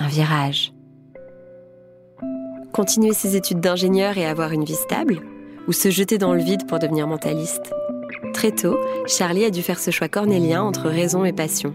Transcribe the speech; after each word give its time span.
un 0.00 0.08
virage. 0.08 0.72
Continuer 2.72 3.12
ses 3.12 3.36
études 3.36 3.60
d'ingénieur 3.60 4.16
et 4.16 4.26
avoir 4.26 4.52
une 4.52 4.64
vie 4.64 4.74
stable 4.74 5.20
Ou 5.68 5.72
se 5.72 5.90
jeter 5.90 6.16
dans 6.16 6.32
le 6.32 6.40
vide 6.40 6.66
pour 6.66 6.78
devenir 6.78 7.06
mentaliste 7.06 7.74
Très 8.32 8.50
tôt, 8.50 8.78
Charlie 9.06 9.44
a 9.44 9.50
dû 9.50 9.62
faire 9.62 9.78
ce 9.78 9.90
choix 9.90 10.08
cornélien 10.08 10.62
entre 10.62 10.88
raison 10.88 11.24
et 11.24 11.32
passion. 11.32 11.74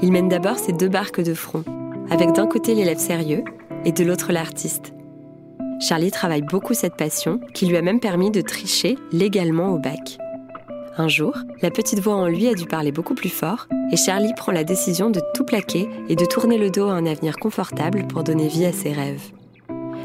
Il 0.00 0.10
mène 0.10 0.28
d'abord 0.28 0.58
ses 0.58 0.72
deux 0.72 0.88
barques 0.88 1.20
de 1.20 1.34
front, 1.34 1.64
avec 2.10 2.32
d'un 2.32 2.46
côté 2.46 2.74
l'élève 2.74 2.98
sérieux 2.98 3.44
et 3.84 3.92
de 3.92 4.04
l'autre 4.04 4.32
l'artiste. 4.32 4.94
Charlie 5.80 6.10
travaille 6.10 6.42
beaucoup 6.42 6.74
cette 6.74 6.96
passion 6.96 7.40
qui 7.52 7.66
lui 7.66 7.76
a 7.76 7.82
même 7.82 8.00
permis 8.00 8.30
de 8.30 8.40
tricher 8.40 8.96
légalement 9.12 9.68
au 9.68 9.78
bac. 9.78 10.18
Un 10.96 11.08
jour, 11.08 11.36
la 11.60 11.72
petite 11.72 11.98
voix 11.98 12.14
en 12.14 12.28
lui 12.28 12.46
a 12.46 12.54
dû 12.54 12.66
parler 12.66 12.92
beaucoup 12.92 13.14
plus 13.14 13.28
fort 13.28 13.66
et 13.90 13.96
Charlie 13.96 14.32
prend 14.36 14.52
la 14.52 14.62
décision 14.62 15.10
de 15.10 15.20
tout 15.34 15.44
plaquer 15.44 15.88
et 16.08 16.14
de 16.14 16.24
tourner 16.24 16.56
le 16.56 16.70
dos 16.70 16.88
à 16.88 16.92
un 16.92 17.04
avenir 17.04 17.36
confortable 17.36 18.06
pour 18.06 18.22
donner 18.22 18.46
vie 18.46 18.64
à 18.64 18.72
ses 18.72 18.92
rêves. 18.92 19.32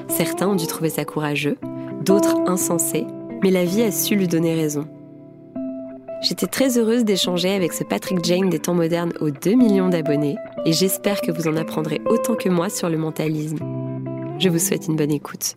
Certains 0.07 0.47
ont 0.47 0.55
dû 0.55 0.65
trouver 0.65 0.89
ça 0.89 1.05
courageux, 1.05 1.57
d'autres 2.03 2.37
insensés, 2.47 3.05
mais 3.43 3.51
la 3.51 3.65
vie 3.65 3.83
a 3.83 3.91
su 3.91 4.15
lui 4.15 4.27
donner 4.27 4.55
raison. 4.55 4.87
J'étais 6.21 6.47
très 6.47 6.79
heureuse 6.79 7.05
d'échanger 7.05 7.51
avec 7.51 7.71
ce 7.73 7.83
Patrick 7.83 8.25
Jane 8.25 8.49
des 8.49 8.59
temps 8.59 8.73
modernes 8.73 9.13
aux 9.21 9.29
2 9.29 9.53
millions 9.53 9.89
d'abonnés 9.89 10.37
et 10.65 10.73
j'espère 10.73 11.21
que 11.21 11.31
vous 11.31 11.47
en 11.47 11.55
apprendrez 11.55 12.01
autant 12.07 12.35
que 12.35 12.49
moi 12.49 12.69
sur 12.69 12.89
le 12.89 12.97
mentalisme. 12.97 13.59
Je 14.39 14.49
vous 14.49 14.59
souhaite 14.59 14.87
une 14.87 14.95
bonne 14.95 15.11
écoute. 15.11 15.55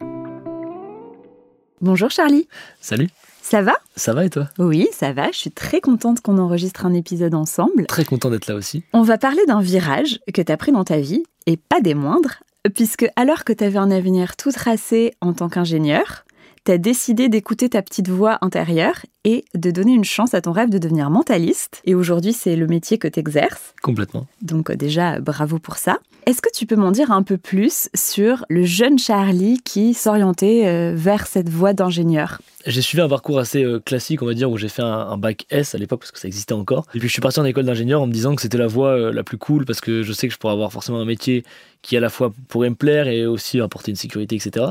Bonjour 1.80 2.10
Charlie. 2.10 2.46
Salut. 2.80 3.08
Ça 3.42 3.60
va 3.60 3.74
Ça 3.96 4.14
va 4.14 4.24
et 4.24 4.30
toi 4.30 4.48
Oui, 4.58 4.88
ça 4.92 5.12
va. 5.12 5.30
Je 5.32 5.36
suis 5.36 5.50
très 5.50 5.80
contente 5.80 6.20
qu'on 6.20 6.38
enregistre 6.38 6.86
un 6.86 6.94
épisode 6.94 7.34
ensemble. 7.34 7.86
Très 7.86 8.04
content 8.04 8.30
d'être 8.30 8.46
là 8.46 8.54
aussi. 8.54 8.84
On 8.92 9.02
va 9.02 9.18
parler 9.18 9.44
d'un 9.46 9.60
virage 9.60 10.20
que 10.32 10.40
tu 10.40 10.50
as 10.50 10.56
pris 10.56 10.72
dans 10.72 10.84
ta 10.84 10.98
vie, 10.98 11.24
et 11.46 11.56
pas 11.56 11.80
des 11.80 11.94
moindres, 11.94 12.36
puisque 12.74 13.06
alors 13.16 13.44
que 13.44 13.52
tu 13.52 13.64
avais 13.64 13.78
un 13.78 13.90
avenir 13.90 14.36
tout 14.36 14.52
tracé 14.52 15.12
en 15.20 15.32
tant 15.32 15.48
qu'ingénieur, 15.48 16.24
tu 16.64 16.72
as 16.72 16.78
décidé 16.78 17.28
d'écouter 17.28 17.68
ta 17.70 17.82
petite 17.82 18.08
voix 18.08 18.38
intérieure 18.40 19.04
et 19.24 19.44
de 19.54 19.70
donner 19.70 19.92
une 19.92 20.04
chance 20.04 20.34
à 20.34 20.40
ton 20.40 20.52
rêve 20.52 20.70
de 20.70 20.78
devenir 20.78 21.10
mentaliste. 21.10 21.80
Et 21.84 21.94
aujourd'hui, 21.94 22.32
c'est 22.32 22.56
le 22.56 22.66
métier 22.66 22.98
que 22.98 23.08
tu 23.08 23.18
exerces. 23.18 23.74
Complètement. 23.82 24.26
Donc 24.42 24.70
euh, 24.70 24.76
déjà, 24.76 25.20
bravo 25.20 25.58
pour 25.58 25.76
ça. 25.76 25.98
Est-ce 26.24 26.40
que 26.40 26.50
tu 26.54 26.66
peux 26.66 26.76
m'en 26.76 26.92
dire 26.92 27.10
un 27.10 27.24
peu 27.24 27.36
plus 27.36 27.88
sur 27.94 28.46
le 28.48 28.64
jeune 28.64 28.96
Charlie 28.96 29.60
qui 29.64 29.92
s'orientait 29.92 30.68
euh, 30.68 30.92
vers 30.94 31.26
cette 31.26 31.48
voie 31.48 31.72
d'ingénieur? 31.72 32.40
J'ai 32.64 32.80
suivi 32.80 33.02
un 33.02 33.08
parcours 33.08 33.40
assez 33.40 33.64
euh, 33.64 33.80
classique, 33.80 34.22
on 34.22 34.26
va 34.26 34.34
dire, 34.34 34.48
où 34.48 34.56
j'ai 34.56 34.68
fait 34.68 34.82
un, 34.82 35.16
bac 35.16 35.46
S 35.50 35.74
à 35.74 35.78
l'époque 35.78 36.00
parce 36.00 36.12
que 36.12 36.20
ça 36.20 36.28
existait 36.28 36.54
encore. 36.54 36.86
Et 36.94 37.00
puis 37.00 37.08
je 37.08 37.12
suis 37.12 37.20
parti 37.20 37.40
en 37.40 37.44
école 37.44 37.64
d'ingénieur 37.64 38.00
en 38.02 38.06
me 38.06 38.12
disant 38.12 38.36
que 38.36 38.42
c'était 38.42 38.58
la 38.58 38.68
voie 38.68 39.12
la 39.12 39.24
plus 39.24 39.38
cool 39.38 39.64
parce 39.64 39.80
que 39.80 40.04
je 40.04 40.12
sais 40.12 40.28
que 40.28 40.34
je 40.34 40.38
pourrais 40.38 40.52
avoir 40.52 40.72
forcément 40.72 41.00
un 41.00 41.04
métier 41.04 41.42
qui 41.82 41.96
à 41.96 42.00
la 42.00 42.08
fois 42.08 42.32
pourrait 42.46 42.70
me 42.70 42.76
plaire 42.76 43.08
et 43.08 43.26
aussi 43.26 43.60
apporter 43.60 43.90
une 43.90 43.96
sécurité, 43.96 44.36
etc. 44.36 44.66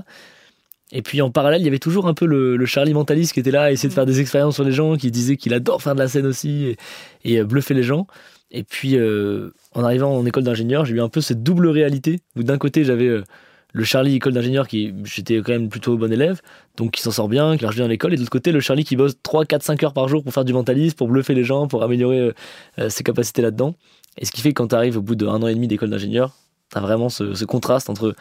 Et 0.91 1.01
puis 1.01 1.21
en 1.21 1.31
parallèle, 1.31 1.61
il 1.61 1.65
y 1.65 1.67
avait 1.67 1.79
toujours 1.79 2.07
un 2.07 2.13
peu 2.13 2.25
le, 2.25 2.65
Charlie 2.65 2.93
mentaliste 2.93 3.33
qui 3.33 3.39
était 3.39 3.51
là, 3.51 3.63
à 3.63 3.71
essayer 3.71 3.89
de 3.89 3.93
faire 3.93 4.05
des 4.05 4.19
expériences 4.19 4.55
sur 4.55 4.63
les 4.63 4.71
gens, 4.71 4.95
qui 4.97 5.11
disait 5.11 5.37
qu'il 5.37 5.53
adore 5.53 5.81
faire 5.81 5.95
de 5.95 5.99
la 5.99 6.07
scène 6.07 6.25
aussi 6.25 6.75
et, 7.23 7.39
euh, 7.39 7.45
bluffer 7.45 7.73
les 7.73 7.83
gens. 7.83 8.07
Et 8.51 8.63
puis 8.63 8.97
euh, 8.97 9.51
en 9.73 9.83
arrivant 9.83 10.13
en 10.13 10.25
école 10.25 10.43
d'ingénieur, 10.43 10.83
j'ai 10.85 10.95
eu 10.95 11.01
un 11.01 11.07
peu 11.07 11.21
cette 11.21 11.41
double 11.41 11.67
réalité 11.67 12.19
où 12.35 12.43
d'un 12.43 12.57
côté 12.57 12.83
j'avais 12.83 13.07
euh, 13.07 13.23
le 13.71 13.85
Charlie 13.85 14.15
école 14.15 14.33
d'ingénieur 14.33 14.67
qui 14.67 14.93
j'étais 15.05 15.37
quand 15.37 15.53
même 15.53 15.69
plutôt 15.69 15.97
bon 15.97 16.11
élève, 16.11 16.41
donc 16.75 16.91
qui 16.91 17.01
s'en 17.01 17.11
sort 17.11 17.29
bien, 17.29 17.55
qui 17.55 17.63
marche 17.63 17.77
bien 17.77 17.85
à 17.85 17.87
l'école, 17.87 18.11
et 18.11 18.17
de 18.17 18.21
l'autre 18.21 18.31
côté 18.31 18.51
le 18.51 18.59
Charlie 18.59 18.83
qui 18.83 18.97
bosse 18.97 19.13
3, 19.23 19.45
4, 19.45 19.63
5 19.63 19.83
heures 19.83 19.93
par 19.93 20.09
jour 20.09 20.23
pour 20.23 20.33
faire 20.33 20.43
du 20.43 20.51
mentalisme, 20.51 20.97
pour 20.97 21.07
bluffer 21.07 21.33
les 21.33 21.45
gens, 21.45 21.69
pour 21.69 21.81
améliorer 21.81 22.33
ses 22.89 23.03
capacités 23.03 23.41
là-dedans. 23.41 23.75
Et 24.17 24.25
ce 24.25 24.31
qui 24.33 24.41
fait 24.41 24.49
que 24.49 24.55
quand 24.55 24.67
tu 24.67 24.75
arrives 24.75 24.97
au 24.97 25.01
bout 25.01 25.15
d'un 25.15 25.41
an 25.41 25.47
et 25.47 25.55
demi 25.55 25.69
d'école 25.69 25.89
d'ingénieur, 25.89 26.35
tu 26.69 26.77
as 26.77 26.81
vraiment 26.81 27.07
ce 27.07 27.45
contraste 27.45 27.89
entre 27.89 28.13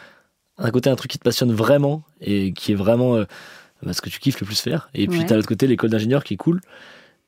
d'un 0.61 0.71
côté 0.71 0.89
un 0.89 0.95
truc 0.95 1.11
qui 1.11 1.17
te 1.17 1.23
passionne 1.23 1.51
vraiment 1.51 2.03
et 2.21 2.53
qui 2.53 2.71
est 2.71 2.75
vraiment 2.75 3.15
euh, 3.15 3.25
bah, 3.83 3.93
ce 3.93 4.01
que 4.01 4.09
tu 4.09 4.19
kiffes 4.19 4.39
le 4.39 4.45
plus 4.45 4.59
faire. 4.59 4.89
Et 4.93 5.07
puis 5.07 5.25
tu 5.25 5.33
as 5.33 5.35
l'autre 5.35 5.47
côté 5.47 5.67
l'école 5.67 5.89
d'ingénieur 5.89 6.23
qui 6.23 6.35
est 6.35 6.37
cool, 6.37 6.61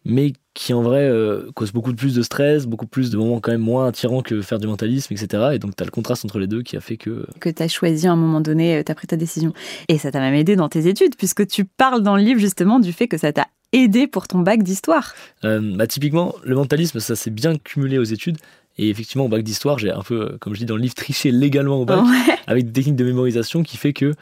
mais 0.06 0.34
qui 0.54 0.74
en 0.74 0.82
vrai 0.82 1.02
euh, 1.02 1.50
cause 1.56 1.72
beaucoup 1.72 1.94
plus 1.94 2.14
de 2.14 2.22
stress, 2.22 2.68
beaucoup 2.68 2.86
plus 2.86 3.10
de 3.10 3.18
moments 3.18 3.40
quand 3.40 3.52
même 3.52 3.62
moins 3.62 3.88
attirants 3.88 4.22
que 4.22 4.42
faire 4.42 4.60
du 4.60 4.68
mentalisme, 4.68 5.14
etc. 5.14 5.52
Et 5.54 5.60
donc 5.60 5.76
tu 5.76 5.82
as 5.82 5.86
le 5.86 5.92
contraste 5.92 6.26
entre 6.26 6.40
les 6.40 6.48
deux 6.48 6.62
qui 6.62 6.78
a 6.78 6.82
fait 6.82 6.98
que... 6.98 7.26
Que 7.40 7.50
tu 7.50 7.64
as 7.64 7.68
choisi 7.68 8.08
à 8.08 8.12
un 8.12 8.16
moment 8.16 8.42
donné, 8.42 8.78
euh, 8.78 8.84
tu 8.84 8.92
as 8.92 8.96
pris 8.96 9.08
ta 9.08 9.16
décision. 9.16 9.54
Et 9.88 9.98
ça 9.98 10.12
t'a 10.12 10.20
même 10.20 10.36
aidé 10.36 10.56
dans 10.56 10.70
tes 10.70 10.88
études, 10.88 11.16
puisque 11.16 11.48
tu 11.48 11.66
parles 11.66 12.04
dans 12.04 12.16
le 12.16 12.24
livre 12.24 12.40
justement 12.40 12.80
du 12.80 12.94
fait 12.94 13.08
que 13.08 13.18
ça 13.18 13.34
t'a 13.34 13.48
aidé 13.72 14.06
pour 14.06 14.28
ton 14.28 14.40
bac 14.40 14.62
d'histoire. 14.62 15.16
bah, 15.42 15.88
typiquement, 15.88 16.36
le 16.44 16.56
mentalisme, 16.56 17.00
ça 17.00 17.16
s'est 17.16 17.32
bien 17.32 17.58
cumulé 17.58 17.98
aux 17.98 18.04
études. 18.04 18.38
Et 18.78 18.90
effectivement, 18.90 19.26
au 19.26 19.30
bac 19.30 19.44
d'histoire, 19.44 19.78
j'ai 19.78 19.92
un 19.92 20.02
peu, 20.02 20.38
comme 20.40 20.54
je 20.54 20.60
dis 20.60 20.66
dans 20.66 20.76
le 20.76 20.82
livre, 20.82 20.96
triché 20.96 21.32
légalement 21.32 21.80
au 21.82 21.86
bac, 21.86 22.04
avec 22.48 22.66
des 22.66 22.74
techniques 22.74 22.96
de 22.96 23.06
mémorisation 23.06 23.64
qui 23.64 23.78
fait 23.78 23.94
que 23.94 24.14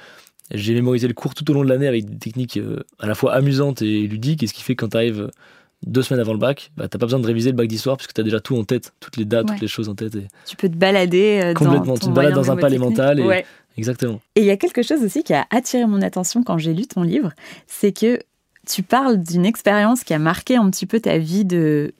j'ai 0.53 0.73
mémorisé 0.73 1.07
le 1.07 1.13
cours 1.13 1.33
tout 1.33 1.49
au 1.49 1.53
long 1.53 1.63
de 1.63 1.69
l'année 1.69 1.87
avec 1.87 2.05
des 2.05 2.17
techniques 2.17 2.57
euh, 2.57 2.83
à 2.99 3.07
la 3.07 3.15
fois 3.15 3.33
amusantes 3.33 3.81
et 3.81 4.01
ludiques. 4.07 4.43
Et 4.43 4.47
ce 4.47 4.53
qui 4.53 4.63
fait 4.63 4.75
que 4.75 4.83
quand 4.83 4.89
tu 4.89 4.97
arrives 4.97 5.31
deux 5.85 6.01
semaines 6.01 6.19
avant 6.19 6.33
le 6.33 6.39
bac, 6.39 6.71
bah, 6.77 6.87
t'as 6.87 6.99
pas 6.99 7.05
besoin 7.05 7.19
de 7.19 7.25
réviser 7.25 7.51
le 7.51 7.55
bac 7.55 7.67
d'histoire 7.67 7.97
puisque 7.97 8.13
tu 8.13 8.21
as 8.21 8.23
déjà 8.23 8.39
tout 8.39 8.57
en 8.57 8.63
tête, 8.63 8.93
toutes 8.99 9.17
les 9.17 9.25
dates, 9.25 9.47
toutes 9.47 9.61
les 9.61 9.67
choses 9.67 9.87
en 9.89 9.95
tête. 9.95 10.15
Et... 10.15 10.27
Tu 10.45 10.55
peux 10.55 10.69
te 10.69 10.75
balader 10.75 11.39
euh, 11.43 11.53
Complètement, 11.53 11.95
tu 11.95 12.07
te 12.07 12.11
balades 12.11 12.33
dans 12.33 12.51
un 12.51 12.57
palais 12.57 12.77
mental. 12.77 13.19
Et... 13.19 13.45
Exactement. 13.77 14.19
Et 14.35 14.41
il 14.41 14.45
y 14.45 14.51
a 14.51 14.57
quelque 14.57 14.83
chose 14.83 15.01
aussi 15.03 15.23
qui 15.23 15.33
a 15.33 15.47
attiré 15.49 15.85
mon 15.85 16.01
attention 16.01 16.43
quand 16.43 16.57
j'ai 16.57 16.73
lu 16.73 16.87
ton 16.87 17.03
livre, 17.03 17.31
c'est 17.67 17.93
que 17.97 18.19
tu 18.71 18.83
parles 18.83 19.17
d'une 19.17 19.45
expérience 19.45 20.05
qui 20.05 20.13
a 20.13 20.19
marqué 20.19 20.55
un 20.55 20.69
petit 20.69 20.85
peu 20.85 21.01
ta 21.01 21.17
vie 21.17 21.45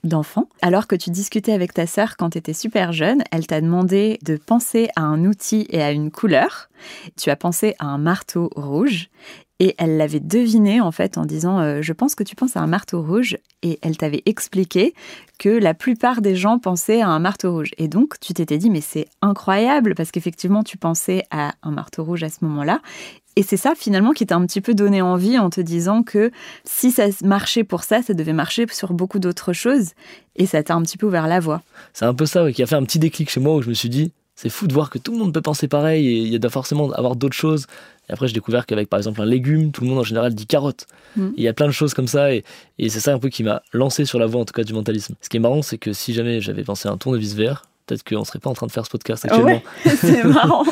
d'enfant. 0.04 0.48
Alors 0.62 0.86
que 0.86 0.96
tu 0.96 1.10
discutais 1.10 1.52
avec 1.52 1.74
ta 1.74 1.86
sœur 1.86 2.16
quand 2.16 2.30
tu 2.30 2.38
étais 2.38 2.54
super 2.54 2.92
jeune, 2.92 3.22
elle 3.30 3.46
t'a 3.46 3.60
demandé 3.60 4.18
de 4.22 4.36
penser 4.36 4.88
à 4.96 5.02
un 5.02 5.24
outil 5.24 5.66
et 5.68 5.82
à 5.82 5.92
une 5.92 6.10
couleur. 6.10 6.70
Tu 7.20 7.28
as 7.28 7.36
pensé 7.36 7.74
à 7.78 7.86
un 7.86 7.98
marteau 7.98 8.48
rouge 8.56 9.10
et 9.62 9.76
elle 9.78 9.96
l'avait 9.96 10.18
deviné 10.18 10.80
en 10.80 10.90
fait 10.90 11.18
en 11.18 11.24
disant 11.24 11.60
euh, 11.60 11.82
Je 11.82 11.92
pense 11.92 12.16
que 12.16 12.24
tu 12.24 12.34
penses 12.34 12.56
à 12.56 12.60
un 12.60 12.66
marteau 12.66 13.00
rouge. 13.00 13.36
Et 13.62 13.78
elle 13.82 13.96
t'avait 13.96 14.22
expliqué 14.26 14.92
que 15.38 15.48
la 15.48 15.72
plupart 15.72 16.20
des 16.20 16.34
gens 16.34 16.58
pensaient 16.58 17.00
à 17.00 17.08
un 17.08 17.20
marteau 17.20 17.52
rouge. 17.52 17.70
Et 17.78 17.86
donc 17.86 18.18
tu 18.18 18.34
t'étais 18.34 18.58
dit 18.58 18.70
Mais 18.70 18.80
c'est 18.80 19.06
incroyable 19.20 19.94
parce 19.94 20.10
qu'effectivement 20.10 20.64
tu 20.64 20.78
pensais 20.78 21.24
à 21.30 21.52
un 21.62 21.70
marteau 21.70 22.02
rouge 22.02 22.24
à 22.24 22.28
ce 22.28 22.44
moment-là. 22.44 22.80
Et 23.36 23.42
c'est 23.42 23.56
ça 23.56 23.74
finalement 23.74 24.12
qui 24.12 24.26
t'a 24.26 24.36
un 24.36 24.46
petit 24.46 24.60
peu 24.60 24.74
donné 24.74 25.00
envie 25.00 25.38
en 25.38 25.48
te 25.48 25.60
disant 25.60 26.02
que 26.02 26.30
si 26.64 26.90
ça 26.90 27.04
marchait 27.24 27.64
pour 27.64 27.82
ça, 27.82 28.02
ça 28.02 28.14
devait 28.14 28.32
marcher 28.32 28.66
sur 28.70 28.92
beaucoup 28.92 29.18
d'autres 29.18 29.52
choses. 29.52 29.92
Et 30.36 30.46
ça 30.46 30.62
t'a 30.62 30.74
un 30.74 30.82
petit 30.82 30.98
peu 30.98 31.06
ouvert 31.06 31.26
la 31.26 31.40
voie. 31.40 31.62
C'est 31.92 32.04
un 32.04 32.14
peu 32.14 32.26
ça 32.26 32.50
qui 32.52 32.62
a 32.62 32.66
fait 32.66 32.74
un 32.74 32.84
petit 32.84 32.98
déclic 32.98 33.30
chez 33.30 33.40
moi 33.40 33.54
où 33.54 33.62
je 33.62 33.68
me 33.68 33.74
suis 33.74 33.88
dit, 33.88 34.12
c'est 34.34 34.48
fou 34.48 34.66
de 34.66 34.72
voir 34.72 34.90
que 34.90 34.98
tout 34.98 35.12
le 35.12 35.18
monde 35.18 35.32
peut 35.32 35.40
penser 35.40 35.68
pareil 35.68 36.06
et 36.06 36.18
il 36.22 36.46
a 36.46 36.50
forcément 36.50 36.90
avoir 36.92 37.16
d'autres 37.16 37.36
choses. 37.36 37.66
Et 38.08 38.12
après, 38.12 38.26
j'ai 38.26 38.34
découvert 38.34 38.66
qu'avec 38.66 38.88
par 38.88 38.98
exemple 38.98 39.20
un 39.20 39.26
légume, 39.26 39.72
tout 39.72 39.82
le 39.82 39.88
monde 39.88 39.98
en 39.98 40.04
général 40.04 40.34
dit 40.34 40.46
carotte. 40.46 40.86
Mm. 41.16 41.28
Il 41.36 41.44
y 41.44 41.48
a 41.48 41.52
plein 41.52 41.66
de 41.66 41.72
choses 41.72 41.94
comme 41.94 42.08
ça 42.08 42.34
et, 42.34 42.44
et 42.78 42.88
c'est 42.88 43.00
ça 43.00 43.12
un 43.12 43.18
peu 43.18 43.28
qui 43.28 43.44
m'a 43.44 43.62
lancé 43.72 44.04
sur 44.04 44.18
la 44.18 44.26
voie 44.26 44.40
en 44.40 44.44
tout 44.44 44.54
cas 44.54 44.64
du 44.64 44.72
mentalisme. 44.72 45.14
Ce 45.20 45.28
qui 45.28 45.36
est 45.36 45.40
marrant, 45.40 45.62
c'est 45.62 45.78
que 45.78 45.92
si 45.92 46.12
jamais 46.12 46.40
j'avais 46.40 46.64
pensé 46.64 46.88
à 46.88 46.92
un 46.92 46.96
tournevis 46.96 47.34
vert, 47.34 47.64
peut-être 47.92 48.08
qu'on 48.08 48.24
serait 48.24 48.38
pas 48.38 48.50
en 48.50 48.54
train 48.54 48.66
de 48.66 48.72
faire 48.72 48.84
ce 48.84 48.90
podcast 48.90 49.24
actuellement. 49.24 49.62
c'est 49.84 50.24
marrant. 50.24 50.64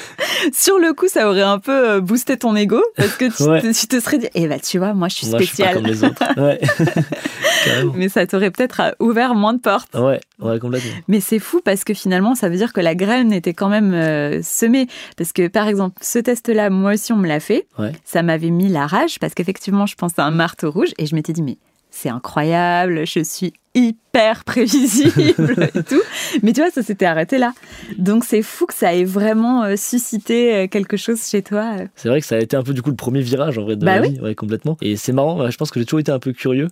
Sur 0.52 0.78
le 0.78 0.92
coup, 0.92 1.08
ça 1.08 1.28
aurait 1.28 1.42
un 1.42 1.58
peu 1.58 1.90
euh, 1.90 2.00
boosté 2.00 2.36
ton 2.36 2.56
ego 2.56 2.82
parce 2.96 3.16
que 3.16 3.26
tu, 3.26 3.86
te, 3.86 4.00
serais 4.00 4.18
dit, 4.18 4.28
eh 4.34 4.46
ben 4.46 4.60
tu 4.60 4.78
vois, 4.78 4.94
moi 4.94 5.08
je 5.08 5.16
suis 5.16 5.26
spécial. 5.26 5.74
comme 5.74 5.86
les 5.86 6.04
autres. 6.04 6.22
Mais 7.94 8.08
ça 8.08 8.26
t'aurait 8.26 8.50
peut-être 8.50 8.80
euh, 8.80 8.90
ouvert 9.00 9.34
moins 9.34 9.52
de 9.52 9.60
portes. 9.60 9.94
Ouais, 9.94 10.20
ouais, 10.40 10.58
complètement. 10.58 10.92
Mais 11.08 11.20
c'est 11.20 11.38
fou 11.38 11.60
parce 11.62 11.84
que 11.84 11.92
finalement, 11.92 12.34
ça 12.34 12.48
veut 12.48 12.56
dire 12.56 12.72
que 12.72 12.80
la 12.80 12.94
graine 12.94 13.32
était 13.32 13.54
quand 13.54 13.68
même 13.68 13.92
euh, 13.92 14.40
semée. 14.42 14.86
Parce 15.16 15.32
que 15.32 15.48
par 15.48 15.68
exemple, 15.68 15.98
ce 16.00 16.18
test-là, 16.18 16.70
moi 16.70 16.94
aussi, 16.94 17.12
on 17.12 17.16
me 17.16 17.28
l'a 17.28 17.40
fait. 17.40 17.66
Ça 18.04 18.22
m'avait 18.22 18.50
mis 18.50 18.68
la 18.68 18.86
rage 18.86 19.18
parce 19.18 19.34
qu'effectivement, 19.34 19.86
je 19.86 19.94
pensais 19.94 20.20
à 20.20 20.24
un 20.24 20.30
marteau 20.30 20.70
rouge 20.70 20.90
et 20.98 21.06
je 21.06 21.14
m'étais 21.14 21.32
dit, 21.32 21.42
mais 21.42 21.58
c'est 22.00 22.08
incroyable, 22.08 23.06
je 23.06 23.20
suis 23.20 23.52
hyper 23.74 24.44
prévisible 24.44 25.68
et 25.74 25.82
tout. 25.82 26.00
Mais 26.42 26.52
tu 26.52 26.60
vois, 26.60 26.70
ça 26.70 26.82
s'était 26.82 27.04
arrêté 27.04 27.36
là. 27.36 27.52
Donc 27.98 28.24
c'est 28.24 28.42
fou 28.42 28.66
que 28.66 28.74
ça 28.74 28.94
ait 28.94 29.04
vraiment 29.04 29.64
euh, 29.64 29.76
suscité 29.76 30.54
euh, 30.54 30.66
quelque 30.66 30.96
chose 30.96 31.22
chez 31.22 31.42
toi. 31.42 31.76
C'est 31.96 32.08
vrai 32.08 32.20
que 32.20 32.26
ça 32.26 32.36
a 32.36 32.38
été 32.38 32.56
un 32.56 32.62
peu 32.62 32.72
du 32.72 32.82
coup 32.82 32.90
le 32.90 32.96
premier 32.96 33.20
virage 33.20 33.58
en 33.58 33.64
vrai 33.64 33.76
de 33.76 33.84
bah 33.84 34.00
ma 34.00 34.06
vie, 34.06 34.34
complètement. 34.34 34.76
Et 34.80 34.96
c'est 34.96 35.12
marrant, 35.12 35.50
je 35.50 35.56
pense 35.56 35.70
que 35.70 35.78
j'ai 35.78 35.86
toujours 35.86 36.00
été 36.00 36.10
un 36.10 36.18
peu 36.18 36.32
curieux. 36.32 36.68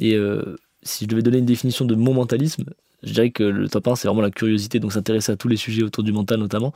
Et 0.00 0.14
euh, 0.14 0.56
si 0.82 1.04
je 1.04 1.08
devais 1.08 1.22
donner 1.22 1.38
une 1.38 1.46
définition 1.46 1.84
de 1.84 1.96
mon 1.96 2.14
mentalisme, 2.14 2.64
je 3.02 3.12
dirais 3.12 3.30
que 3.30 3.42
le 3.42 3.68
top 3.68 3.88
1 3.88 3.96
c'est 3.96 4.06
vraiment 4.08 4.22
la 4.22 4.30
curiosité, 4.30 4.78
donc 4.78 4.92
s'intéresser 4.92 5.32
à 5.32 5.36
tous 5.36 5.48
les 5.48 5.56
sujets 5.56 5.82
autour 5.82 6.04
du 6.04 6.12
mental 6.12 6.38
notamment. 6.38 6.72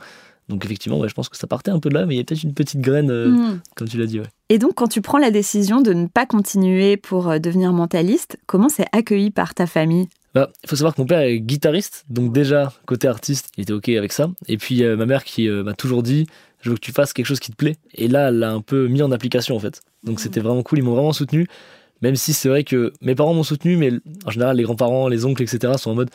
Donc 0.49 0.63
effectivement, 0.65 0.99
ouais, 0.99 1.09
je 1.09 1.13
pense 1.15 1.27
que 1.29 1.37
ça 1.37 1.47
partait 1.47 1.71
un 1.71 1.79
peu 1.79 1.89
de 1.89 1.95
là, 1.95 2.05
mais 2.05 2.15
il 2.15 2.17
y 2.17 2.21
a 2.21 2.23
peut-être 2.23 2.43
une 2.43 2.53
petite 2.53 2.79
graine, 2.81 3.09
euh, 3.09 3.29
Hmm. 3.29 3.59
comme 3.75 3.87
tu 3.87 3.97
l'as 3.97 4.05
dit. 4.05 4.19
Ouais. 4.19 4.27
Et 4.49 4.59
donc, 4.59 4.75
quand 4.75 4.87
tu 4.87 5.01
prends 5.01 5.17
la 5.17 5.31
décision 5.31 5.81
de 5.81 5.91
ne 5.93 6.05
pas 6.07 6.25
continuer 6.27 6.97
pour 6.97 7.29
euh, 7.29 7.39
devenir 7.39 7.73
mentaliste, 7.73 8.37
comment 8.45 8.69
c'est 8.69 8.85
accueilli 8.91 9.31
par 9.31 9.55
ta 9.55 9.65
famille? 9.65 10.07
Bah, 10.35 10.51
il 10.63 10.69
faut 10.69 10.75
savoir 10.75 10.93
que 10.93 11.01
mon 11.01 11.07
père 11.07 11.21
est 11.21 11.39
guitariste, 11.39 12.03
donc 12.09 12.31
déjà, 12.33 12.71
côté 12.85 13.07
artiste, 13.07 13.49
il 13.57 13.61
était 13.63 13.73
OK 13.73 13.89
avec 13.89 14.11
ça. 14.11 14.29
Et 14.47 14.57
puis 14.57 14.83
euh, 14.83 14.95
ma 14.97 15.05
mère 15.05 15.23
qui 15.23 15.47
euh, 15.49 15.63
m'a 15.63 15.73
toujours 15.73 16.03
dit, 16.03 16.27
je 16.61 16.69
veux 16.69 16.75
que 16.75 16.81
tu 16.81 16.91
fasses 16.91 17.13
quelque 17.13 17.25
chose 17.25 17.39
qui 17.39 17.51
te 17.51 17.55
plaît. 17.55 17.77
Et 17.95 18.07
là, 18.07 18.27
elle 18.29 18.39
l'a 18.39 18.51
un 18.51 18.61
peu 18.61 18.87
mis 18.87 19.01
en 19.01 19.11
application, 19.11 19.55
en 19.55 19.59
fait. 19.59 19.81
Donc 20.03 20.19
c'était 20.19 20.41
vraiment 20.41 20.61
cool, 20.61 20.79
ils 20.79 20.83
m'ont 20.83 20.93
vraiment 20.93 21.13
soutenu. 21.13 21.47
Même 22.01 22.17
si 22.17 22.33
c'est 22.33 22.49
vrai 22.49 22.63
que 22.65 22.91
mes 23.01 23.15
parents 23.15 23.33
m'ont 23.33 23.43
soutenu, 23.43 23.77
mais 23.77 23.93
en 24.25 24.29
général, 24.29 24.57
les 24.57 24.63
grands-parents, 24.63 25.07
les 25.07 25.25
oncles, 25.25 25.41
etc., 25.41 25.73
sont 25.77 25.91
en 25.91 25.95
mode, 25.95 26.09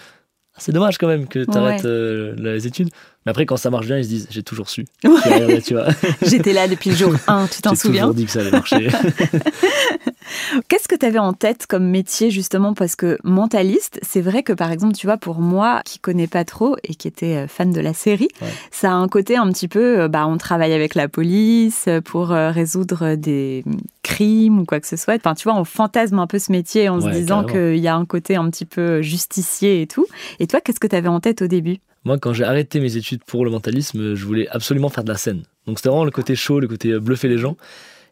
Ah, 0.55 0.59
c'est 0.59 0.73
dommage 0.73 0.99
quand 0.99 1.06
même 1.09 1.26
que 1.29 1.44
tu 1.44 1.56
arrêtes 1.56 1.85
Ouais. 1.85 2.35
les 2.37 2.67
études. 2.67 2.91
Mais 3.27 3.31
après, 3.31 3.45
quand 3.45 3.59
ça 3.59 3.69
marche 3.71 3.87
bien, 3.87 3.99
ils 3.99 4.05
se 4.05 4.09
disent, 4.09 4.27
j'ai 4.31 4.43
toujours 4.43 4.71
su. 4.71 4.87
Ouais. 5.05 5.11
Puis, 5.23 5.31
regardez, 5.35 5.61
tu 5.63 5.75
vois, 5.75 5.89
J'étais 6.23 6.53
là 6.55 6.69
depuis 6.69 6.91
le 6.91 6.97
jour 6.97 7.15
1, 7.27 7.47
tu 7.49 7.61
t'en 7.63 7.71
j'ai 7.71 7.77
souviens 7.77 8.03
toujours 8.03 8.15
dit 8.15 8.25
que 8.25 8.31
ça 8.31 8.41
allait 8.41 8.51
marcher. 8.51 8.89
Qu'est-ce 10.69 10.89
que 10.89 10.95
tu 10.95 11.05
avais 11.07 11.19
en 11.19 11.33
tête 11.33 11.67
comme 11.67 11.89
métier 11.89 12.31
justement? 12.31 12.73
Parce 12.75 12.97
que 12.97 13.19
mentaliste, 13.25 13.99
c'est 14.03 14.21
vrai 14.21 14.43
que 14.43 14.53
par 14.53 14.71
exemple, 14.73 14.95
tu 14.95 15.07
vois, 15.07 15.17
pour 15.17 15.41
moi 15.41 15.83
qui 15.85 15.99
connais 15.99 16.27
pas 16.29 16.45
trop 16.45 16.77
et 16.85 16.95
qui 16.95 17.09
était 17.09 17.37
euh, 17.37 17.49
fan 17.49 17.73
de 17.73 17.81
la 17.81 17.93
série, 17.95 18.29
Ouais. 18.41 18.49
ça 18.71 18.91
a 18.91 18.95
un 18.95 19.09
côté 19.09 19.37
un 19.37 19.51
petit 19.51 19.69
peu, 19.69 20.01
euh, 20.03 20.09
bah, 20.09 20.27
on 20.27 20.39
travaille 20.39 20.73
avec 20.73 20.95
la 20.95 21.09
police 21.09 21.89
pour 22.05 22.33
euh, 22.33 22.51
résoudre 22.51 23.17
des 23.17 23.65
crimes 24.03 24.61
ou 24.61 24.65
quoi 24.65 24.81
que 24.81 24.87
ce 24.87 24.97
soit. 24.97 25.15
Enfin, 25.17 25.35
tu 25.35 25.45
vois, 25.45 25.59
on 25.59 25.65
fantasme 25.65 26.19
un 26.19 26.27
peu 26.27 26.39
ce 26.39 26.53
métier 26.53 26.89
en 26.89 27.01
se 27.01 27.09
disant 27.09 27.45
qu'il 27.45 27.77
y 27.79 27.89
a 27.89 27.95
un 27.95 28.05
côté 28.07 28.37
un 28.37 28.49
petit 28.51 28.67
peu 28.67 29.03
justicier 29.03 29.83
et 29.83 29.87
tout. 29.87 30.07
Et 30.39 30.47
toi, 30.47 30.61
qu'est-ce 30.61 30.81
que 30.81 30.87
tu 30.87 30.97
avais 30.97 31.09
en 31.09 31.21
tête 31.21 31.43
au 31.43 31.47
début? 31.49 31.79
Moi, 32.05 32.19
quand 32.19 32.32
j'ai 32.32 32.44
arrêté 32.44 32.81
mes 32.81 32.97
études 32.97 33.23
pour 33.25 33.44
le 33.44 33.50
mentalisme, 33.50 34.14
je 34.14 34.25
voulais 34.25 34.49
absolument 34.49 34.88
faire 34.88 35.05
de 35.05 35.11
la 35.11 35.19
scène. 35.19 35.43
Donc 35.67 35.79
c'était 35.79 35.91
vraiment 35.91 36.05
le 36.05 36.11
côté 36.11 36.35
chaud, 36.35 36.61
le 36.61 36.69
côté 36.69 36.93
euh, 36.93 37.00
bluffer 37.00 37.29
les 37.29 37.38
gens. 37.38 37.56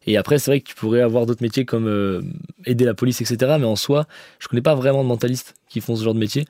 Et 0.06 0.16
après, 0.16 0.38
c'est 0.38 0.50
vrai 0.50 0.60
que 0.60 0.68
tu 0.68 0.74
pourrais 0.74 1.00
avoir 1.00 1.26
d'autres 1.26 1.42
métiers 1.42 1.64
comme 1.64 1.86
euh, 1.86 2.22
aider 2.66 2.84
la 2.84 2.94
police, 2.94 3.20
etc. 3.20 3.56
Mais 3.58 3.66
en 3.66 3.76
soi, 3.76 4.06
je 4.38 4.48
connais 4.48 4.62
pas 4.62 4.74
vraiment 4.74 5.02
de 5.02 5.08
mentalistes 5.08 5.54
qui 5.68 5.80
font 5.80 5.96
ce 5.96 6.04
genre 6.04 6.14
de 6.14 6.18
métier. 6.18 6.44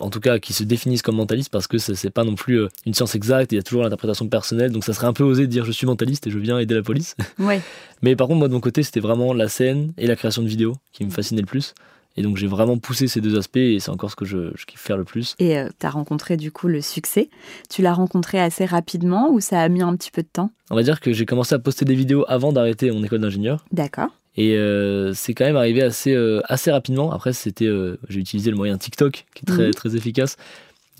En 0.00 0.08
tout 0.08 0.20
cas, 0.20 0.38
qui 0.38 0.52
se 0.52 0.64
définissent 0.64 1.02
comme 1.02 1.16
mentalistes 1.16 1.50
parce 1.50 1.66
que 1.66 1.78
c'est 1.78 2.10
pas 2.10 2.24
non 2.24 2.34
plus 2.34 2.60
euh, 2.60 2.68
une 2.86 2.94
science 2.94 3.14
exacte. 3.14 3.52
Il 3.52 3.56
y 3.56 3.58
a 3.58 3.62
toujours 3.62 3.82
l'interprétation 3.82 4.28
personnelle. 4.28 4.70
Donc 4.70 4.84
ça 4.84 4.92
serait 4.92 5.06
un 5.06 5.12
peu 5.12 5.24
osé 5.24 5.42
de 5.42 5.50
dire 5.50 5.64
je 5.64 5.72
suis 5.72 5.86
mentaliste 5.86 6.26
et 6.26 6.30
je 6.30 6.38
viens 6.38 6.58
aider 6.58 6.74
la 6.74 6.82
police. 6.82 7.16
Ouais. 7.38 7.60
Mais 8.02 8.16
par 8.16 8.26
contre, 8.26 8.38
moi 8.38 8.48
de 8.48 8.54
mon 8.54 8.60
côté, 8.60 8.82
c'était 8.82 9.00
vraiment 9.00 9.32
la 9.32 9.48
scène 9.48 9.92
et 9.96 10.06
la 10.06 10.16
création 10.16 10.42
de 10.42 10.48
vidéos 10.48 10.74
qui 10.92 11.04
me 11.04 11.10
fascinaient 11.10 11.42
le 11.42 11.46
plus. 11.46 11.74
Et 12.16 12.22
donc 12.22 12.36
j'ai 12.36 12.46
vraiment 12.46 12.76
poussé 12.78 13.08
ces 13.08 13.20
deux 13.20 13.38
aspects 13.38 13.56
et 13.56 13.78
c'est 13.80 13.90
encore 13.90 14.10
ce 14.10 14.16
que 14.16 14.24
je, 14.26 14.50
je 14.54 14.66
kiffe 14.66 14.80
faire 14.80 14.96
le 14.98 15.04
plus. 15.04 15.34
Et 15.38 15.56
tu 15.80 15.86
as 15.86 15.90
rencontré 15.90 16.36
du 16.36 16.52
coup 16.52 16.68
le 16.68 16.80
succès. 16.82 17.30
Tu 17.70 17.80
l'as 17.82 17.94
rencontré 17.94 18.38
assez 18.40 18.64
rapidement 18.66 19.30
ou 19.30 19.40
ça 19.40 19.60
a 19.62 19.68
mis 19.68 19.80
un 19.82 19.96
petit 19.96 20.10
peu 20.10 20.22
de 20.22 20.28
temps? 20.30 20.50
On 20.70 20.74
va 20.76 20.82
dire 20.82 21.00
que 21.00 21.12
j'ai 21.12 21.24
commencé 21.24 21.54
à 21.54 21.58
poster 21.58 21.84
des 21.86 21.94
vidéos 21.94 22.24
avant 22.28 22.52
d'arrêter 22.52 22.90
mon 22.90 23.02
école 23.02 23.20
d'ingénieur. 23.20 23.64
D'accord. 23.72 24.08
Et 24.36 24.56
euh, 24.56 25.12
c'est 25.14 25.34
quand 25.34 25.44
même 25.44 25.56
arrivé 25.56 25.82
assez, 25.82 26.12
euh, 26.14 26.40
assez 26.46 26.70
rapidement. 26.70 27.12
Après, 27.12 27.32
c'était, 27.32 27.66
euh, 27.66 27.98
j'ai 28.08 28.20
utilisé 28.20 28.50
le 28.50 28.56
moyen 28.56 28.78
TikTok, 28.78 29.24
qui 29.34 29.42
est 29.42 29.46
très, 29.46 29.66
Mhm. 29.68 29.74
très 29.74 29.96
efficace. 29.96 30.36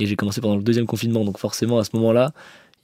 Et 0.01 0.07
j'ai 0.07 0.17
commencé 0.17 0.41
pendant 0.41 0.57
le 0.57 0.63
deuxième 0.63 0.87
confinement. 0.87 1.25
Donc 1.25 1.39
forcément, 1.39 1.79
à 1.79 1.85
ce 1.85 1.91
moment-là, 1.95 2.33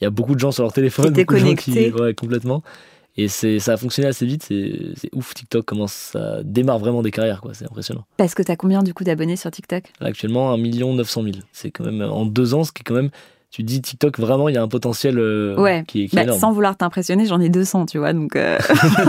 il 0.00 0.04
y 0.04 0.06
a 0.06 0.10
beaucoup 0.10 0.34
de 0.34 0.40
gens 0.40 0.52
sur 0.52 0.62
leur 0.62 0.72
téléphone. 0.72 1.12
Beaucoup 1.12 1.34
de 1.34 1.38
gens 1.38 1.54
qui- 1.54 1.90
ouais, 1.90 2.14
complètement. 2.14 2.62
Et 3.18 3.26
c'est, 3.26 3.58
ça 3.58 3.72
a 3.72 3.76
fonctionné 3.76 4.08
assez 4.08 4.24
vite. 4.24 4.44
C'est, 4.44 5.10
ouf, 5.12 5.34
TikTok, 5.34 5.64
comment 5.64 5.88
ça 5.88 6.40
démarre 6.44 6.78
vraiment 6.78 7.02
des 7.02 7.10
carrières. 7.10 7.40
quoi. 7.40 7.52
C'est 7.52 7.64
impressionnant. 7.64 8.04
Parce 8.16 8.34
que 8.34 8.44
tu 8.44 8.52
as 8.52 8.56
combien 8.56 8.84
du 8.84 8.94
coup 8.94 9.02
d'abonnés 9.02 9.36
sur 9.36 9.50
TikTok? 9.50 9.84
Actuellement, 10.00 10.52
1 10.52 10.56
900 10.56 11.22
000. 11.24 11.34
C'est 11.52 11.72
quand 11.72 11.84
même 11.84 12.00
en 12.00 12.24
deux 12.24 12.54
ans, 12.54 12.62
ce 12.64 12.70
qui 12.72 12.80
est 12.80 12.84
quand 12.84 12.94
même... 12.94 13.10
Tu 13.50 13.62
dis 13.62 13.80
TikTok, 13.80 14.18
vraiment, 14.18 14.50
il 14.50 14.54
y 14.54 14.58
a 14.58 14.62
un 14.62 14.68
potentiel 14.68 15.18
euh, 15.18 15.56
Ouais. 15.56 15.82
qui, 15.88 16.02
est- 16.04 16.08
qui 16.08 16.16
est 16.16 16.18
Bah, 16.18 16.22
énorme. 16.24 16.38
sans 16.38 16.52
vouloir 16.52 16.76
t'impressionner, 16.76 17.24
j'en 17.24 17.40
ai 17.40 17.48
200, 17.48 17.86
tu 17.86 17.96
vois, 17.98 18.12
donc 18.12 18.36
euh, 18.36 18.58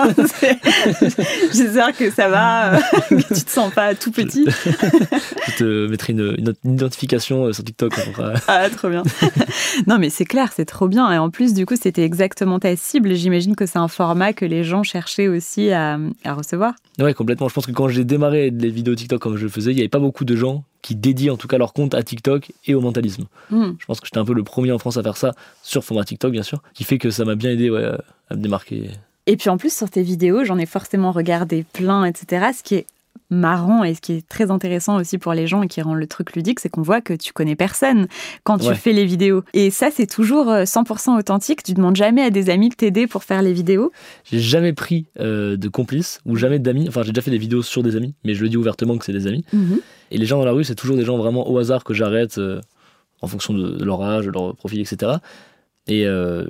j'espère 1.54 1.96
que 1.96 2.10
ça 2.10 2.30
va, 2.30 2.76
euh, 2.76 2.80
que 3.10 3.34
tu 3.34 3.44
te 3.44 3.50
sens 3.50 3.74
pas 3.74 3.96
tout 3.96 4.12
petit. 4.12 4.46
Je 4.48 5.58
te 5.58 5.88
mettrai 5.88 6.14
une, 6.14 6.36
identification 6.64 7.46
euh, 7.48 7.54
sur 7.54 7.64
TikTok. 7.64 7.94
Ah, 8.48 8.70
trop 8.70 8.90
bien. 8.90 9.04
non, 9.88 9.98
mais 10.00 10.10
c'est 10.10 10.26
clair, 10.26 10.52
c'est 10.56 10.66
trop 10.66 10.88
bien. 10.88 11.12
Et 11.12 11.18
en 11.18 11.30
plus, 11.30 11.54
du 11.54 11.66
coup, 11.66 11.76
c'était 11.80 12.04
exactement 12.04 12.60
ta 12.60 12.76
cible. 12.76 13.14
J'imagine 13.16 13.56
que 13.56 13.66
c'est 13.66 13.80
un 13.80 13.88
format 13.88 14.34
que 14.34 14.46
les 14.46 14.64
gens 14.64 14.84
cherchaient 14.84 15.28
aussi 15.28 15.72
à, 15.72 16.00
à 16.24 16.34
recevoir. 16.34 16.74
Ouais, 17.00 17.14
complètement. 17.14 17.50
Je 17.50 17.54
pense 17.54 17.66
que 17.66 17.72
quand 17.72 17.88
j'ai 17.88 18.04
démarré 18.06 18.52
les 18.52 18.70
vidéos 18.70 18.96
TikTok 18.96 19.22
comme 19.22 19.38
je 19.38 19.44
le 19.44 19.50
faisais, 19.50 19.72
il 19.72 19.76
n'y 19.76 19.82
avait 19.82 19.90
pas 19.90 20.00
beaucoup 20.00 20.26
de 20.26 20.36
gens 20.36 20.64
qui 20.82 20.96
dédient 20.96 21.34
en 21.34 21.38
tout 21.38 21.48
cas 21.48 21.58
leur 21.58 21.74
compte 21.74 21.94
à 21.94 22.04
TikTok 22.04 22.52
et 22.66 22.76
au 22.76 22.82
mentalisme. 22.82 23.26
Hmm. 23.50 23.72
Je 23.78 23.86
pense 23.86 24.00
que 24.00 24.08
j'étais 24.08 24.18
un 24.18 24.26
peu 24.26 24.34
le 24.34 24.44
premier 24.44 24.72
en 24.72 24.80
France 24.80 24.98
à 24.98 25.04
faire 25.04 25.18
ça, 25.18 25.34
sur 25.64 25.84
format 25.84 26.04
TikTok 26.04 26.32
bien 26.32 26.44
sûr, 26.44 26.62
qui 26.74 26.84
fait 26.84 26.98
que 26.98 27.12
ça 27.12 27.26
m'a 27.26 27.36
bien 27.36 27.52
aidé 27.52 27.70
ouais, 27.70 27.92
à 28.30 28.36
me 28.36 28.42
démarquer. 28.42 28.92
Et 29.26 29.38
puis 29.38 29.50
en 29.50 29.58
plus, 29.58 29.72
sur 29.72 29.92
tes 29.92 30.02
vidéos, 30.02 30.44
j'en 30.44 30.58
ai 30.58 30.66
forcément 30.66 31.12
regardé 31.12 31.64
plein, 31.74 32.04
etc. 32.06 32.48
Ce 32.58 32.64
qui 32.64 32.76
est 32.76 32.88
marrant 33.30 33.84
et 33.84 33.94
ce 33.94 34.02
qui 34.02 34.14
est 34.14 34.28
très 34.28 34.52
intéressant 34.52 34.98
aussi 35.00 35.18
pour 35.18 35.34
les 35.34 35.48
gens 35.48 35.62
et 35.62 35.68
qui 35.68 35.82
rend 35.82 35.94
le 35.94 36.08
truc 36.08 36.34
ludique, 36.36 36.60
c'est 36.60 36.70
qu'on 36.70 36.82
voit 36.82 37.02
que 37.02 37.14
tu 37.14 37.34
connais 37.34 37.56
personne 37.56 38.08
quand 38.44 38.58
tu 38.58 38.68
Ouais. 38.68 38.76
fais 38.76 38.94
les 38.94 39.06
vidéos. 39.06 39.44
Et 39.54 39.70
ça, 39.72 39.90
c'est 39.92 40.08
toujours 40.08 40.50
euh, 40.50 40.64
100% 40.64 41.18
authentique. 41.18 41.64
Tu 41.64 41.74
demandes 41.74 41.96
jamais 41.96 42.22
à 42.24 42.30
des 42.30 42.50
amis 42.50 42.70
de 42.70 42.76
t'aider 42.76 43.08
pour 43.08 43.24
faire 43.24 43.42
les 43.42 43.54
vidéos. 43.54 43.92
J'ai 44.24 44.40
jamais 44.40 44.74
pris 44.74 45.08
euh, 45.20 45.58
de 45.58 45.68
complice 45.70 46.20
ou 46.26 46.36
jamais 46.36 46.60
d'amis. 46.60 46.88
Enfin, 46.88 47.04
j'ai 47.04 47.12
déjà 47.12 47.22
fait 47.22 47.32
des 47.32 47.38
vidéos 47.38 47.62
sur 47.62 47.84
des 47.84 47.96
amis, 47.96 48.16
mais 48.24 48.34
je 48.34 48.42
le 48.44 48.50
dis 48.50 48.58
ouvertement 48.58 48.98
que 48.98 49.06
c'est 49.06 49.14
des 49.14 49.28
amis. 49.28 49.46
Et 50.12 50.18
les 50.18 50.26
gens 50.26 50.40
dans 50.40 50.46
la 50.46 50.52
rue, 50.52 50.64
c'est 50.64 50.76
toujours 50.76 50.98
des 50.98 51.06
gens 51.06 51.18
vraiment 51.18 51.50
au 51.50 51.58
hasard 51.60 51.84
que 51.84 51.94
j'arrête 51.94 52.38
euh, 52.40 52.62
en 53.22 53.28
fonction 53.28 53.54
de, 53.54 53.70
de 53.72 53.84
leur 53.86 54.02
âge, 54.02 54.26
de 54.26 54.32
leur 54.32 54.56
profil, 54.56 54.80
etc. 54.80 55.14
Et 55.88 56.06
euh, 56.06 56.46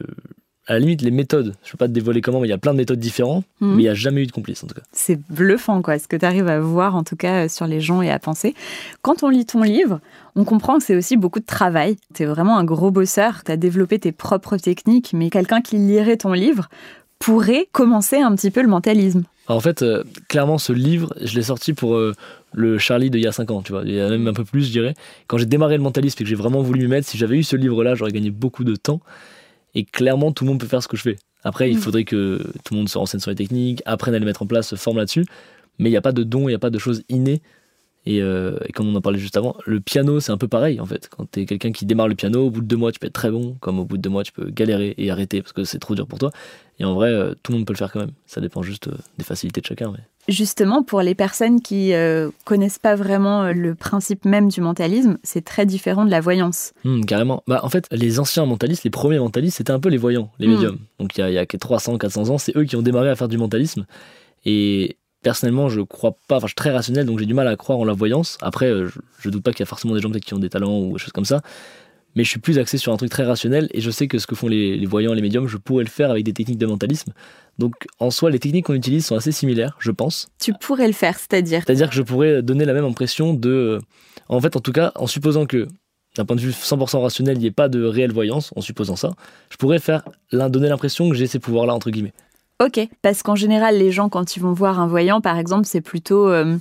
à 0.70 0.74
la 0.74 0.80
limite, 0.80 1.02
les 1.02 1.12
méthodes, 1.12 1.56
je 1.66 1.72
peux 1.72 1.78
pas 1.78 1.88
te 1.88 1.92
dévoiler 1.94 2.22
comment, 2.22 2.40
mais 2.40 2.48
il 2.48 2.52
y 2.52 2.54
a 2.54 2.58
plein 2.58 2.72
de 2.74 2.78
méthodes 2.78 3.00
différentes, 3.00 3.44
Mhm. 3.60 3.70
mais 3.76 3.82
il 3.82 3.86
n'y 3.86 3.90
a 3.90 3.94
jamais 3.96 4.22
eu 4.22 4.28
de 4.28 4.32
complice 4.32 4.64
en 4.64 4.68
tout 4.68 4.76
cas. 4.76 4.82
C'est 4.94 5.20
bluffant, 5.30 5.82
quoi, 5.82 6.00
ce 6.00 6.08
que 6.08 6.16
tu 6.16 6.26
arrives 6.26 6.48
à 6.48 6.60
voir, 6.60 6.96
en 6.96 7.04
tout 7.04 7.16
cas, 7.18 7.46
euh, 7.46 7.48
sur 7.50 7.66
les 7.68 7.82
gens 7.82 8.02
et 8.02 8.10
à 8.12 8.20
penser. 8.20 8.54
Quand 9.02 9.24
on 9.24 9.30
lit 9.30 9.46
ton 9.46 9.64
livre, 9.64 10.00
on 10.36 10.46
comprend 10.46 10.78
que 10.78 10.84
c'est 10.84 10.96
aussi 10.96 11.18
beaucoup 11.18 11.40
de 11.40 11.46
travail. 11.46 11.98
Tu 12.14 12.24
es 12.24 12.26
vraiment 12.26 12.58
un 12.58 12.64
gros 12.64 12.92
bosseur. 12.92 13.44
Tu 13.44 13.52
as 13.52 13.58
développé 13.58 14.00
tes 14.00 14.12
propres 14.12 14.58
techniques, 14.58 15.12
mais 15.14 15.30
quelqu'un 15.30 15.62
qui 15.62 15.78
lirait 15.78 16.18
ton 16.18 16.34
livre 16.34 16.70
pourrait 17.18 17.68
commencer 17.72 18.18
un 18.18 18.34
petit 18.36 18.52
peu 18.52 18.62
le 18.62 18.70
mentalisme. 18.70 19.24
Alors, 19.48 19.58
en 19.58 19.62
fait, 19.62 19.82
euh, 19.82 20.04
clairement, 20.28 20.58
ce 20.60 20.72
livre, 20.72 21.14
je 21.22 21.36
l'ai 21.36 21.42
sorti 21.42 21.74
pour 21.74 21.96
euh, 21.96 22.14
le 22.54 22.78
Charlie 22.78 23.10
d'il 23.10 23.22
y 23.22 23.28
a 23.28 23.32
5 23.32 23.50
ans, 23.52 23.62
tu 23.64 23.72
vois. 23.74 23.82
Il 23.84 23.94
y 23.94 24.00
a 24.00 24.08
même 24.08 24.28
un 24.28 24.34
peu 24.34 24.46
plus, 24.46 24.66
je 24.68 24.72
dirais. 24.72 24.94
Quand 25.28 25.38
j'ai 25.40 25.46
démarré 25.48 25.76
le 25.76 25.84
mentalisme 25.84 26.18
et 26.20 26.24
que 26.24 26.30
j'ai 26.30 26.36
vraiment 26.36 26.62
voulu 26.62 26.82
m'y 26.84 26.88
mettre, 26.88 27.08
si 27.08 27.18
j'avais 27.18 27.38
eu 27.38 27.44
ce 27.44 27.56
livre-là, 27.56 27.96
j'aurais 27.96 28.12
gagné 28.12 28.30
beaucoup 28.30 28.64
de 28.64 28.76
temps. 28.76 29.02
Et 29.76 29.84
clairement, 29.86 30.32
tout 30.32 30.44
le 30.44 30.50
monde 30.50 30.60
peut 30.60 30.68
faire 30.68 30.82
ce 30.84 30.88
que 30.88 30.98
je 30.98 31.04
fais. 31.04 31.16
Après, 31.44 31.70
il 31.70 31.78
Mm. 31.78 31.82
faudrait 31.82 32.04
que 32.04 32.52
tout 32.66 32.74
le 32.74 32.78
monde 32.80 32.90
se 32.90 32.98
renseigne 32.98 33.20
sur 33.22 33.30
les 33.32 33.36
techniques, 33.36 33.82
apprenne 33.86 34.14
à 34.16 34.20
les 34.20 34.26
mettre 34.26 34.42
en 34.42 34.46
place, 34.48 34.68
se 34.70 34.76
forme 34.76 34.98
là-dessus. 34.98 35.26
Mais 35.78 35.90
il 35.90 35.92
n'y 35.94 35.98
a 35.98 36.02
pas 36.02 36.12
de 36.12 36.24
don, 36.24 36.42
il 36.42 36.48
n'y 36.48 36.54
a 36.56 36.60
pas 36.60 36.70
de 36.70 36.80
choses 36.80 37.04
innées. 37.10 37.42
Et, 38.12 38.24
euh, 38.24 38.58
et 38.66 38.72
comme 38.72 38.88
on 38.90 38.96
en 38.96 39.02
parlait 39.02 39.20
juste 39.20 39.38
avant, 39.38 39.56
le 39.68 39.80
piano, 39.80 40.20
c'est 40.20 40.32
un 40.32 40.38
peu 40.38 40.48
pareil 40.48 40.80
en 40.80 40.86
fait. 40.88 41.08
Quand 41.16 41.30
tu 41.30 41.42
es 41.42 41.46
quelqu'un 41.46 41.72
qui 41.72 41.86
démarre 41.86 42.08
le 42.08 42.16
piano, 42.16 42.48
au 42.48 42.50
bout 42.50 42.62
de 42.62 42.66
deux 42.66 42.76
mois, 42.76 42.92
tu 42.92 42.98
peux 42.98 43.06
être 43.06 43.14
très 43.14 43.30
bon, 43.30 43.56
comme 43.60 43.78
au 43.78 43.86
bout 43.86 43.98
de 43.98 44.02
deux 44.02 44.10
mois, 44.10 44.24
tu 44.24 44.32
peux 44.32 44.50
galérer 44.50 44.96
et 44.98 45.12
arrêter 45.12 45.44
parce 45.44 45.54
que 45.54 45.64
c'est 45.64 45.78
trop 45.78 45.94
dur 45.94 46.08
pour 46.08 46.18
toi. 46.18 46.32
Et 46.80 46.86
en 46.86 46.96
vrai, 46.96 47.10
euh, 47.10 47.36
tout 47.44 47.52
le 47.52 47.60
monde 47.60 47.68
peut 47.68 47.74
le 47.74 47.78
faire 47.78 47.92
quand 47.92 48.00
même. 48.00 48.14
Ça 48.26 48.42
dépend 48.42 48.64
juste 48.64 48.88
euh, 48.88 48.96
des 49.20 49.24
facilités 49.24 49.62
de 49.62 49.66
chacun. 49.68 49.92
Mais... 49.92 50.00
Justement, 50.28 50.82
pour 50.82 51.02
les 51.04 51.14
personnes 51.14 51.62
qui 51.62 51.92
connaissent 52.46 52.80
pas 52.80 52.96
vraiment 52.96 53.52
le 53.52 53.76
principe 53.76 54.26
même 54.26 54.48
du 54.50 54.62
mentalisme, 54.62 55.18
c'est 55.22 55.46
très 55.46 55.68
différent 55.68 56.04
de 56.06 56.12
la 56.12 56.22
voyance. 56.22 56.74
Hmm, 56.86 57.02
carrément. 57.02 57.44
Bah, 57.48 57.60
en 57.64 57.70
fait, 57.70 57.86
les 57.92 58.20
anciens 58.20 58.46
mentalistes, 58.48 58.84
les 58.86 58.90
premiers 58.90 59.20
mentalistes, 59.20 59.58
c'était 59.58 59.72
un 59.72 59.80
peu 59.80 59.90
les 59.90 59.98
voyants, 59.98 60.32
les 60.40 60.48
Hmm. 60.48 60.52
médiums. 60.52 60.78
Donc 61.00 61.16
il 61.18 61.22
y 61.22 61.24
a, 61.24 61.30
y 61.32 61.38
a 61.38 61.46
que 61.46 61.58
300, 61.58 61.98
400 62.00 62.30
ans, 62.30 62.38
c'est 62.40 62.56
eux 62.58 62.64
qui 62.64 62.76
ont 62.76 62.82
démarré 62.82 63.10
à 63.10 63.16
faire 63.16 63.28
du 63.28 63.38
mentalisme. 63.38 63.86
Et 64.46 64.96
personnellement, 65.22 65.70
je 65.70 65.82
crois 65.82 66.16
pas, 66.28 66.38
enfin, 66.38 66.48
je 66.48 66.52
suis 66.52 66.56
très 66.56 66.72
rationnel, 66.72 67.06
donc 67.06 67.20
j'ai 67.20 67.26
du 67.26 67.34
mal 67.34 67.48
à 67.48 67.56
croire 67.56 67.80
en 67.80 67.86
la 67.86 67.94
voyance. 67.94 68.38
Après, 68.42 68.68
euh, 68.68 68.88
je, 68.88 69.00
je 69.20 69.30
doute 69.30 69.44
pas 69.44 69.52
qu'il 69.52 69.62
y 69.62 69.64
a 69.64 69.66
forcément 69.68 69.94
des 69.94 70.02
gens 70.02 70.10
peut-être 70.10 70.26
qui 70.26 70.34
ont 70.34 70.40
des 70.40 70.50
talents 70.50 70.80
ou 70.80 70.94
des 70.94 71.00
choses 71.00 71.12
comme 71.14 71.26
ça. 71.26 71.42
Mais 72.16 72.24
je 72.24 72.30
suis 72.30 72.40
plus 72.40 72.58
axé 72.58 72.78
sur 72.80 72.92
un 72.92 72.98
truc 72.98 73.12
très 73.12 73.24
rationnel 73.24 73.70
et 73.72 73.82
je 73.82 73.92
sais 73.92 74.08
que 74.08 74.18
ce 74.18 74.26
que 74.26 74.34
font 74.34 74.48
les, 74.48 74.76
les 74.78 74.86
voyants, 74.88 75.14
les 75.14 75.22
médiums, 75.22 75.48
je 75.48 75.58
pourrais 75.58 75.84
le 75.84 75.90
faire 75.90 76.10
avec 76.10 76.24
des 76.24 76.34
techniques 76.34 76.58
de 76.58 76.66
mentalisme. 76.66 77.14
Donc 77.60 77.74
en 78.00 78.10
soi, 78.10 78.32
les 78.32 78.40
techniques 78.40 78.66
qu'on 78.66 78.74
utilise 78.74 79.06
sont 79.06 79.16
assez 79.16 79.32
similaires, 79.32 79.76
je 79.80 79.92
pense. 79.92 80.28
Tu 80.40 80.54
pourrais 80.54 80.88
le 80.88 80.94
faire, 80.94 81.18
c'est-à-dire? 81.20 81.62
C'est-à-dire 81.66 81.90
que 81.90 81.96
je 81.96 82.02
pourrais 82.02 82.42
donner 82.42 82.66
la 82.66 82.74
même 82.74 82.86
impression 82.86 83.34
de. 83.34 83.50
euh, 83.50 83.80
En 84.28 84.42
fait, 84.42 84.56
en 84.56 84.60
tout 84.60 84.72
cas, 84.72 84.92
en 84.96 85.06
supposant 85.06 85.46
que, 85.46 85.68
d'un 86.18 86.26
point 86.26 86.36
de 86.36 86.42
vue 86.42 86.50
100% 86.52 87.00
rationnel, 87.00 87.38
il 87.38 87.42
n'y 87.42 87.46
ait 87.46 87.52
pas 87.52 87.70
de 87.70 87.84
réelle 87.84 88.12
voyance, 88.12 88.52
en 88.56 88.62
supposant 88.62 88.96
ça, 88.96 89.12
je 89.52 89.58
pourrais 89.58 89.80
faire 89.80 90.04
l'un 90.32 90.50
donner 90.50 90.68
l'impression 90.68 91.10
que 91.10 91.16
j'ai 91.16 91.28
ces 91.28 91.38
pouvoirs-là, 91.40 91.76
entre 91.76 91.92
guillemets. 91.92 92.14
Ok, 92.62 92.90
parce 93.02 93.24
qu'en 93.24 93.36
général, 93.36 93.78
les 93.78 93.90
gens, 93.90 94.10
quand 94.10 94.36
ils 94.36 94.42
vont 94.42 94.52
voir 94.52 94.82
un 94.82 94.88
voyant, 94.88 95.22
par 95.22 95.38
exemple, 95.38 95.66
c'est 95.66 95.80
plutôt 95.80 96.28
euh, 96.28 96.58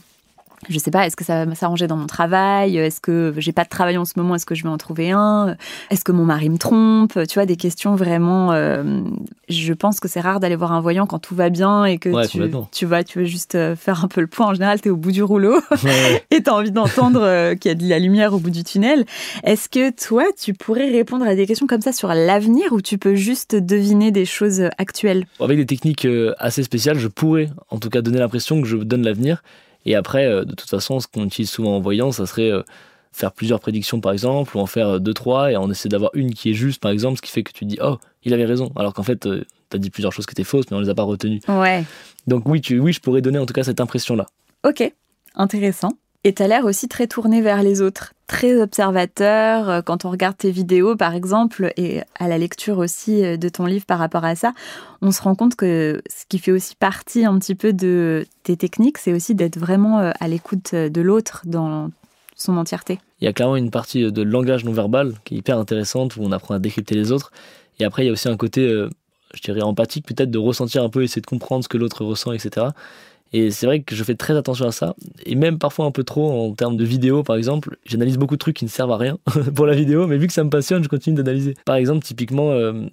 je 0.68 0.78
sais 0.78 0.90
pas, 0.90 1.06
est-ce 1.06 1.16
que 1.16 1.24
ça 1.24 1.44
va 1.44 1.54
s'arranger 1.54 1.86
dans 1.86 1.96
mon 1.96 2.06
travail? 2.06 2.76
Est-ce 2.76 3.00
que 3.00 3.32
j'ai 3.38 3.52
pas 3.52 3.64
de 3.64 3.68
travail 3.68 3.96
en 3.96 4.04
ce 4.04 4.14
moment? 4.16 4.34
Est-ce 4.34 4.46
que 4.46 4.54
je 4.54 4.64
vais 4.64 4.68
en 4.68 4.78
trouver 4.78 5.12
un? 5.12 5.56
Est-ce 5.90 6.04
que 6.04 6.12
mon 6.12 6.24
mari 6.24 6.50
me 6.50 6.58
trompe? 6.58 7.12
Tu 7.28 7.34
vois, 7.34 7.46
des 7.46 7.56
questions 7.56 7.94
vraiment. 7.94 8.52
Euh, 8.52 9.02
je 9.48 9.72
pense 9.72 10.00
que 10.00 10.08
c'est 10.08 10.20
rare 10.20 10.40
d'aller 10.40 10.56
voir 10.56 10.72
un 10.72 10.80
voyant 10.80 11.06
quand 11.06 11.18
tout 11.18 11.34
va 11.34 11.48
bien 11.48 11.84
et 11.84 11.98
que 11.98 12.08
tu, 12.26 12.38
tu, 12.72 12.86
tu 13.06 13.18
veux 13.18 13.24
juste 13.24 13.54
euh, 13.54 13.76
faire 13.76 14.04
un 14.04 14.08
peu 14.08 14.20
le 14.20 14.26
point. 14.26 14.46
En 14.46 14.54
général, 14.54 14.80
tu 14.80 14.88
es 14.88 14.90
au 14.90 14.96
bout 14.96 15.12
du 15.12 15.22
rouleau 15.22 15.60
et 16.30 16.42
tu 16.42 16.50
as 16.50 16.54
envie 16.54 16.72
d'entendre 16.72 17.20
euh, 17.22 17.54
qu'il 17.54 17.70
y 17.70 17.72
a 17.72 17.74
de 17.74 17.88
la 17.88 17.98
lumière 17.98 18.34
au 18.34 18.38
bout 18.38 18.50
du 18.50 18.64
tunnel. 18.64 19.04
Est-ce 19.44 19.68
que 19.68 19.90
toi, 19.90 20.24
tu 20.38 20.54
pourrais 20.54 20.90
répondre 20.90 21.26
à 21.26 21.34
des 21.34 21.46
questions 21.46 21.66
comme 21.66 21.80
ça 21.80 21.92
sur 21.92 22.08
l'avenir 22.08 22.72
ou 22.72 22.80
tu 22.80 22.98
peux 22.98 23.14
juste 23.14 23.54
deviner 23.54 24.10
des 24.10 24.24
choses 24.24 24.68
actuelles? 24.78 25.24
Avec 25.40 25.56
des 25.56 25.66
techniques 25.66 26.06
assez 26.38 26.62
spéciales, 26.62 26.98
je 26.98 27.08
pourrais 27.08 27.50
en 27.70 27.78
tout 27.78 27.90
cas 27.90 28.02
donner 28.02 28.18
l'impression 28.18 28.60
que 28.60 28.66
je 28.66 28.76
donne 28.76 29.02
l'avenir. 29.02 29.42
Et 29.84 29.94
après, 29.94 30.26
euh, 30.26 30.44
de 30.44 30.54
toute 30.54 30.68
façon, 30.68 31.00
ce 31.00 31.06
qu'on 31.06 31.24
utilise 31.24 31.50
souvent 31.50 31.76
en 31.76 31.80
voyant, 31.80 32.12
ça 32.12 32.26
serait 32.26 32.50
euh, 32.50 32.62
faire 33.12 33.32
plusieurs 33.32 33.60
prédictions 33.60 34.00
par 34.00 34.12
exemple, 34.12 34.56
ou 34.56 34.60
en 34.60 34.66
faire 34.66 34.88
euh, 34.88 34.98
deux, 34.98 35.14
trois, 35.14 35.52
et 35.52 35.56
on 35.56 35.70
essaie 35.70 35.88
d'avoir 35.88 36.10
une 36.14 36.34
qui 36.34 36.50
est 36.50 36.54
juste 36.54 36.80
par 36.80 36.90
exemple, 36.90 37.16
ce 37.16 37.22
qui 37.22 37.30
fait 37.30 37.42
que 37.42 37.52
tu 37.52 37.64
dis 37.64 37.78
oh, 37.82 37.98
il 38.24 38.34
avait 38.34 38.44
raison, 38.44 38.70
alors 38.76 38.94
qu'en 38.94 39.02
fait, 39.02 39.20
tu 39.20 39.44
as 39.72 39.78
dit 39.78 39.90
plusieurs 39.90 40.12
choses 40.12 40.26
qui 40.26 40.32
étaient 40.32 40.44
fausses, 40.44 40.66
mais 40.70 40.76
on 40.76 40.80
les 40.80 40.88
a 40.88 40.94
pas 40.94 41.02
retenues. 41.04 41.40
Ouais. 41.48 41.84
Donc 42.26 42.46
oui, 42.46 42.60
tu, 42.60 42.78
oui, 42.78 42.92
je 42.92 43.00
pourrais 43.00 43.22
donner 43.22 43.38
en 43.38 43.46
tout 43.46 43.54
cas 43.54 43.64
cette 43.64 43.80
impression-là. 43.80 44.26
Ok, 44.66 44.92
intéressant. 45.34 45.92
Et 46.28 46.34
tu 46.34 46.42
as 46.42 46.46
l'air 46.46 46.66
aussi 46.66 46.88
très 46.88 47.06
tourné 47.06 47.40
vers 47.40 47.62
les 47.62 47.80
autres, 47.80 48.12
très 48.26 48.60
observateur. 48.60 49.70
Euh, 49.70 49.80
quand 49.80 50.04
on 50.04 50.10
regarde 50.10 50.36
tes 50.36 50.50
vidéos, 50.50 50.94
par 50.94 51.14
exemple, 51.14 51.72
et 51.78 52.02
à 52.18 52.28
la 52.28 52.36
lecture 52.36 52.76
aussi 52.76 53.24
euh, 53.24 53.38
de 53.38 53.48
ton 53.48 53.64
livre 53.64 53.86
par 53.86 53.98
rapport 53.98 54.26
à 54.26 54.34
ça, 54.36 54.52
on 55.00 55.10
se 55.10 55.22
rend 55.22 55.34
compte 55.34 55.56
que 55.56 56.02
ce 56.06 56.26
qui 56.28 56.38
fait 56.38 56.52
aussi 56.52 56.74
partie 56.74 57.24
un 57.24 57.38
petit 57.38 57.54
peu 57.54 57.72
de 57.72 58.26
tes 58.42 58.58
techniques, 58.58 58.98
c'est 58.98 59.14
aussi 59.14 59.34
d'être 59.34 59.56
vraiment 59.56 60.00
euh, 60.00 60.10
à 60.20 60.28
l'écoute 60.28 60.74
de 60.74 61.00
l'autre 61.00 61.44
dans 61.46 61.88
son 62.36 62.58
entièreté. 62.58 62.98
Il 63.22 63.24
y 63.24 63.28
a 63.28 63.32
clairement 63.32 63.56
une 63.56 63.70
partie 63.70 64.12
de 64.12 64.22
langage 64.22 64.66
non 64.66 64.72
verbal 64.72 65.14
qui 65.24 65.36
est 65.36 65.38
hyper 65.38 65.56
intéressante, 65.56 66.16
où 66.16 66.20
on 66.22 66.32
apprend 66.32 66.54
à 66.54 66.58
décrypter 66.58 66.94
les 66.94 67.10
autres. 67.10 67.32
Et 67.80 67.86
après, 67.86 68.02
il 68.02 68.08
y 68.08 68.10
a 68.10 68.12
aussi 68.12 68.28
un 68.28 68.36
côté, 68.36 68.68
je 69.32 69.40
dirais, 69.40 69.62
empathique, 69.62 70.04
peut-être 70.04 70.30
de 70.30 70.38
ressentir 70.38 70.84
un 70.84 70.90
peu, 70.90 71.02
essayer 71.02 71.22
de 71.22 71.26
comprendre 71.26 71.64
ce 71.64 71.70
que 71.70 71.78
l'autre 71.78 72.04
ressent, 72.04 72.32
etc. 72.32 72.66
Et 73.32 73.50
c'est 73.50 73.66
vrai 73.66 73.80
que 73.80 73.94
je 73.94 74.02
fais 74.04 74.14
très 74.14 74.36
attention 74.36 74.66
à 74.66 74.72
ça, 74.72 74.94
et 75.26 75.34
même 75.34 75.58
parfois 75.58 75.84
un 75.84 75.90
peu 75.90 76.04
trop 76.04 76.30
en 76.30 76.54
termes 76.54 76.76
de 76.76 76.84
vidéo 76.84 77.22
par 77.22 77.36
exemple. 77.36 77.76
J'analyse 77.84 78.16
beaucoup 78.16 78.34
de 78.34 78.38
trucs 78.38 78.56
qui 78.56 78.64
ne 78.64 78.70
servent 78.70 78.92
à 78.92 78.96
rien 78.96 79.18
pour 79.54 79.66
la 79.66 79.74
vidéo, 79.74 80.06
mais 80.06 80.16
vu 80.16 80.26
que 80.26 80.32
ça 80.32 80.44
me 80.44 80.50
passionne, 80.50 80.82
je 80.82 80.88
continue 80.88 81.16
d'analyser. 81.16 81.54
Par 81.64 81.76
exemple, 81.76 82.04
typiquement, 82.04 82.52
euh, 82.52 82.86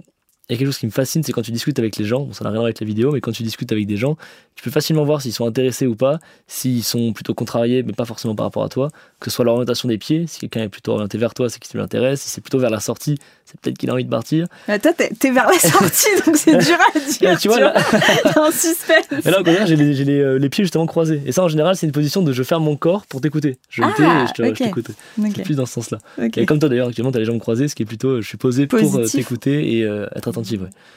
il 0.49 0.53
y 0.53 0.55
a 0.55 0.59
quelque 0.59 0.67
chose 0.67 0.77
qui 0.77 0.85
me 0.85 0.91
fascine, 0.91 1.23
c'est 1.23 1.31
quand 1.31 1.41
tu 1.41 1.51
discutes 1.51 1.79
avec 1.79 1.97
les 1.97 2.05
gens, 2.05 2.31
ça 2.31 2.43
n'a 2.43 2.51
rien 2.51 2.57
à 2.57 2.59
voir 2.59 2.65
avec 2.65 2.79
la 2.79 2.85
vidéo, 2.85 3.11
mais 3.11 3.21
quand 3.21 3.31
tu 3.31 3.41
discutes 3.41 3.71
avec 3.71 3.87
des 3.87 3.97
gens, 3.97 4.15
tu 4.55 4.63
peux 4.63 4.71
facilement 4.71 5.03
voir 5.03 5.21
s'ils 5.21 5.33
sont 5.33 5.47
intéressés 5.47 5.87
ou 5.87 5.95
pas, 5.95 6.19
s'ils 6.47 6.83
sont 6.83 7.13
plutôt 7.13 7.33
contrariés, 7.33 7.83
mais 7.83 7.93
pas 7.93 8.05
forcément 8.05 8.35
par 8.35 8.45
rapport 8.45 8.63
à 8.63 8.69
toi, 8.69 8.89
que 9.19 9.29
ce 9.29 9.35
soit 9.35 9.45
l'orientation 9.45 9.87
des 9.89 9.97
pieds, 9.97 10.25
si 10.27 10.39
quelqu'un 10.39 10.63
est 10.63 10.69
plutôt 10.69 10.93
orienté 10.93 11.17
vers 11.17 11.33
toi, 11.33 11.49
c'est 11.49 11.59
qu'il 11.59 11.79
l'intéresse, 11.79 12.21
si 12.21 12.29
c'est 12.29 12.41
plutôt 12.41 12.59
vers 12.59 12.69
la 12.69 12.79
sortie, 12.79 13.17
c'est 13.45 13.59
peut-être 13.59 13.77
qu'il 13.77 13.89
a 13.89 13.93
envie 13.93 14.05
de 14.05 14.09
partir. 14.09 14.47
toi, 14.65 14.77
t'es, 14.77 15.31
vers 15.31 15.47
la 15.47 15.59
sortie, 15.59 16.07
donc 16.25 16.35
c'est 16.35 16.57
dur 16.57 16.77
à 16.95 16.99
dire. 16.99 17.39
tu 17.39 17.47
vois, 17.47 17.59
là... 17.59 17.73
a 17.75 18.39
un 18.39 18.51
suspense. 18.51 19.05
Mais 19.23 19.31
là, 19.31 19.41
au 19.41 19.43
contraire, 19.43 19.67
j'ai, 19.67 19.75
les, 19.75 20.19
euh, 20.19 20.37
les, 20.37 20.49
pieds 20.49 20.63
justement 20.63 20.87
croisés. 20.87 21.21
Et 21.25 21.31
ça, 21.31 21.43
en 21.43 21.47
général, 21.47 21.75
c'est 21.75 21.85
une 21.85 21.91
position 21.91 22.23
de 22.23 22.33
je 22.33 22.43
ferme 22.43 22.63
mon 22.63 22.75
corps 22.75 23.05
pour 23.05 23.21
t'écouter. 23.21 23.57
Je 23.69 23.83
ah, 23.83 23.89
et 23.89 24.27
je, 24.27 24.55
t'écoute. 24.63 24.87
C'est 25.17 25.43
plus 25.43 25.55
dans 25.55 25.65
ce 25.65 25.73
sens-là. 25.73 25.99
Et 26.35 26.45
comme 26.45 26.59
toi 26.59 26.69
d'ailleurs, 26.69 26.87
actuellement, 26.87 27.11
t'as 27.11 27.19
les 27.19 27.25
jambes 27.25 27.39
croisées, 27.39 27.67
ce 27.67 27.75
qui 27.75 27.83
est 27.83 27.85
plutôt, 27.85 28.09
euh, 28.09 28.21
je 28.21 28.27
suis 28.27 28.37
posé 28.37 28.67
pour 28.67 28.95
euh, 28.97 29.05
t'écouter 29.05 29.77
et 29.77 29.81
être 29.81 30.27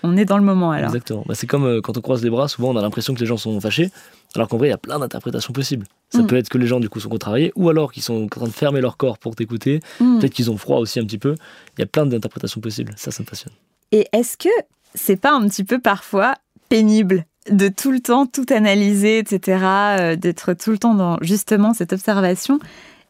On 0.02 0.16
est 0.16 0.24
dans 0.24 0.38
le 0.38 0.44
moment 0.44 0.70
alors. 0.72 0.88
Exactement. 0.88 1.24
Bah, 1.26 1.34
c'est 1.34 1.46
comme 1.46 1.80
quand 1.82 1.96
on 1.96 2.00
croise 2.00 2.22
les 2.22 2.30
bras, 2.30 2.48
souvent 2.48 2.70
on 2.70 2.76
a 2.76 2.82
l'impression 2.82 3.14
que 3.14 3.20
les 3.20 3.26
gens 3.26 3.36
sont 3.36 3.60
fâchés. 3.60 3.90
Alors 4.34 4.48
qu'en 4.48 4.58
vrai, 4.58 4.68
il 4.68 4.70
y 4.70 4.74
a 4.74 4.78
plein 4.78 4.98
d'interprétations 4.98 5.52
possibles. 5.52 5.86
Ça 6.10 6.22
mm. 6.22 6.26
peut 6.26 6.36
être 6.36 6.48
que 6.48 6.58
les 6.58 6.66
gens, 6.66 6.80
du 6.80 6.88
coup, 6.88 7.00
sont 7.00 7.08
contrariés, 7.08 7.52
ou 7.56 7.68
alors 7.68 7.92
qu'ils 7.92 8.02
sont 8.02 8.24
en 8.24 8.28
train 8.28 8.46
de 8.46 8.52
fermer 8.52 8.80
leur 8.80 8.96
corps 8.96 9.18
pour 9.18 9.34
t'écouter. 9.34 9.80
Mm. 10.00 10.18
Peut-être 10.18 10.32
qu'ils 10.32 10.50
ont 10.50 10.56
froid 10.56 10.78
aussi 10.78 11.00
un 11.00 11.04
petit 11.04 11.18
peu. 11.18 11.34
Il 11.76 11.80
y 11.80 11.84
a 11.84 11.86
plein 11.86 12.06
d'interprétations 12.06 12.60
possibles. 12.60 12.92
Ça, 12.96 13.10
ça 13.10 13.22
me 13.22 13.28
passionne. 13.28 13.52
Et 13.92 14.06
est-ce 14.12 14.36
que 14.36 14.50
c'est 14.94 15.16
pas 15.16 15.32
un 15.32 15.48
petit 15.48 15.64
peu 15.64 15.80
parfois 15.80 16.34
pénible 16.68 17.24
de 17.50 17.68
tout 17.68 17.90
le 17.90 18.00
temps 18.00 18.26
tout 18.26 18.44
analyser, 18.50 19.18
etc., 19.18 19.64
euh, 19.64 20.16
d'être 20.16 20.52
tout 20.52 20.70
le 20.70 20.78
temps 20.78 20.94
dans 20.94 21.16
justement 21.22 21.72
cette 21.72 21.94
observation 21.94 22.58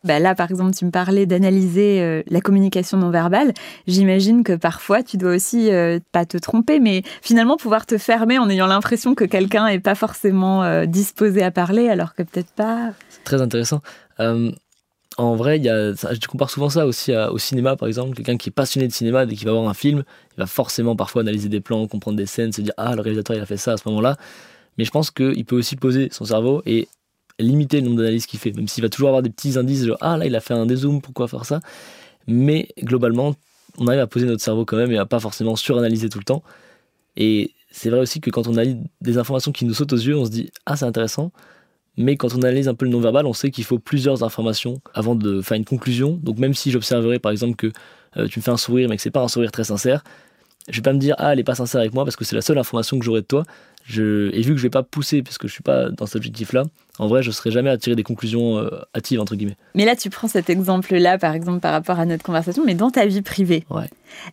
bah 0.05 0.19
là, 0.19 0.35
par 0.35 0.50
exemple, 0.50 0.75
tu 0.75 0.85
me 0.85 0.90
parlais 0.90 1.26
d'analyser 1.26 2.00
euh, 2.00 2.23
la 2.28 2.40
communication 2.40 2.99
non 2.99 3.11
verbale. 3.11 3.52
J'imagine 3.87 4.45
que 4.45 4.52
parfois, 4.52 5.02
tu 5.02 5.17
dois 5.17 5.35
aussi 5.35 5.73
euh, 5.73 5.99
pas 6.12 6.25
te 6.25 6.37
tromper, 6.38 6.81
mais 6.81 7.02
finalement 7.23 7.57
pouvoir 7.57 7.87
te 7.87 7.99
fermer 7.99 8.38
en 8.38 8.49
ayant 8.49 8.67
l'impression 8.67 9.14
que 9.14 9.25
quelqu'un 9.25 9.67
n'est 9.67 9.81
pas 9.81 9.95
forcément 9.95 10.62
euh, 10.62 10.87
disposé 10.87 11.43
à 11.43 11.50
parler, 11.50 11.88
alors 11.88 12.14
que 12.14 12.23
peut-être 12.23 12.52
pas. 12.52 12.93
C'est 13.09 13.25
très 13.25 13.43
intéressant. 13.43 13.81
en 14.19 15.35
vrai, 15.35 15.59
y 15.59 15.69
a, 15.69 15.93
je 15.93 16.26
compare 16.28 16.50
souvent 16.50 16.69
ça 16.69 16.87
aussi 16.87 17.12
au 17.14 17.38
cinéma, 17.38 17.76
par 17.76 17.88
exemple. 17.88 18.14
Quelqu'un 18.14 18.37
qui 18.37 18.50
est 18.50 18.52
passionné 18.52 18.87
de 18.87 18.93
cinéma, 18.93 19.26
dès 19.26 19.35
qu'il 19.35 19.47
va 19.47 19.52
voir 19.52 19.69
un 19.69 19.75
film, 19.75 20.05
il 20.37 20.40
va 20.40 20.47
forcément 20.47 20.95
parfois 20.95 21.23
analyser 21.23 21.49
des 21.49 21.61
plans, 21.61 21.87
comprendre 21.88 22.17
des 22.17 22.26
scènes, 22.26 22.52
se 22.52 22.61
dire 22.61 22.75
Ah, 22.76 22.95
le 22.95 23.02
réalisateur, 23.02 23.37
il 23.37 23.43
a 23.43 23.47
fait 23.47 23.57
ça 23.57 23.73
à 23.73 23.76
ce 23.76 23.88
moment-là. 23.88 24.17
Mais 24.76 24.85
je 24.85 24.93
pense 24.93 25.11
qu'il 25.11 25.45
peut 25.45 25.57
aussi 25.57 25.75
poser 25.75 26.09
son 26.12 26.25
cerveau 26.25 26.62
et 26.64 26.88
limiter 27.38 27.80
le 27.80 27.87
nombre 27.87 27.99
d'analyses 27.99 28.26
qu'il 28.26 28.38
fait, 28.38 28.52
même 28.52 28.68
s'il 28.68 28.83
va 28.83 28.88
toujours 28.88 29.09
avoir 29.09 29.23
des 29.23 29.30
petits 29.30 29.59
indices, 29.59 29.85
genre 29.87 29.99
ah 30.00 30.16
là 30.16 30.26
il 30.26 30.35
a 30.35 30.40
fait 30.40 30.54
un 30.54 30.66
dézoom, 30.66 31.00
pourquoi 31.00 31.28
faire 31.28 31.45
ça? 31.45 31.61
Mais 32.26 32.68
globalement, 32.83 33.35
on 33.78 33.87
arrive 33.87 34.00
à 34.00 34.07
poser 34.07 34.26
notre 34.26 34.42
cerveau 34.42 34.64
quand 34.64 34.76
même 34.76 34.92
et 34.92 34.99
à 34.99 35.07
pas 35.07 35.21
forcément 35.21 35.57
suranalyser 35.57 36.09
tout 36.09 36.18
le 36.18 36.25
temps. 36.25 36.42
Et 37.16 37.52
c'est 37.71 37.90
vrai 37.90 38.00
aussi 38.00 38.21
que 38.21 38.30
quand 38.30 38.47
on 38.49 38.52
analyse 38.52 38.76
des 39.00 39.18
informations 39.18 39.52
qui 39.52 39.64
nous 39.64 39.75
sautent 39.75 39.92
aux 39.92 39.97
yeux, 39.97 40.16
on 40.16 40.25
se 40.25 40.30
dit 40.30 40.50
ah 40.66 40.76
c'est 40.76 40.85
intéressant. 40.85 41.33
Mais 41.97 42.16
quand 42.16 42.35
on 42.35 42.42
analyse 42.42 42.68
un 42.68 42.75
peu 42.75 42.85
le 42.85 42.92
non-verbal, 42.92 43.26
on 43.26 43.33
sait 43.33 43.50
qu'il 43.50 43.64
faut 43.64 43.78
plusieurs 43.80 44.23
informations 44.23 44.80
avant 44.95 45.16
de 45.16 45.42
faire 45.42 45.57
une 45.57 45.64
conclusion. 45.64 46.12
Donc 46.23 46.38
même 46.38 46.54
si 46.54 46.71
j'observerais 46.71 47.18
par 47.18 47.33
exemple 47.33 47.57
que 47.57 47.73
euh, 48.16 48.28
tu 48.28 48.38
me 48.38 48.42
fais 48.45 48.50
un 48.50 48.57
sourire 48.57 48.88
mais 48.88 48.97
que 48.97 49.02
c'est 49.02 49.11
pas 49.11 49.23
un 49.23 49.28
sourire 49.28 49.52
très 49.52 49.64
sincère, 49.64 50.04
je 50.68 50.76
vais 50.76 50.83
pas 50.83 50.92
me 50.92 50.99
dire 50.99 51.14
ah 51.18 51.33
elle 51.33 51.40
est 51.40 51.45
pas 51.45 51.54
sincère 51.54 51.80
avec 51.80 51.95
moi 51.95 52.04
parce 52.04 52.16
que 52.16 52.25
c'est 52.25 52.37
la 52.37 52.42
seule 52.42 52.59
information 52.59 52.99
que 52.99 53.04
j'aurai 53.04 53.23
de 53.23 53.26
toi. 53.26 53.45
Je, 53.88 54.30
et 54.35 54.42
vu 54.42 54.52
que 54.52 54.59
je 54.59 54.62
vais 54.62 54.71
pas 54.71 54.83
pousser 54.83 55.23
parce 55.23 55.38
que 55.38 55.49
je 55.49 55.52
suis 55.54 55.62
pas 55.62 55.88
dans 55.88 56.04
cet 56.04 56.16
objectif 56.16 56.52
là, 56.52 56.64
en 56.99 57.07
vrai, 57.07 57.23
je 57.23 57.28
ne 57.28 57.33
serais 57.33 57.50
jamais 57.50 57.71
à 57.71 57.78
tirer 57.78 57.97
des 57.97 58.02
conclusions 58.02 58.59
euh, 58.59 58.68
hâtives, 58.95 59.21
entre 59.21 59.37
guillemets. 59.37 59.57
Mais 59.75 59.85
là, 59.85 59.95
tu 59.95 60.11
prends 60.11 60.28
cet 60.28 60.50
exemple-là, 60.50 61.16
par 61.16 61.33
exemple, 61.33 61.61
par 61.61 61.73
rapport 61.73 61.99
à 61.99 62.04
notre 62.04 62.25
conversation, 62.25 62.64
mais 62.66 62.75
dans 62.75 62.90
ta 62.90 63.07
vie 63.07 63.23
privée. 63.23 63.64
Ouais. 63.71 63.88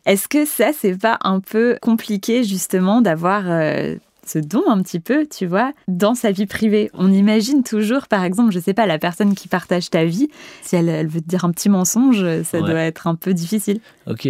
Est-ce 0.05 0.27
que 0.27 0.45
ça, 0.45 0.71
c'est 0.77 0.97
pas 0.97 1.19
un 1.21 1.39
peu 1.39 1.77
compliqué, 1.81 2.43
justement, 2.43 3.01
d'avoir 3.01 3.43
euh, 3.45 3.95
ce 4.25 4.39
don 4.39 4.63
un 4.67 4.81
petit 4.81 4.99
peu, 4.99 5.27
tu 5.27 5.45
vois, 5.45 5.73
dans 5.87 6.15
sa 6.15 6.31
vie 6.31 6.45
privée. 6.45 6.89
On 6.93 7.11
imagine 7.11 7.63
toujours, 7.63 8.07
par 8.07 8.23
exemple, 8.23 8.51
je 8.51 8.59
sais 8.59 8.73
pas, 8.73 8.85
la 8.85 8.99
personne 8.99 9.35
qui 9.35 9.47
partage 9.47 9.89
ta 9.89 10.05
vie, 10.05 10.29
si 10.61 10.75
elle, 10.75 11.07
veut 11.07 11.21
te 11.21 11.27
dire 11.27 11.45
un 11.45 11.51
petit 11.51 11.69
mensonge, 11.69 12.25
ça 12.43 12.59
doit 12.59 12.81
être 12.81 13.07
un 13.07 13.15
peu 13.15 13.33
difficile. 13.33 13.79
Ok. 14.07 14.27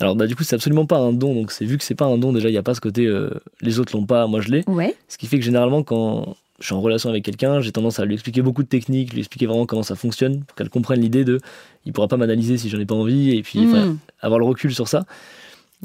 Alors, 0.00 0.16
bah, 0.16 0.26
du 0.26 0.36
coup, 0.36 0.44
c'est 0.44 0.56
absolument 0.56 0.86
pas 0.86 0.98
un 0.98 1.12
don. 1.12 1.34
Donc, 1.34 1.52
c'est 1.52 1.64
vu 1.64 1.78
que 1.78 1.84
c'est 1.84 1.94
pas 1.94 2.06
un 2.06 2.18
don, 2.18 2.32
déjà, 2.32 2.48
il 2.48 2.52
n'y 2.52 2.58
a 2.58 2.62
pas 2.62 2.74
ce 2.74 2.80
côté 2.80 3.06
euh, 3.06 3.30
les 3.60 3.78
autres 3.78 3.96
l'ont 3.96 4.06
pas, 4.06 4.26
moi 4.26 4.40
je 4.40 4.50
l'ai. 4.50 4.64
Ouais. 4.66 4.94
Ce 5.08 5.18
qui 5.18 5.26
fait 5.26 5.38
que 5.38 5.44
généralement, 5.44 5.82
quand 5.82 6.36
je 6.60 6.66
suis 6.66 6.74
en 6.74 6.80
relation 6.80 7.10
avec 7.10 7.24
quelqu'un, 7.24 7.60
j'ai 7.60 7.72
tendance 7.72 7.98
à 7.98 8.04
lui 8.04 8.14
expliquer 8.14 8.42
beaucoup 8.42 8.62
de 8.62 8.68
techniques, 8.68 9.12
lui 9.12 9.20
expliquer 9.20 9.46
vraiment 9.46 9.66
comment 9.66 9.82
ça 9.82 9.94
fonctionne, 9.94 10.44
pour 10.44 10.56
qu'elle 10.56 10.70
comprenne 10.70 11.00
l'idée 11.00 11.24
de 11.24 11.40
il 11.84 11.92
pourra 11.92 12.08
pas 12.08 12.16
m'analyser 12.16 12.58
si 12.58 12.68
j'en 12.68 12.78
ai 12.78 12.86
pas 12.86 12.94
envie, 12.94 13.36
et 13.36 13.42
puis 13.42 13.60
hmm. 13.60 13.98
avoir 14.20 14.38
le 14.38 14.46
recul 14.46 14.74
sur 14.74 14.88
ça. 14.88 15.04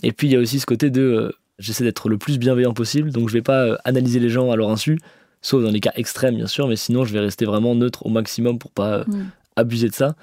Et 0.04 0.12
puis 0.12 0.28
il 0.28 0.34
y 0.34 0.36
a 0.36 0.40
aussi 0.40 0.60
ce 0.60 0.66
côté 0.66 0.90
de 0.90 1.02
euh, 1.02 1.32
j'essaie 1.62 1.84
d'être 1.84 2.10
le 2.10 2.18
plus 2.18 2.38
bienveillant 2.38 2.74
possible, 2.74 3.12
donc 3.12 3.30
je 3.30 3.34
vais 3.34 3.42
pas 3.42 3.64
euh, 3.66 3.78
analyser 3.86 4.20
les 4.20 4.30
gens 4.30 4.52
à 4.52 4.56
leur 4.56 4.70
insu, 4.70 5.00
sauf 5.42 5.64
dans 5.64 5.72
les 5.72 5.80
cas 5.80 5.92
extrêmes 5.96 6.36
bien 6.36 6.48
sûr, 6.48 6.68
mais 6.68 6.76
sinon 6.76 7.06
je 7.06 7.14
vais 7.14 7.20
rester 7.20 7.46
vraiment 7.46 7.76
neutre 7.76 8.06
au 8.06 8.10
maximum 8.10 8.60
pour 8.60 8.72
pas 8.72 9.00
euh, 9.00 9.04
hmm. 9.06 9.30
abuser 9.56 9.88
de 9.88 9.94
ça. 9.94 10.16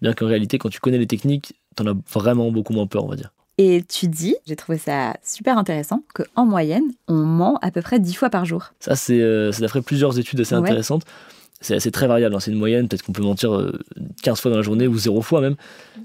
Bien 0.00 0.12
qu'en 0.12 0.26
réalité, 0.26 0.58
quand 0.58 0.68
tu 0.68 0.80
connais 0.80 0.98
les 0.98 1.08
techniques, 1.08 1.54
tu 1.76 1.82
en 1.82 1.86
as 1.86 1.96
vraiment 2.12 2.50
beaucoup 2.50 2.72
moins 2.72 2.86
peur, 2.86 3.04
on 3.04 3.08
va 3.08 3.16
dire. 3.16 3.32
Et 3.60 3.82
tu 3.82 4.06
dis, 4.06 4.36
j'ai 4.46 4.54
trouvé 4.54 4.78
ça 4.78 5.16
super 5.24 5.58
intéressant, 5.58 6.04
qu'en 6.14 6.46
moyenne, 6.46 6.84
on 7.08 7.14
ment 7.14 7.58
à 7.60 7.72
peu 7.72 7.82
près 7.82 7.98
10 7.98 8.14
fois 8.14 8.30
par 8.30 8.44
jour. 8.44 8.72
Ça, 8.78 8.94
c'est 8.94 9.20
euh, 9.20 9.50
d'après 9.58 9.82
plusieurs 9.82 10.16
études 10.16 10.40
assez 10.40 10.54
intéressantes. 10.54 11.02
C'est 11.60 11.74
assez 11.74 11.90
très 11.90 12.06
variable, 12.06 12.36
hein. 12.36 12.40
c'est 12.40 12.52
une 12.52 12.58
moyenne, 12.58 12.86
peut-être 12.86 13.02
qu'on 13.02 13.12
peut 13.12 13.22
mentir 13.22 13.50
15 14.22 14.38
euh, 14.38 14.40
fois 14.40 14.50
dans 14.52 14.56
la 14.58 14.62
journée 14.62 14.86
ou 14.86 14.96
0 14.96 15.22
fois 15.22 15.40
même. 15.40 15.56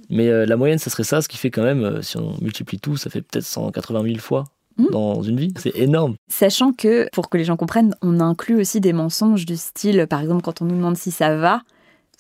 Mais 0.10 0.30
euh, 0.30 0.48
la 0.48 0.58
moyenne, 0.58 0.80
ça 0.80 0.90
serait 0.90 1.04
ça, 1.04 1.22
ce 1.22 1.28
qui 1.28 1.38
fait 1.38 1.52
quand 1.52 1.62
même, 1.62 2.02
si 2.02 2.18
on 2.18 2.36
multiplie 2.42 2.80
tout, 2.80 2.98
ça 2.98 3.12
fait 3.12 3.22
peut-être 3.22 3.46
180 3.46 4.04
000 4.04 4.18
fois 4.18 4.46
mmh. 4.78 4.86
dans 4.92 5.22
une 5.22 5.40
vie. 5.40 5.54
C'est 5.58 5.76
énorme. 5.76 6.16
Sachant 6.28 6.74
que, 6.74 7.08
pour 7.12 7.30
que 7.30 7.38
les 7.38 7.44
gens 7.44 7.58
comprennent, 7.58 7.96
on 8.02 8.20
inclut 8.20 8.60
aussi 8.60 8.82
des 8.82 8.94
mensonges 8.94 9.46
du 9.46 9.58
style, 9.58 10.08
par 10.10 10.22
exemple, 10.22 10.42
quand 10.42 10.62
on 10.62 10.66
nous 10.66 10.76
demande 10.76 10.98
si 10.98 11.12
ça 11.12 11.38
va, 11.38 11.62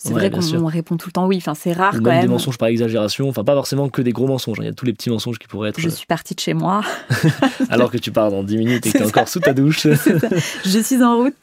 c'est 0.04 0.14
vrai 0.14 0.30
qu'on 0.30 0.66
répond 0.66 0.98
tout 0.98 1.08
le 1.08 1.14
temps 1.14 1.28
oui. 1.28 1.38
Enfin, 1.38 1.54
c'est 1.54 1.72
rare 1.72 1.94
quand 1.96 2.12
même. 2.12 2.22
Des 2.22 2.28
mensonges 2.28 2.58
par 2.58 2.68
exagération. 2.68 3.30
Enfin, 3.30 3.44
pas 3.44 3.54
forcément 3.54 3.90
que 3.90 4.02
des 4.02 4.12
gros 4.12 4.28
mensonges. 4.28 4.60
Hein. 4.60 4.64
Il 4.64 4.68
y 4.68 4.70
a 4.70 4.74
tous 4.74 4.86
les 4.86 4.94
petits 4.94 5.10
mensonges 5.10 5.40
qui 5.40 5.48
pourraient 5.48 5.70
être. 5.70 5.80
Je 5.80 5.90
suis 5.90 6.06
partie 6.06 6.36
de 6.36 6.40
chez 6.40 6.54
moi. 6.54 6.82
Alors 7.70 7.92
que 7.92 7.98
tu 7.98 8.12
pars 8.12 8.30
dans 8.30 8.44
10 8.44 8.58
minutes 8.58 8.86
et 8.86 8.92
que 8.92 8.98
tu 8.98 9.04
es 9.04 9.08
encore 9.08 9.28
sous 9.28 9.40
ta 9.40 9.54
douche. 9.54 9.88
Je 10.66 10.80
suis 10.80 11.02
en 11.02 11.18
route, 11.18 11.36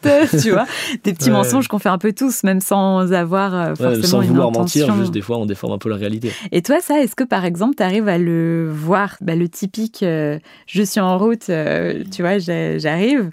tu 0.43 0.51
vois. 0.51 0.67
Des 1.05 1.13
petits 1.13 1.31
mensonges 1.31 1.69
qu'on 1.69 1.79
fait 1.79 1.89
un 1.89 1.99
peu 1.99 2.13
tous, 2.13 2.43
même 2.43 2.61
sans 2.61 3.13
avoir 3.13 3.55
euh, 3.55 3.75
forcément 3.75 4.07
sans 4.07 4.21
vouloir 4.21 4.49
intention. 4.49 4.87
mentir, 4.89 5.01
juste 5.01 5.15
des 5.15 5.23
fois 5.23 5.39
on 5.39 5.47
déforme 5.47 5.73
un 5.73 5.79
peu 5.79 5.89
la 5.89 5.97
réalité. 5.97 6.33
Et 6.53 6.63
toi, 6.63 6.81
ça, 6.81 7.01
est-ce 7.01 7.17
que 7.17 7.25
par 7.25 7.45
exemple, 7.45 7.77
tu 7.77 7.83
arrives 7.83 8.09
à 8.09 8.19
le 8.19 8.71
voir, 8.71 9.17
bah, 9.21 9.35
le 9.35 9.49
typique 9.49 10.03
euh, 10.03 10.39
je 10.67 10.83
suis 10.83 11.01
en 11.01 11.19
route, 11.19 11.49
euh, 11.49 12.05
tu 12.11 12.23
vois, 12.23 12.39
j'arrive 12.39 13.31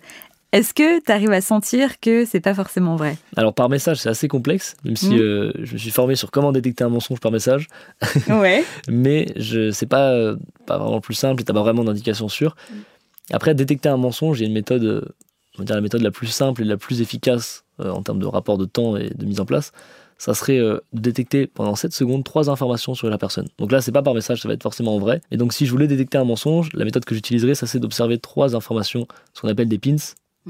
Est-ce 0.54 0.74
que 0.74 1.04
tu 1.04 1.12
arrives 1.12 1.32
à 1.32 1.42
sentir 1.42 2.00
que 2.00 2.24
c'est 2.25 2.39
pas 2.39 2.54
forcément 2.54 2.96
vrai? 2.96 3.18
Alors 3.36 3.54
par 3.54 3.68
message, 3.70 3.98
c'est 4.00 4.10
assez 4.10 4.27
complexe, 4.30 4.77
même 4.86 4.96
si 4.96 5.10
Mm. 5.16 5.20
euh, 5.20 5.51
je 5.62 5.74
me 5.74 5.77
suis 5.77 5.92
formé 5.92 6.16
sur 6.16 6.32
comment 6.32 6.51
détecter 6.54 6.84
un 6.86 6.89
mensonge 6.89 7.20
par 7.20 7.32
message, 7.32 7.68
Ouais. 8.30 8.63
mais 8.88 9.27
je 9.36 9.72
c'est 9.72 9.86
pas 9.88 10.12
euh, 10.12 10.38
pas 10.66 10.77
vraiment 10.77 11.01
plus 11.01 11.16
simple 11.16 11.42
et 11.42 11.46
t'as 11.46 11.54
pas 11.54 11.62
vraiment 11.63 11.84
d'indication 11.84 12.30
sûre. 12.30 12.56
Après 13.32 13.54
détecter 13.56 13.89
un 13.89 13.98
mensonge, 13.98 14.39
il 14.39 14.44
y 14.44 14.46
a 14.46 14.48
une 14.48 14.54
méthode, 14.54 14.84
euh, 14.86 15.01
on 15.56 15.60
va 15.60 15.66
dire 15.66 15.75
la 15.75 15.82
méthode 15.82 16.01
la 16.01 16.12
plus 16.12 16.27
simple 16.27 16.62
et 16.62 16.66
la 16.66 16.77
plus 16.77 17.01
efficace 17.01 17.66
en 17.80 18.01
termes 18.01 18.20
de 18.20 18.25
rapport 18.25 18.58
de 18.58 18.66
temps 18.66 18.96
et 18.96 19.10
de 19.13 19.25
mise 19.25 19.39
en 19.42 19.46
place. 19.46 19.72
Ça 20.18 20.34
serait 20.34 20.58
de 20.58 20.82
détecter 20.94 21.46
pendant 21.46 21.75
7 21.75 21.94
secondes 21.94 22.24
trois 22.24 22.50
informations 22.50 22.96
sur 22.96 23.08
la 23.08 23.20
personne. 23.20 23.48
Donc 23.60 23.72
là, 23.72 23.82
c'est 23.82 23.92
pas 23.92 24.01
par 24.01 24.16
message, 24.16 24.42
ça 24.42 24.48
va 24.48 24.56
être 24.56 24.63
forcément 24.63 24.98
vrai. 24.98 25.22
Et 25.30 25.38
donc, 25.38 25.54
si 25.54 25.68
je 25.68 25.72
voulais 25.72 25.86
détecter 25.86 26.18
un 26.18 26.24
mensonge, 26.24 26.70
la 26.74 26.86
méthode 26.86 27.06
que 27.06 27.13
j'utiliserais, 27.13 27.54
ça 27.54 27.68
c'est 27.68 27.80
d'observer 27.80 28.18
trois 28.18 28.56
informations, 28.56 29.08
ce 29.34 29.42
qu'on 29.42 29.48
appelle 29.50 29.68
des 29.68 29.77
pins. 29.77 29.96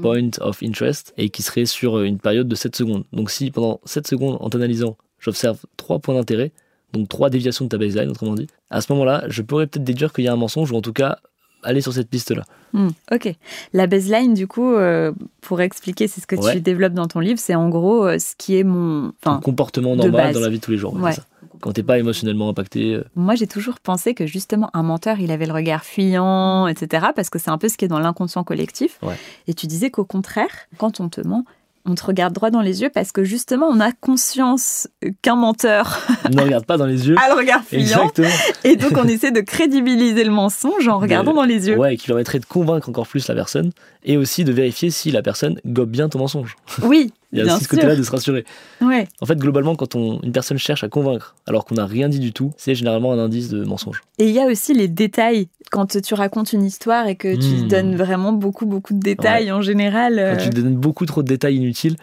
Point 0.02 0.30
of 0.40 0.62
interest, 0.62 1.12
et 1.16 1.28
qui 1.30 1.42
seraient 1.42 1.66
sur 1.66 1.98
euh, 1.98 2.04
une 2.04 2.18
période 2.18 2.48
de 2.48 2.54
7 2.54 2.74
secondes. 2.76 3.04
Donc, 3.12 3.30
si 3.30 3.50
pendant 3.50 3.80
7 3.84 4.06
secondes, 4.06 4.36
en 4.40 4.48
t'analysant, 4.50 4.96
j'observe 5.20 5.58
trois 5.76 5.98
points 5.98 6.14
d'intérêt, 6.14 6.52
donc 6.92 7.08
trois 7.08 7.30
déviations 7.30 7.64
de 7.64 7.70
ta 7.70 7.78
baseline, 7.78 8.08
autrement 8.08 8.34
dit, 8.34 8.46
à 8.70 8.80
ce 8.80 8.92
moment-là, 8.92 9.24
je 9.28 9.42
pourrais 9.42 9.66
peut-être 9.66 9.84
déduire 9.84 10.12
qu'il 10.12 10.24
y 10.24 10.28
a 10.28 10.32
un 10.32 10.36
mensonge, 10.36 10.70
ou 10.72 10.76
en 10.76 10.80
tout 10.82 10.92
cas, 10.92 11.18
aller 11.64 11.80
sur 11.80 11.92
cette 11.92 12.08
piste-là. 12.08 12.44
Hmm, 12.72 12.88
ok. 13.10 13.34
La 13.72 13.86
baseline, 13.88 14.32
du 14.34 14.46
coup, 14.46 14.74
euh, 14.74 15.10
pour 15.40 15.60
expliquer, 15.60 16.06
c'est 16.06 16.20
ce 16.20 16.26
que 16.26 16.36
Ouais. 16.36 16.52
tu 16.54 16.60
développes 16.60 16.92
dans 16.94 17.08
ton 17.08 17.18
livre, 17.20 17.40
c'est 17.40 17.54
en 17.56 17.68
gros 17.68 18.06
euh, 18.06 18.18
ce 18.18 18.34
qui 18.38 18.56
est 18.56 18.62
mon. 18.64 19.12
Comportement 19.42 19.96
normal 19.96 20.32
dans 20.34 20.40
la 20.40 20.48
vie 20.50 20.58
de 20.58 20.62
tous 20.64 20.70
les 20.70 20.76
jours. 20.78 20.94
ouais, 20.94 21.12
ça. 21.12 21.24
Quand 21.60 21.72
t'es 21.72 21.82
pas 21.82 21.98
émotionnellement 21.98 22.48
impacté, 22.48 22.94
euh, 22.94 23.04
moi, 23.16 23.34
j'ai 23.34 23.46
toujours 23.46 23.80
pensé 23.80 24.14
que 24.14 24.26
justement, 24.26 24.70
un 24.74 24.82
menteur, 24.82 25.20
il 25.20 25.30
avait 25.30 25.46
le 25.46 25.52
regard 25.52 25.84
fuyant, 25.84 26.66
etc. 26.66 27.08
Parce 27.14 27.30
que 27.30 27.38
c'est 27.38 27.50
un 27.50 27.58
peu 27.58 27.68
ce 27.68 27.76
qui 27.76 27.84
est 27.84 27.88
dans 27.88 27.98
l'inconscient 27.98 28.44
collectif. 28.44 28.98
Ouais. 29.02 29.16
Et 29.46 29.54
tu 29.54 29.66
disais 29.66 29.90
qu'au 29.90 30.04
contraire, 30.04 30.50
quand 30.78 31.00
on 31.00 31.08
te 31.08 31.20
ment, 31.20 31.44
on 31.88 31.94
te 31.94 32.04
regarde 32.04 32.34
droit 32.34 32.50
dans 32.50 32.60
les 32.60 32.82
yeux 32.82 32.90
parce 32.92 33.12
que 33.12 33.24
justement, 33.24 33.66
on 33.66 33.80
a 33.80 33.92
conscience 33.92 34.88
qu'un 35.22 35.36
menteur 35.36 36.06
ne 36.30 36.42
regarde 36.42 36.66
pas 36.66 36.76
dans 36.76 36.86
les 36.86 37.08
yeux. 37.08 37.16
a 37.24 37.28
le 37.28 37.38
regard 37.38 37.62
fuyant. 37.64 37.82
Exactement. 37.82 38.28
Et 38.64 38.76
donc, 38.76 38.92
on 38.96 39.08
essaie 39.08 39.30
de 39.30 39.40
crédibiliser 39.40 40.24
le 40.24 40.30
mensonge 40.30 40.86
en 40.88 40.98
regardant 40.98 41.32
dans 41.32 41.44
les 41.44 41.68
yeux. 41.68 41.78
Ouais, 41.78 41.94
et 41.94 41.96
qui 41.96 42.06
permettrait 42.06 42.38
de 42.38 42.44
convaincre 42.44 42.88
encore 42.88 43.06
plus 43.06 43.26
la 43.28 43.34
personne 43.34 43.70
et 44.04 44.16
aussi 44.16 44.44
de 44.44 44.52
vérifier 44.52 44.90
si 44.90 45.10
la 45.10 45.22
personne 45.22 45.60
gobe 45.66 45.90
bien 45.90 46.08
ton 46.08 46.18
mensonge. 46.18 46.56
Oui, 46.82 47.12
Il 47.32 47.38
y 47.38 47.40
a 47.42 47.44
bien 47.44 47.54
aussi 47.56 47.64
ce 47.64 47.68
côté-là 47.68 47.94
de 47.94 48.02
se 48.02 48.10
rassurer. 48.10 48.44
Ouais. 48.80 49.06
En 49.20 49.26
fait, 49.26 49.36
globalement, 49.38 49.76
quand 49.76 49.94
on, 49.94 50.20
une 50.22 50.32
personne 50.32 50.56
cherche 50.58 50.82
à 50.82 50.88
convaincre 50.88 51.34
alors 51.46 51.64
qu'on 51.66 51.74
n'a 51.74 51.84
rien 51.86 52.08
dit 52.08 52.20
du 52.20 52.32
tout, 52.32 52.52
c'est 52.56 52.74
généralement 52.74 53.12
un 53.12 53.18
indice 53.18 53.50
de 53.50 53.64
mensonge. 53.64 54.00
Et 54.18 54.28
il 54.28 54.34
y 54.34 54.38
a 54.40 54.46
aussi 54.46 54.72
les 54.72 54.88
détails. 54.88 55.48
Quand 55.70 56.00
tu 56.00 56.14
racontes 56.14 56.54
une 56.54 56.64
histoire 56.64 57.06
et 57.06 57.16
que 57.16 57.34
tu 57.36 57.64
Hmm. 57.64 57.68
donnes 57.68 57.96
vraiment 57.96 58.32
beaucoup, 58.32 58.64
beaucoup 58.64 58.94
de 58.94 59.00
détails 59.00 59.52
en 59.52 59.60
général. 59.60 60.18
euh, 60.18 60.36
Quand 60.36 60.42
tu 60.44 60.48
donnes 60.50 60.74
beaucoup 60.76 61.04
trop 61.04 61.22
de 61.22 61.28
détails 61.28 61.56
inutiles, 61.56 61.96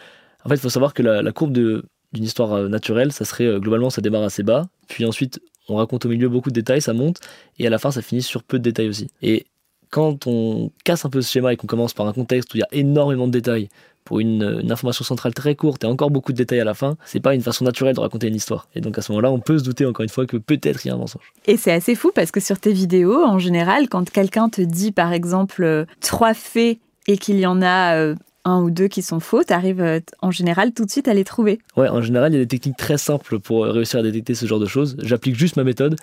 en 0.43 0.49
fait, 0.49 0.55
il 0.55 0.61
faut 0.61 0.69
savoir 0.69 0.93
que 0.93 1.01
la, 1.01 1.23
la 1.23 1.31
courbe 1.31 1.51
d'une 1.53 1.81
histoire 2.23 2.53
euh, 2.53 2.67
naturelle, 2.67 3.11
ça 3.11 3.25
serait 3.25 3.45
euh, 3.45 3.59
globalement, 3.59 3.89
ça 3.89 4.01
démarre 4.01 4.21
assez 4.23 4.43
bas, 4.43 4.67
puis 4.87 5.05
ensuite, 5.05 5.39
on 5.67 5.77
raconte 5.77 6.05
au 6.05 6.09
milieu 6.09 6.29
beaucoup 6.29 6.49
de 6.51 6.55
détails, 6.55 6.81
ça 6.83 6.93
monte, 6.93 7.19
et 7.57 7.65
à 7.65 7.71
la 7.71 7.79
fin, 7.79 7.89
ça 7.89 8.03
finit 8.03 8.21
sur 8.21 8.43
peu 8.43 8.59
de 8.59 8.63
détails 8.63 8.87
aussi. 8.89 9.09
Et 9.23 9.47
quand 9.89 10.27
on 10.27 10.69
casse 10.83 11.05
un 11.05 11.09
peu 11.09 11.23
ce 11.23 11.31
schéma 11.31 11.51
et 11.53 11.55
qu'on 11.57 11.65
commence 11.65 11.95
par 11.95 12.05
un 12.07 12.13
contexte 12.13 12.53
où 12.53 12.57
il 12.57 12.59
y 12.59 12.63
a 12.63 12.67
énormément 12.71 13.25
de 13.25 13.31
détails, 13.31 13.69
pour 14.05 14.19
une, 14.19 14.59
une 14.63 14.71
information 14.71 15.03
centrale 15.03 15.33
très 15.33 15.55
courte 15.55 15.83
et 15.83 15.87
encore 15.87 16.11
beaucoup 16.11 16.31
de 16.31 16.37
détails 16.37 16.61
à 16.61 16.63
la 16.63 16.75
fin, 16.75 16.95
c'est 17.05 17.19
pas 17.19 17.35
une 17.35 17.41
façon 17.41 17.65
naturelle 17.65 17.95
de 17.95 17.99
raconter 17.99 18.27
une 18.27 18.35
histoire. 18.35 18.67
Et 18.75 18.81
donc 18.81 18.97
à 18.97 19.01
ce 19.01 19.11
moment-là, 19.11 19.31
on 19.31 19.39
peut 19.39 19.57
se 19.57 19.63
douter 19.63 19.85
encore 19.85 20.03
une 20.03 20.09
fois 20.09 20.25
que 20.25 20.37
peut-être 20.37 20.85
il 20.85 20.89
y 20.89 20.91
a 20.91 20.93
un 20.93 20.97
mensonge. 20.97 21.33
Et 21.45 21.57
c'est 21.57 21.71
assez 21.71 21.95
fou 21.95 22.11
parce 22.13 22.31
que 22.31 22.39
sur 22.39 22.59
tes 22.59 22.71
vidéos, 22.71 23.23
en 23.23 23.39
général, 23.39 23.89
quand 23.89 24.09
quelqu'un 24.09 24.47
te 24.47 24.61
dit 24.61 24.91
par 24.91 25.11
exemple 25.11 25.63
euh, 25.63 25.85
trois 25.99 26.33
faits 26.33 26.77
et 27.07 27.17
qu'il 27.17 27.39
y 27.39 27.47
en 27.47 27.61
a 27.61 27.95
euh, 27.97 28.15
un 28.45 28.61
ou 28.61 28.69
deux 28.69 28.87
qui 28.87 29.01
sont 29.01 29.19
faux, 29.19 29.43
t'arrives 29.43 29.81
euh, 29.81 29.99
en 30.21 30.29
général 30.29 30.71
tout 30.71 30.85
de 30.85 30.91
suite 30.91 31.07
à 31.07 31.13
les 31.15 31.23
trouver. 31.23 31.59
Ouais, 31.75 31.89
en 31.89 32.01
général, 32.01 32.31
il 32.31 32.37
y 32.37 32.39
a 32.39 32.43
des 32.45 32.47
techniques 32.47 32.77
très 32.77 32.99
simples 32.99 33.39
pour 33.39 33.65
réussir 33.65 33.99
à 33.99 34.03
détecter 34.03 34.35
ce 34.35 34.45
genre 34.45 34.59
de 34.59 34.67
choses. 34.67 34.97
J'applique 35.01 35.35
juste 35.35 35.57
ma 35.57 35.63
méthode 35.63 35.95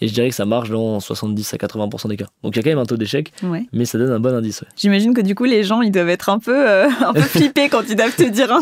et 0.00 0.08
je 0.08 0.14
dirais 0.14 0.28
que 0.28 0.34
ça 0.34 0.44
marche 0.46 0.70
dans 0.70 1.00
70 1.00 1.54
à 1.54 1.56
80% 1.56 2.08
des 2.08 2.16
cas. 2.16 2.26
Donc 2.42 2.54
il 2.54 2.58
y 2.58 2.60
a 2.60 2.62
quand 2.62 2.70
même 2.70 2.78
un 2.78 2.86
taux 2.86 2.96
d'échec, 2.96 3.32
Ouais. 3.42 3.66
mais 3.72 3.84
ça 3.84 3.98
donne 3.98 4.12
un 4.12 4.20
bon 4.20 4.34
indice. 4.34 4.60
ouais. 4.62 4.68
J'imagine 4.76 5.12
que 5.14 5.20
du 5.20 5.34
coup, 5.34 5.44
les 5.44 5.64
gens, 5.64 5.82
ils 5.82 5.90
doivent 5.90 6.08
être 6.08 6.28
un 6.28 6.38
peu, 6.38 6.68
euh, 6.68 6.88
un 7.04 7.12
peu 7.12 7.20
flippés 7.22 7.68
quand 7.68 7.82
ils 7.88 7.96
doivent 7.96 8.14
te 8.14 8.28
dire 8.28 8.52
un, 8.52 8.60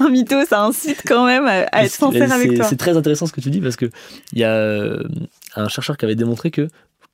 un 0.00 0.08
mytho. 0.10 0.44
Ça 0.46 0.62
incite 0.62 1.02
quand 1.06 1.24
même 1.26 1.46
à, 1.46 1.84
être 1.84 1.90
sincère 1.90 2.30
avec 2.32 2.54
toi. 2.54 2.64
C'est 2.64 2.76
très 2.76 2.96
intéressant 2.96 3.26
ce 3.26 3.32
que 3.32 3.40
tu 3.40 3.50
dis 3.50 3.60
parce 3.60 3.76
que 3.76 3.86
il 4.32 4.38
y 4.40 4.44
a 4.44 4.50
euh, 4.52 5.02
un 5.56 5.68
chercheur 5.68 5.96
qui 5.96 6.04
avait 6.04 6.16
démontré 6.16 6.50
que 6.50 6.68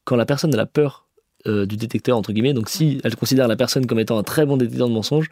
quand 0.05 0.17
la 0.17 0.27
personne 0.27 0.53
a 0.55 0.57
la 0.57 0.67
peur 0.67 1.07
euh, 1.47 1.65
du 1.65 1.77
détecteur, 1.77 2.17
entre 2.19 2.33
guillemets, 2.33 2.53
donc 2.55 2.69
si 2.69 3.01
elle 3.05 3.17
considère 3.17 3.47
la 3.49 3.57
personne 3.57 3.87
comme 3.87 3.99
étant 4.01 4.19
un 4.19 4.23
très 4.23 4.45
bon 4.47 4.57
détecteur 4.57 4.89
de 4.89 4.93
mensonges, 4.95 5.31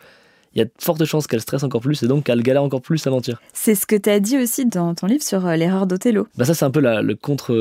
il 0.55 0.59
y 0.59 0.63
a 0.63 0.65
de 0.65 0.71
fortes 0.79 1.05
chances 1.05 1.27
qu'elle 1.27 1.41
stresse 1.41 1.63
encore 1.63 1.81
plus 1.81 2.03
et 2.03 2.09
donc 2.09 2.25
qu'elle 2.25 2.43
galère 2.43 2.63
encore 2.63 2.81
plus 2.83 3.07
à 3.07 3.11
mentir. 3.11 3.41
C'est 3.53 3.75
ce 3.75 3.87
que 3.87 3.97
tu 3.97 4.09
as 4.11 4.21
dit 4.21 4.39
aussi 4.39 4.67
dans 4.67 4.95
ton 4.95 5.07
livre 5.07 5.23
sur 5.23 5.47
euh, 5.47 5.57
l'erreur 5.57 5.87
d'Othello, 5.87 6.27
Bah 6.37 6.45
ça 6.45 6.55
c'est 6.55 6.65
un 6.65 6.71
peu 6.71 6.81
la- 6.81 7.03
le 7.03 7.15
contre 7.15 7.55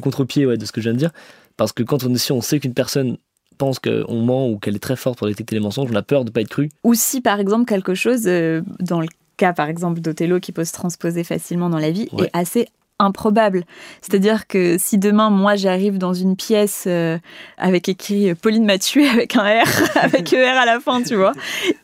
contre-pied 0.00 0.46
ouais, 0.46 0.56
de 0.56 0.64
ce 0.64 0.72
que 0.72 0.80
je 0.80 0.84
viens 0.88 0.94
de 0.94 0.98
dire. 0.98 1.10
Parce 1.56 1.72
que 1.72 1.82
quand 1.82 2.04
on, 2.04 2.14
si 2.16 2.32
on 2.32 2.40
sait 2.40 2.60
qu'une 2.60 2.74
personne 2.74 3.16
pense 3.58 3.78
qu'on 3.78 4.20
ment 4.20 4.48
ou 4.50 4.58
qu'elle 4.58 4.76
est 4.76 4.80
très 4.80 4.96
forte 4.96 5.16
pour 5.18 5.26
détecter 5.26 5.56
les 5.56 5.62
mensonges, 5.62 5.88
on 5.90 5.96
a 5.96 6.02
peur 6.02 6.24
de 6.24 6.28
ne 6.30 6.32
pas 6.32 6.42
être 6.42 6.50
cru. 6.50 6.68
Ou 6.84 6.92
si, 6.94 7.22
par 7.22 7.40
exemple, 7.40 7.64
quelque 7.64 7.94
chose, 7.94 8.24
euh, 8.26 8.60
dans 8.80 9.00
le 9.00 9.06
cas, 9.38 9.54
par 9.54 9.68
exemple, 9.70 10.00
d'Othello, 10.00 10.38
qui 10.40 10.52
peut 10.52 10.64
se 10.66 10.72
transposer 10.74 11.24
facilement 11.24 11.70
dans 11.70 11.78
la 11.78 11.90
vie, 11.90 12.08
Ouais. 12.12 12.26
est 12.26 12.30
assez 12.34 12.68
improbable. 12.98 13.64
C'est-à-dire 14.00 14.46
que 14.46 14.76
si 14.78 14.98
demain, 14.98 15.30
moi, 15.30 15.54
j'arrive 15.56 15.98
dans 15.98 16.14
une 16.14 16.36
pièce 16.36 16.84
euh, 16.86 17.18
avec 17.58 17.88
écrit 17.88 18.30
euh, 18.30 18.34
Pauline 18.34 18.64
m'a 18.64 18.78
tué 18.78 19.06
avec 19.08 19.36
un 19.36 19.42
R, 19.42 19.66
avec 19.96 20.32
ER 20.32 20.46
à 20.46 20.64
la 20.64 20.80
fin, 20.80 21.02
tu 21.02 21.14
vois, 21.14 21.32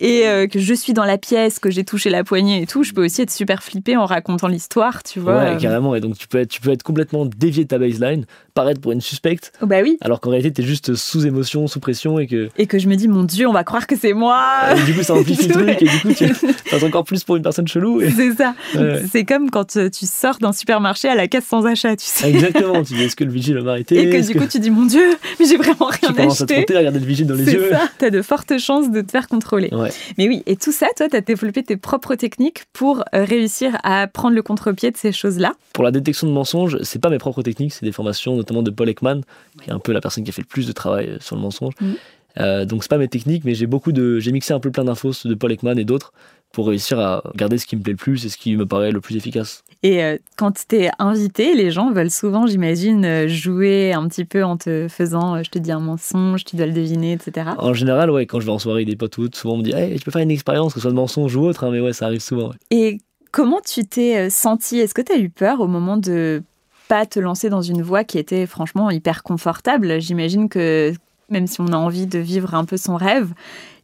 et 0.00 0.26
euh, 0.26 0.46
que 0.46 0.58
je 0.58 0.74
suis 0.74 0.92
dans 0.94 1.04
la 1.04 1.18
pièce, 1.18 1.58
que 1.58 1.70
j'ai 1.70 1.84
touché 1.84 2.08
la 2.10 2.24
poignée 2.24 2.62
et 2.62 2.66
tout, 2.66 2.82
je 2.82 2.92
peux 2.92 3.04
aussi 3.04 3.22
être 3.22 3.30
super 3.30 3.62
flippée 3.62 3.96
en 3.96 4.06
racontant 4.06 4.48
l'histoire, 4.48 5.02
tu 5.02 5.20
vois. 5.20 5.38
Ouais, 5.38 5.56
carrément. 5.60 5.94
Et 5.94 6.00
donc 6.00 6.16
tu 6.16 6.28
peux, 6.28 6.38
être, 6.38 6.48
tu 6.48 6.60
peux 6.60 6.70
être 6.70 6.82
complètement 6.82 7.26
dévié 7.26 7.64
de 7.64 7.68
ta 7.68 7.78
baseline, 7.78 8.24
paraître 8.54 8.80
pour 8.80 8.92
une 8.92 9.00
suspecte, 9.00 9.52
Oh, 9.60 9.66
bah 9.66 9.80
oui. 9.82 9.98
alors 10.00 10.20
qu'en 10.20 10.30
réalité 10.30 10.52
tu 10.52 10.62
es 10.62 10.64
juste 10.64 10.94
sous 10.94 11.26
émotion, 11.26 11.66
sous 11.66 11.80
pression 11.80 12.18
et 12.18 12.26
que 12.26 12.48
Et 12.56 12.66
que 12.66 12.78
je 12.78 12.88
me 12.88 12.96
dis, 12.96 13.08
mon 13.08 13.24
Dieu, 13.24 13.46
on 13.46 13.52
va 13.52 13.64
croire 13.64 13.86
que 13.86 13.96
c'est 13.96 14.14
moi. 14.14 14.40
et 14.76 14.82
du 14.84 14.94
coup 14.94 15.02
ça 15.02 15.14
amplifie 15.14 15.48
le 15.48 15.54
truc 15.54 15.82
et 15.82 15.84
du 15.84 16.00
coup 16.00 16.12
tu 16.14 16.26
passes 16.70 16.82
encore 16.82 17.04
plus 17.04 17.22
pour 17.24 17.36
une 17.36 17.42
personne 17.42 17.68
chelou. 17.68 18.00
Et... 18.00 18.10
C'est 18.10 18.32
ça. 18.32 18.54
Ouais. 18.74 19.02
C'est 19.10 19.24
comme 19.24 19.50
quand 19.50 19.78
tu 19.90 20.06
sors 20.06 20.38
d'un 20.38 20.52
supermarché 20.52 21.01
à 21.08 21.14
la 21.14 21.28
caisse 21.28 21.44
sans 21.46 21.66
achat, 21.66 21.96
tu 21.96 22.06
sais. 22.06 22.30
Exactement, 22.30 22.82
tu 22.82 22.94
dis 22.94 23.02
est-ce 23.04 23.16
que 23.16 23.24
le 23.24 23.32
vigile 23.32 23.56
va 23.56 23.62
m'arrêter 23.62 24.00
Et 24.00 24.10
que 24.10 24.26
du 24.32 24.38
coup, 24.38 24.46
tu 24.46 24.58
dis, 24.58 24.70
mon 24.70 24.86
Dieu, 24.86 25.16
mais 25.40 25.46
j'ai 25.46 25.56
vraiment 25.56 25.90
tu 25.90 26.06
rien 26.06 26.14
commences 26.14 26.40
à 26.40 26.46
te 26.46 26.52
frotter, 26.54 26.74
à 26.74 26.78
regarder 26.78 27.00
le 27.00 27.06
vigile 27.06 27.26
dans 27.26 27.34
les 27.34 27.44
C'est 27.44 27.52
yeux. 27.52 27.70
ça, 27.70 27.88
t'as 27.98 28.10
de 28.10 28.22
fortes 28.22 28.58
chances 28.58 28.90
de 28.90 29.00
te 29.00 29.10
faire 29.10 29.28
contrôler. 29.28 29.68
Ouais. 29.72 29.90
Mais 30.18 30.28
oui, 30.28 30.42
et 30.46 30.56
tout 30.56 30.72
ça, 30.72 30.86
toi, 30.96 31.08
t'as 31.10 31.20
développé 31.20 31.62
tes 31.62 31.76
propres 31.76 32.14
techniques 32.14 32.64
pour 32.72 33.04
euh, 33.14 33.24
réussir 33.24 33.78
à 33.82 34.06
prendre 34.06 34.34
le 34.34 34.42
contre-pied 34.42 34.90
de 34.90 34.96
ces 34.96 35.12
choses-là? 35.12 35.52
Pour 35.72 35.84
la 35.84 35.90
détection 35.90 36.26
de 36.26 36.32
mensonges, 36.32 36.78
c'est 36.82 37.00
pas 37.00 37.10
mes 37.10 37.18
propres 37.18 37.42
techniques, 37.42 37.72
c'est 37.72 37.86
des 37.86 37.92
formations 37.92 38.36
notamment 38.36 38.62
de 38.62 38.70
Paul 38.70 38.88
Ekman, 38.88 39.22
qui 39.62 39.70
est 39.70 39.72
un 39.72 39.78
peu 39.78 39.92
la 39.92 40.00
personne 40.00 40.24
qui 40.24 40.30
a 40.30 40.32
fait 40.32 40.42
le 40.42 40.46
plus 40.46 40.66
de 40.66 40.72
travail 40.72 41.08
euh, 41.08 41.16
sur 41.20 41.36
le 41.36 41.42
mensonge. 41.42 41.74
Mhm. 41.80 41.94
Euh, 42.40 42.64
donc 42.64 42.82
c'est 42.82 42.88
pas 42.88 42.98
mes 42.98 43.08
techniques, 43.08 43.44
mais 43.44 43.54
j'ai 43.54 43.66
beaucoup 43.66 43.92
de, 43.92 44.18
j'ai 44.18 44.32
mixé 44.32 44.54
un 44.54 44.60
peu 44.60 44.70
plein 44.70 44.84
d'infos 44.84 45.12
de 45.24 45.34
Paul 45.34 45.52
Ekman 45.52 45.78
et 45.78 45.84
d'autres 45.84 46.12
pour 46.52 46.68
réussir 46.68 46.98
à 47.00 47.22
garder 47.34 47.58
ce 47.58 47.66
qui 47.66 47.76
me 47.76 47.82
plaît 47.82 47.92
le 47.92 47.96
plus 47.96 48.24
et 48.24 48.28
ce 48.28 48.36
qui 48.36 48.56
me 48.56 48.66
paraît 48.66 48.92
le 48.92 49.00
plus 49.00 49.16
efficace. 49.16 49.64
Et 49.82 50.04
euh, 50.04 50.16
quand 50.36 50.52
t'es 50.68 50.90
invité, 50.98 51.54
les 51.54 51.70
gens 51.70 51.90
veulent 51.90 52.10
souvent, 52.10 52.46
j'imagine, 52.46 53.04
euh, 53.04 53.26
jouer 53.26 53.92
un 53.92 54.06
petit 54.06 54.24
peu 54.24 54.44
en 54.44 54.56
te 54.56 54.86
faisant, 54.88 55.36
euh, 55.36 55.42
je 55.42 55.50
te 55.50 55.58
dis 55.58 55.72
un 55.72 55.80
mensonge, 55.80 56.44
tu 56.44 56.56
dois 56.56 56.66
le 56.66 56.72
deviner, 56.72 57.12
etc. 57.12 57.50
En 57.58 57.74
général, 57.74 58.10
ouais, 58.10 58.26
quand 58.26 58.38
je 58.38 58.46
vais 58.46 58.52
en 58.52 58.58
soirée 58.58 58.82
avec 58.82 58.88
des 58.88 58.96
potes 58.96 59.34
souvent 59.34 59.54
on 59.54 59.58
me 59.58 59.62
dit, 59.64 59.72
hey, 59.72 59.98
tu 59.98 60.04
peux 60.04 60.10
faire 60.10 60.22
une 60.22 60.30
expérience, 60.30 60.74
que 60.74 60.78
ce 60.78 60.82
soit 60.82 60.90
de 60.90 60.96
mensonge 60.96 61.34
ou 61.34 61.42
autre, 61.42 61.64
hein, 61.64 61.70
mais 61.72 61.80
ouais, 61.80 61.92
ça 61.92 62.06
arrive 62.06 62.20
souvent. 62.20 62.50
ouais. 62.50 62.56
Et 62.70 62.98
comment 63.32 63.60
tu 63.60 63.84
t'es 63.84 64.30
senti 64.30 64.78
Est-ce 64.78 64.94
que 64.94 65.02
tu 65.02 65.12
as 65.12 65.18
eu 65.18 65.30
peur 65.30 65.60
au 65.60 65.66
moment 65.66 65.96
de 65.96 66.42
pas 66.88 67.06
te 67.06 67.18
lancer 67.18 67.48
dans 67.48 67.62
une 67.62 67.82
voie 67.82 68.04
qui 68.04 68.18
était 68.18 68.46
franchement 68.46 68.90
hyper 68.90 69.22
confortable? 69.22 70.00
J'imagine 70.00 70.48
que 70.48 70.92
même 71.32 71.46
si 71.46 71.60
on 71.60 71.68
a 71.68 71.76
envie 71.76 72.06
de 72.06 72.18
vivre 72.18 72.54
un 72.54 72.64
peu 72.64 72.76
son 72.76 72.96
rêve, 72.96 73.32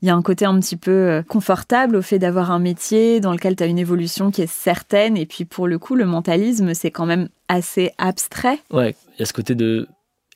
il 0.02 0.08
y 0.08 0.10
a 0.10 0.14
un 0.14 0.22
côté 0.22 0.44
un 0.44 0.58
petit 0.60 0.76
peu 0.76 0.90
euh, 0.90 1.22
confortable 1.22 1.96
au 1.96 2.02
fait 2.02 2.18
d'avoir 2.18 2.50
un 2.50 2.58
métier 2.58 3.20
dans 3.20 3.32
lequel 3.32 3.56
tu 3.56 3.62
as 3.62 3.66
une 3.66 3.78
évolution 3.78 4.30
qui 4.30 4.42
est 4.42 4.46
certaine. 4.46 5.16
Et 5.16 5.26
puis 5.26 5.44
pour 5.44 5.66
le 5.66 5.78
coup, 5.78 5.94
le 5.94 6.06
mentalisme, 6.06 6.74
c'est 6.74 6.90
quand 6.90 7.06
même 7.06 7.28
assez 7.48 7.92
abstrait. 7.98 8.58
Ouais, 8.70 8.94
il 9.16 9.20
y 9.20 9.22
a 9.22 9.26
ce 9.26 9.32
côté 9.32 9.54
de 9.54 9.88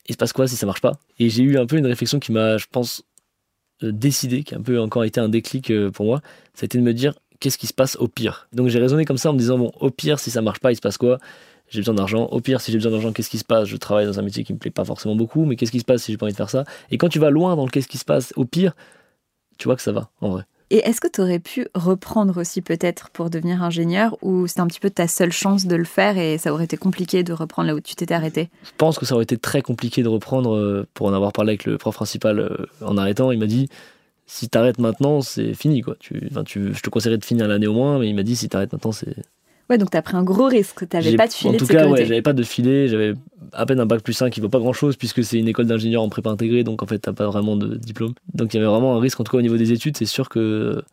il 0.07 0.13
se 0.13 0.17
passe 0.17 0.33
quoi 0.33 0.47
si 0.47 0.55
ça 0.55 0.65
marche 0.65 0.81
pas? 0.81 0.93
Et 1.19 1.29
j'ai 1.29 1.43
eu 1.43 1.57
un 1.57 1.65
peu 1.65 1.77
une 1.77 1.85
réflexion 1.85 2.19
qui 2.19 2.31
m'a, 2.31 2.57
je 2.57 2.65
pense, 2.69 3.03
euh, 3.83 3.91
décidé, 3.91 4.43
qui 4.43 4.53
a 4.53 4.57
un 4.57 4.61
peu 4.61 4.79
encore 4.79 5.05
été 5.05 5.19
un 5.19 5.29
déclic 5.29 5.71
euh, 5.71 5.91
pour 5.91 6.05
moi. 6.05 6.21
Ça 6.53 6.63
a 6.63 6.65
été 6.65 6.77
de 6.77 6.83
me 6.83 6.93
dire 6.93 7.13
qu'est-ce 7.39 7.57
qui 7.57 7.67
se 7.67 7.73
passe 7.73 7.95
au 7.97 8.07
pire? 8.07 8.47
Donc 8.53 8.67
j'ai 8.67 8.79
raisonné 8.79 9.05
comme 9.05 9.17
ça 9.17 9.29
en 9.29 9.33
me 9.33 9.39
disant 9.39 9.57
bon, 9.57 9.71
au 9.79 9.89
pire, 9.89 10.19
si 10.19 10.31
ça 10.31 10.41
marche 10.41 10.59
pas, 10.59 10.71
il 10.71 10.75
se 10.75 10.81
passe 10.81 10.97
quoi? 10.97 11.19
J'ai 11.69 11.79
besoin 11.79 11.95
d'argent. 11.95 12.25
Au 12.25 12.41
pire, 12.41 12.61
si 12.61 12.71
j'ai 12.71 12.77
besoin 12.77 12.91
d'argent, 12.91 13.13
qu'est-ce 13.13 13.29
qui 13.29 13.37
se 13.37 13.45
passe? 13.45 13.67
Je 13.67 13.77
travaille 13.77 14.05
dans 14.05 14.19
un 14.19 14.21
métier 14.21 14.43
qui 14.43 14.53
me 14.53 14.59
plaît 14.59 14.71
pas 14.71 14.85
forcément 14.85 15.15
beaucoup, 15.15 15.45
mais 15.45 15.55
qu'est-ce 15.55 15.71
qui 15.71 15.79
se 15.79 15.85
passe 15.85 16.03
si 16.03 16.11
j'ai 16.11 16.17
pas 16.17 16.25
envie 16.25 16.33
de 16.33 16.37
faire 16.37 16.49
ça? 16.49 16.65
Et 16.91 16.97
quand 16.97 17.09
tu 17.09 17.19
vas 17.19 17.29
loin 17.29 17.55
dans 17.55 17.63
le 17.65 17.71
qu'est-ce 17.71 17.87
qui 17.87 17.97
se 17.97 18.05
passe 18.05 18.33
au 18.35 18.45
pire, 18.45 18.75
tu 19.57 19.67
vois 19.67 19.75
que 19.75 19.81
ça 19.81 19.91
va, 19.91 20.09
en 20.21 20.29
vrai. 20.29 20.43
Et 20.69 20.77
est-ce 20.77 20.99
que 21.01 21.07
tu 21.07 21.21
aurais 21.21 21.39
pu 21.39 21.67
reprendre 21.75 22.39
aussi 22.39 22.61
peut-être 22.61 23.11
pour 23.11 23.29
devenir 23.29 23.61
ingénieur 23.61 24.17
ou 24.23 24.47
c'était 24.47 24.61
un 24.61 24.67
petit 24.67 24.79
peu 24.79 24.89
ta 24.89 25.07
seule 25.07 25.31
chance 25.31 25.67
de 25.67 25.75
le 25.75 25.83
faire 25.83 26.17
et 26.17 26.39
ça 26.39 26.51
aurait 26.51 26.63
été 26.63 26.77
compliqué 26.77 27.23
de 27.23 27.31
reprendre 27.31 27.67
là 27.67 27.75
où 27.75 27.79
tu 27.79 27.93
t'étais 27.93 28.15
arrêté? 28.15 28.49
Je 28.63 28.71
pense 28.77 28.97
que 28.97 29.05
ça 29.05 29.13
aurait 29.13 29.23
été 29.23 29.37
très 29.37 29.61
compliqué 29.61 30.01
de 30.01 30.07
reprendre, 30.07 30.55
euh, 30.55 30.87
pour 30.95 31.05
en 31.05 31.13
avoir 31.13 31.31
parlé 31.31 31.51
avec 31.51 31.65
le 31.65 31.77
prof 31.77 31.93
principal 31.93 32.39
euh, 32.39 32.65
en 32.81 32.97
arrêtant. 32.97 33.31
Il 33.31 33.37
m'a 33.37 33.45
dit 33.45 33.69
si 34.25 34.49
t'arrêtes 34.49 34.79
maintenant, 34.79 35.21
c'est 35.21 35.53
fini, 35.53 35.81
quoi. 35.81 35.95
Tu, 35.99 36.27
enfin, 36.31 36.43
tu, 36.43 36.73
je 36.73 36.81
te 36.81 36.89
conseillerais 36.89 37.17
de 37.17 37.25
finir 37.25 37.47
l'année 37.47 37.67
au 37.67 37.73
moins, 37.73 37.99
mais 37.99 38.09
il 38.09 38.15
m'a 38.15 38.23
dit, 38.23 38.35
si 38.35 38.49
t'arrêtes 38.49 38.73
maintenant, 38.73 38.91
c'est. 38.91 39.15
Ouais, 39.69 39.77
donc 39.77 39.91
t'as 39.91 40.01
pris 40.01 40.15
un 40.15 40.23
gros 40.23 40.47
risque. 40.47 40.87
T'avais 40.87 41.15
pas 41.15 41.27
de 41.27 41.33
filet 41.33 41.55
En 41.55 41.57
tout 41.57 41.65
de 41.65 41.71
cas, 41.71 41.87
ouais, 41.87 42.05
j'avais 42.05 42.21
pas 42.21 42.33
de 42.33 42.43
filet, 42.43 42.87
j'avais 42.87 43.13
à 43.53 43.65
peine 43.65 43.79
un 43.79 43.85
bac 43.85 44.01
plus 44.01 44.13
5 44.13 44.29
qui 44.29 44.41
vaut 44.41 44.49
pas 44.49 44.59
grand 44.59 44.73
chose 44.73 44.95
puisque 44.95 45.23
c'est 45.23 45.39
une 45.39 45.47
école 45.47 45.67
d'ingénieur 45.67 46.01
en 46.01 46.09
prépa 46.09 46.29
intégrée, 46.29 46.63
donc 46.63 46.83
en 46.83 46.85
fait, 46.85 46.99
t'as 46.99 47.13
pas 47.13 47.27
vraiment 47.27 47.55
de 47.55 47.75
diplôme. 47.75 48.13
Donc 48.33 48.53
il 48.53 48.57
y 48.57 48.59
avait 48.59 48.69
vraiment 48.69 48.95
un 48.95 48.99
risque, 48.99 49.19
en 49.19 49.23
tout 49.23 49.31
cas 49.31 49.37
au 49.37 49.41
niveau 49.41 49.57
des 49.57 49.71
études, 49.71 49.97
c'est 49.97 50.05
sûr 50.05 50.29
que 50.29 50.83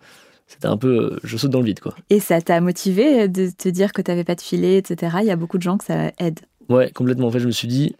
c'était 0.46 0.66
un 0.66 0.76
peu. 0.76 1.18
Je 1.22 1.36
saute 1.36 1.50
dans 1.50 1.60
le 1.60 1.64
vide, 1.64 1.80
quoi. 1.80 1.94
Et 2.10 2.18
ça 2.18 2.40
t'a 2.40 2.60
motivé 2.60 3.28
de 3.28 3.50
te 3.56 3.68
dire 3.68 3.92
que 3.92 4.02
t'avais 4.02 4.24
pas 4.24 4.34
de 4.34 4.40
filet, 4.40 4.78
etc. 4.78 5.18
Il 5.20 5.26
y 5.26 5.30
a 5.30 5.36
beaucoup 5.36 5.58
de 5.58 5.62
gens 5.62 5.78
que 5.78 5.84
ça 5.84 6.10
aide. 6.18 6.40
Ouais, 6.68 6.90
complètement. 6.90 7.28
En 7.28 7.30
fait, 7.30 7.38
je 7.38 7.46
me 7.46 7.52
suis 7.52 7.68
dit, 7.68 7.94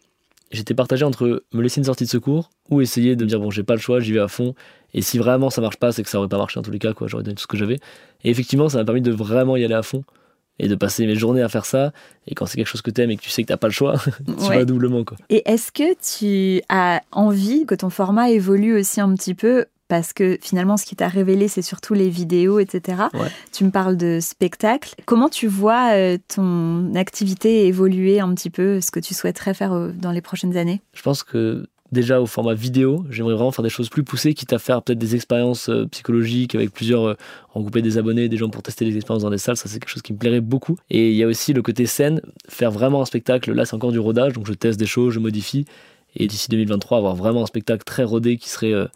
j'étais 0.51 0.75
partagé 0.75 1.05
entre 1.05 1.45
me 1.53 1.63
laisser 1.63 1.81
une 1.81 1.85
sortie 1.85 2.05
de 2.05 2.09
secours 2.09 2.51
ou 2.69 2.81
essayer 2.81 3.15
de 3.15 3.25
me 3.25 3.29
dire, 3.29 3.39
bon, 3.39 3.51
j'ai 3.51 3.63
pas 3.63 3.75
le 3.75 3.81
choix, 3.81 4.01
j'y 4.01 4.13
vais 4.13 4.21
à 4.21 4.27
fond. 4.27 4.55
Et 4.95 5.03
si 5.03 5.19
vraiment 5.19 5.49
ça 5.49 5.61
marche 5.61 5.77
pas, 5.77 5.93
c'est 5.93 6.03
que 6.03 6.09
ça 6.09 6.19
aurait 6.19 6.29
pas 6.29 6.39
marché 6.39 6.59
en 6.59 6.63
tous 6.63 6.73
les 6.73 6.81
cas, 6.81 6.93
quoi. 6.93 7.07
J'aurais 7.07 7.23
donné 7.23 7.37
tout 7.37 7.43
ce 7.43 7.47
que 7.47 7.57
j'avais. 7.57 7.79
Et 8.25 8.31
effectivement, 8.31 8.69
ça 8.69 8.79
m'a 8.79 8.85
permis 8.85 9.01
de 9.01 9.13
vraiment 9.13 9.57
y 9.57 9.65
aller 9.65 9.75
à 9.75 9.83
fond 9.83 10.03
et 10.63 10.69
de 10.69 10.75
passer 10.75 11.07
mes 11.07 11.17
journées 11.17 11.43
à 11.43 11.49
faire 11.49 11.65
ça. 11.65 11.93
Et 12.29 12.35
quand 12.35 12.47
c'est 12.47 12.57
quelque 12.57 12.67
chose 12.69 12.83
que 12.83 12.91
t'aimes 12.91 13.11
et 13.11 13.17
que 13.17 13.23
tu 13.23 13.31
sais 13.31 13.43
que 13.43 13.49
t'as 13.49 13.57
pas 13.57 13.67
le 13.67 13.73
choix, 13.73 13.97
tu 14.27 14.33
Ouais. 14.49 14.59
vas 14.59 14.65
doublement, 14.65 15.03
quoi. 15.05 15.17
Et 15.31 15.43
est-ce 15.51 15.73
que 15.73 15.95
tu 16.01 16.63
as 16.69 17.01
envie 17.13 17.67
que 17.67 17.75
ton 17.75 17.91
format 17.91 18.31
évolue 18.31 18.79
aussi 18.79 19.01
un 19.01 19.13
petit 19.15 19.35
peu? 19.35 19.65
Parce 19.89 20.13
que 20.13 20.39
finalement, 20.41 20.77
ce 20.77 20.87
qui 20.87 20.95
t'a 20.95 21.09
révélé, 21.09 21.49
c'est 21.49 21.63
surtout 21.63 21.95
les 21.95 22.09
vidéos, 22.11 22.61
etc. 22.61 23.03
Ouais. 23.13 23.27
Tu 23.53 23.65
me 23.65 23.71
parles 23.73 23.97
de 23.97 24.19
spectacle. 24.21 24.95
Comment 25.05 25.29
tu 25.29 25.49
vois 25.49 25.95
euh, 25.95 26.17
ton 26.33 26.95
activité 26.95 27.67
évoluer 27.67 28.21
un 28.21 28.33
petit 28.35 28.51
peu, 28.51 28.81
ce 28.81 28.93
que 28.93 29.01
tu 29.01 29.15
souhaiterais 29.15 29.53
faire 29.53 29.73
euh, 29.73 29.91
dans 29.93 30.13
les 30.13 30.21
prochaines 30.21 30.57
années? 30.57 30.81
Je 30.93 31.03
pense 31.03 31.25
que 31.25 31.67
déjà 31.93 32.21
au 32.21 32.27
format 32.27 32.55
vidéo, 32.55 33.05
j'aimerais 33.11 33.35
vraiment 33.35 33.51
faire 33.51 33.63
des 33.63 33.71
choses 33.71 33.89
plus 33.89 34.05
poussées, 34.05 34.35
quitte 34.35 34.53
à 34.53 34.59
faire 34.59 34.83
peut-être 34.83 34.99
des 34.99 35.15
expériences 35.15 35.69
euh, 35.69 35.87
psychologiques 35.87 36.55
avec 36.55 36.73
plusieurs, 36.73 37.05
euh, 37.05 37.15
regrouper 37.51 37.83
des 37.83 37.99
abonnés, 37.99 38.29
des 38.29 38.37
gens 38.37 38.49
pour 38.49 38.63
tester 38.63 38.85
les 38.85 38.97
expériences 38.97 39.23
dans 39.23 39.31
des 39.31 39.39
salles, 39.39 39.57
ça 39.57 39.69
c'est 39.69 39.79
quelque 39.79 39.91
chose 39.91 40.03
qui 40.03 40.13
me 40.13 40.19
plairait 40.19 40.41
beaucoup. 40.41 40.77
Et 40.91 41.11
il 41.11 41.17
y 41.17 41.25
a 41.25 41.27
aussi 41.27 41.53
le 41.53 41.63
côté 41.63 41.87
scène, 41.87 42.21
faire 42.49 42.71
vraiment 42.71 43.03
un 43.03 43.05
spectacle, 43.05 43.53
là 43.53 43.65
c'est 43.65 43.75
encore 43.75 43.93
du 43.93 43.99
rodage, 43.99 44.33
donc 44.33 44.47
je 44.47 44.53
teste 44.53 44.79
des 44.79 44.87
choses, 44.87 45.15
je 45.15 45.21
modifie, 45.21 45.65
et 46.17 46.27
d'ici 46.27 46.49
2023 46.51 46.99
avoir 46.99 47.17
vraiment 47.17 47.43
un 47.43 47.47
spectacle 47.47 47.85
très 47.85 48.05
rodé 48.05 48.37
qui 48.37 48.49
serait 48.49 48.73
euh, 48.73 48.87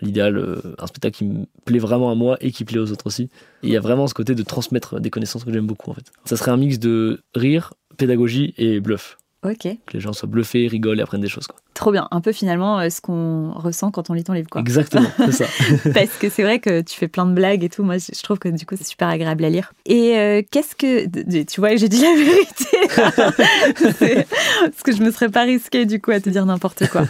l'idéal, 0.00 0.60
un 0.78 0.86
spectacle 0.86 1.18
qui 1.18 1.24
me 1.24 1.44
plaît 1.64 1.78
vraiment 1.78 2.10
à 2.10 2.14
moi 2.14 2.36
et 2.40 2.50
qui 2.50 2.64
plaît 2.64 2.80
aux 2.80 2.90
autres 2.90 3.06
aussi. 3.06 3.24
Et 3.62 3.68
il 3.68 3.70
y 3.70 3.76
a 3.76 3.80
vraiment 3.80 4.06
ce 4.08 4.14
côté 4.14 4.34
de 4.34 4.42
transmettre 4.42 5.00
des 5.00 5.10
connaissances 5.10 5.44
que 5.44 5.52
j'aime 5.52 5.66
beaucoup 5.66 5.90
en 5.90 5.94
fait. 5.94 6.10
Ça 6.24 6.36
serait 6.36 6.50
un 6.50 6.56
mix 6.56 6.78
de 6.80 7.22
rire, 7.34 7.74
pédagogie 7.96 8.52
et 8.58 8.80
bluff. 8.80 9.16
Ok, 9.44 9.62
Que 9.62 9.94
les 9.94 10.00
gens 10.00 10.12
soient 10.12 10.28
bluffés, 10.28 10.68
rigolent 10.68 11.00
et 11.00 11.02
apprennent 11.02 11.20
des 11.20 11.28
choses. 11.28 11.48
Quoi. 11.48 11.56
trop 11.74 11.90
bien. 11.90 12.06
Un 12.12 12.20
peu 12.20 12.30
finalement 12.30 12.78
euh, 12.78 12.90
ce 12.90 13.00
qu'on 13.00 13.50
ressent 13.56 13.90
quand 13.90 14.08
on 14.08 14.14
lit 14.14 14.22
ton 14.22 14.34
livre. 14.34 14.48
Quoi. 14.48 14.60
Exactement, 14.60 15.08
c'est 15.18 15.32
ça. 15.32 15.46
Parce 15.94 16.16
que 16.16 16.28
c'est 16.28 16.44
vrai 16.44 16.60
que 16.60 16.80
tu 16.80 16.96
fais 16.96 17.08
plein 17.08 17.26
de 17.26 17.32
blagues 17.32 17.64
et 17.64 17.68
tout. 17.68 17.82
Moi, 17.82 17.96
je 17.98 18.22
trouve 18.22 18.38
que 18.38 18.48
du 18.48 18.64
coup, 18.66 18.76
c'est 18.78 18.86
super 18.86 19.08
agréable 19.08 19.44
à 19.44 19.50
lire. 19.50 19.72
Et 19.84 20.16
euh, 20.16 20.42
qu'est-ce 20.48 20.76
que. 20.76 21.42
Tu 21.42 21.60
vois, 21.60 21.74
j'ai 21.74 21.88
dit 21.88 22.00
la 22.00 22.14
vérité. 22.14 22.96
Parce 24.62 24.82
que 24.84 24.92
je 24.92 25.02
me 25.02 25.10
serais 25.10 25.28
pas 25.28 25.42
risquée 25.42 25.86
du 25.86 26.00
coup 26.00 26.12
à 26.12 26.20
te 26.20 26.30
dire 26.30 26.46
n'importe 26.46 26.86
quoi. 26.88 27.02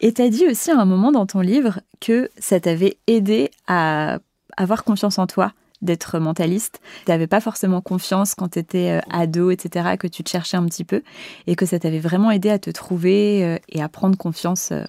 Et 0.00 0.12
tu 0.12 0.22
as 0.22 0.28
dit 0.28 0.46
aussi 0.46 0.70
à 0.70 0.78
un 0.78 0.84
moment 0.84 1.10
dans 1.10 1.26
ton 1.26 1.40
livre 1.40 1.80
que 2.00 2.30
ça 2.38 2.60
t'avait 2.60 2.96
aidé 3.08 3.50
à 3.66 4.20
avoir 4.56 4.84
confiance 4.84 5.18
en 5.18 5.26
toi 5.26 5.52
d'être 5.82 6.18
mentaliste. 6.18 6.80
Tu 7.04 7.10
n'avais 7.10 7.26
pas 7.26 7.40
forcément 7.40 7.80
confiance 7.80 8.34
quand 8.34 8.50
tu 8.50 8.58
étais 8.58 9.00
ado, 9.10 9.50
etc., 9.50 9.96
que 9.98 10.06
tu 10.06 10.24
te 10.24 10.30
cherchais 10.30 10.56
un 10.56 10.64
petit 10.66 10.84
peu, 10.84 11.02
et 11.46 11.56
que 11.56 11.66
ça 11.66 11.78
t'avait 11.78 11.98
vraiment 11.98 12.30
aidé 12.30 12.50
à 12.50 12.58
te 12.58 12.70
trouver 12.70 13.44
euh, 13.44 13.58
et 13.68 13.82
à 13.82 13.88
prendre 13.88 14.16
confiance 14.16 14.72
euh, 14.72 14.84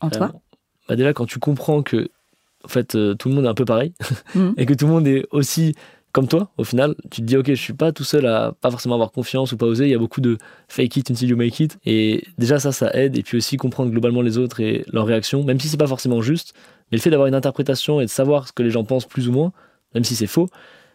en 0.00 0.10
toi. 0.10 0.32
Bah 0.88 0.96
déjà, 0.96 1.12
quand 1.12 1.26
tu 1.26 1.38
comprends 1.38 1.82
que 1.82 2.08
en 2.64 2.68
fait, 2.68 2.94
euh, 2.94 3.14
tout 3.14 3.28
le 3.28 3.34
monde 3.34 3.44
est 3.44 3.48
un 3.48 3.54
peu 3.54 3.64
pareil 3.64 3.92
Mhm. 4.34 4.54
et 4.56 4.66
que 4.66 4.74
tout 4.74 4.86
le 4.86 4.92
monde 4.92 5.06
est 5.06 5.26
aussi 5.30 5.74
comme 6.12 6.28
toi, 6.28 6.50
au 6.58 6.64
final, 6.64 6.94
tu 7.10 7.22
te 7.22 7.26
dis, 7.26 7.38
ok, 7.38 7.46
je 7.46 7.54
suis 7.54 7.72
pas 7.72 7.90
tout 7.90 8.04
seul 8.04 8.26
à 8.26 8.52
pas 8.60 8.70
forcément 8.70 8.96
avoir 8.96 9.12
confiance 9.12 9.52
ou 9.52 9.56
pas 9.56 9.64
oser. 9.64 9.86
Il 9.86 9.90
y 9.90 9.94
a 9.94 9.98
beaucoup 9.98 10.20
de 10.20 10.36
fake 10.68 10.96
it 10.98 11.10
until 11.10 11.26
you 11.30 11.36
make 11.38 11.58
it. 11.58 11.78
Et 11.86 12.24
déjà, 12.36 12.58
ça, 12.58 12.70
ça 12.70 12.90
aide. 12.92 13.16
Et 13.16 13.22
puis 13.22 13.38
aussi 13.38 13.56
comprendre 13.56 13.90
globalement 13.90 14.20
les 14.20 14.36
autres 14.36 14.60
et 14.60 14.84
leurs 14.92 15.06
réactions, 15.06 15.42
même 15.42 15.58
si 15.58 15.68
c'est 15.68 15.78
pas 15.78 15.86
forcément 15.86 16.20
juste. 16.20 16.52
Mais 16.90 16.98
le 16.98 17.02
fait 17.02 17.08
d'avoir 17.08 17.28
une 17.28 17.34
interprétation 17.34 17.98
et 17.98 18.04
de 18.04 18.10
savoir 18.10 18.46
ce 18.46 18.52
que 18.52 18.62
les 18.62 18.68
gens 18.68 18.84
pensent 18.84 19.06
plus 19.06 19.26
ou 19.30 19.32
moins, 19.32 19.52
même 19.94 20.04
si 20.04 20.16
c'est 20.16 20.26
faux, 20.26 20.48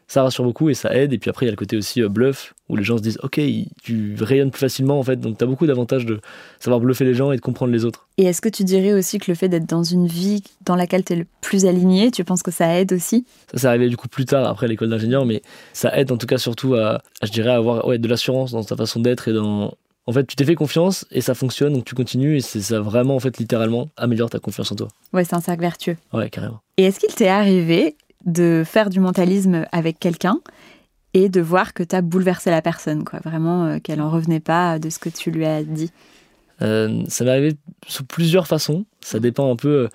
ça 0.07 0.23
rassure 0.23 0.45
beaucoup 0.45 0.69
et 0.69 0.73
ça 0.73 0.95
aide. 0.95 1.11
Et 1.13 1.17
puis 1.17 1.29
après, 1.29 1.45
il 1.45 1.47
y 1.47 1.49
a 1.49 1.51
le 1.51 1.57
côté 1.57 1.75
aussi 1.75 2.01
euh, 2.01 2.09
bluff, 2.09 2.53
où 2.69 2.75
les 2.75 2.83
gens 2.83 2.97
se 2.97 3.01
disent, 3.01 3.19
ok, 3.23 3.39
tu 3.83 4.15
rayonnes 4.19 4.51
plus 4.51 4.59
facilement 4.59 4.99
en 4.99 5.03
fait. 5.03 5.17
Donc 5.17 5.37
tu 5.37 5.43
as 5.43 5.47
beaucoup 5.47 5.67
d'avantages 5.67 6.05
de 6.05 6.19
savoir 6.59 6.79
bluffer 6.79 7.03
les 7.03 7.13
gens 7.13 7.31
et 7.31 7.35
de 7.35 7.41
comprendre 7.41 7.73
les 7.73 7.85
autres. 7.85 8.07
Et 8.17 8.23
est-ce 8.23 8.41
que 8.41 8.49
tu 8.49 8.63
dirais 8.63 8.93
aussi 8.93 9.19
que 9.19 9.29
le 9.29 9.35
fait 9.35 9.49
d'être 9.49 9.67
dans 9.67 9.83
une 9.83 10.07
vie 10.07 10.43
dans 10.65 10.75
laquelle 10.75 11.03
tu 11.03 11.13
es 11.13 11.15
le 11.17 11.25
plus 11.41 11.65
aligné, 11.65 12.09
tu 12.11 12.23
penses 12.23 12.41
que 12.41 12.51
ça 12.51 12.79
aide 12.79 12.93
aussi? 12.93 13.25
Ça, 13.51 13.57
c'est 13.57 13.67
arrivé 13.67 13.89
du 13.89 13.97
coup 13.97 14.07
plus 14.07 14.25
tard 14.25 14.47
après 14.47 14.67
l'école 14.67 14.89
d'ingénieur, 14.89 15.25
mais 15.25 15.41
ça 15.73 15.97
aide 15.97 16.11
en 16.11 16.17
tout 16.17 16.27
cas 16.27 16.37
surtout 16.37 16.75
à, 16.75 17.01
à, 17.21 17.25
je 17.25 17.31
dirais, 17.31 17.51
à 17.51 17.55
avoir 17.55 17.85
ouais, 17.85 17.97
de 17.97 18.07
l'assurance 18.07 18.51
dans 18.51 18.63
ta 18.63 18.75
façon 18.75 19.01
d'être 19.01 19.27
et 19.27 19.33
dans. 19.33 19.73
En 20.09 20.13
fait, 20.13 20.25
tu 20.25 20.37
t'es 20.37 20.45
fait 20.45 20.55
confiance 20.55 21.05
et 21.11 21.19
ça 21.19 21.35
fonctionne, 21.35 21.73
donc 21.73 21.83
tu 21.83 21.93
continues 21.93 22.37
et 22.37 22.39
c'est 22.39 22.61
ça 22.61 22.79
vraiment, 22.79 23.17
en 23.17 23.19
fait, 23.19 23.37
littéralement, 23.39 23.89
améliore 23.97 24.29
ta 24.29 24.39
confiance 24.39 24.71
en 24.71 24.75
toi. 24.75 24.87
Ouais, 25.11 25.25
c'est 25.25 25.35
un 25.35 25.41
cercle 25.41 25.59
vertueux. 25.59 25.97
Ouais, 26.13 26.29
carrément. 26.29 26.61
Et 26.77 26.85
est-ce 26.85 26.97
qu'il 27.01 27.13
t'est 27.13 27.27
arrivé 27.27 27.97
de 28.27 28.63
faire 28.65 28.89
du 28.89 28.99
mentalisme 28.99 29.65
avec 29.71 29.99
quelqu'un 29.99 30.39
et 31.13 31.29
de 31.29 31.41
voir 31.41 31.73
que 31.73 31.81
tu 31.81 31.95
as 31.95 32.01
bouleversé 32.01 32.51
la 32.51 32.61
personne, 32.61 33.03
quoi, 33.03 33.19
vraiment 33.23 33.65
euh, 33.65 33.79
qu'elle 33.79 34.01
en 34.01 34.09
revenait 34.11 34.41
pas 34.41 34.77
de 34.77 34.89
ce 34.89 34.99
que 34.99 35.09
tu 35.09 35.31
lui 35.31 35.45
as 35.45 35.63
dit 35.63 35.91
Euh, 36.61 37.03
ça 37.07 37.23
m'est 37.23 37.31
arrivé 37.31 37.55
sous 37.87 38.03
plusieurs 38.03 38.45
façons. 38.47 38.85
Ça 39.01 39.19
dépend 39.19 39.51
un 39.51 39.55
peu. 39.55 39.69
euh, 39.69 39.87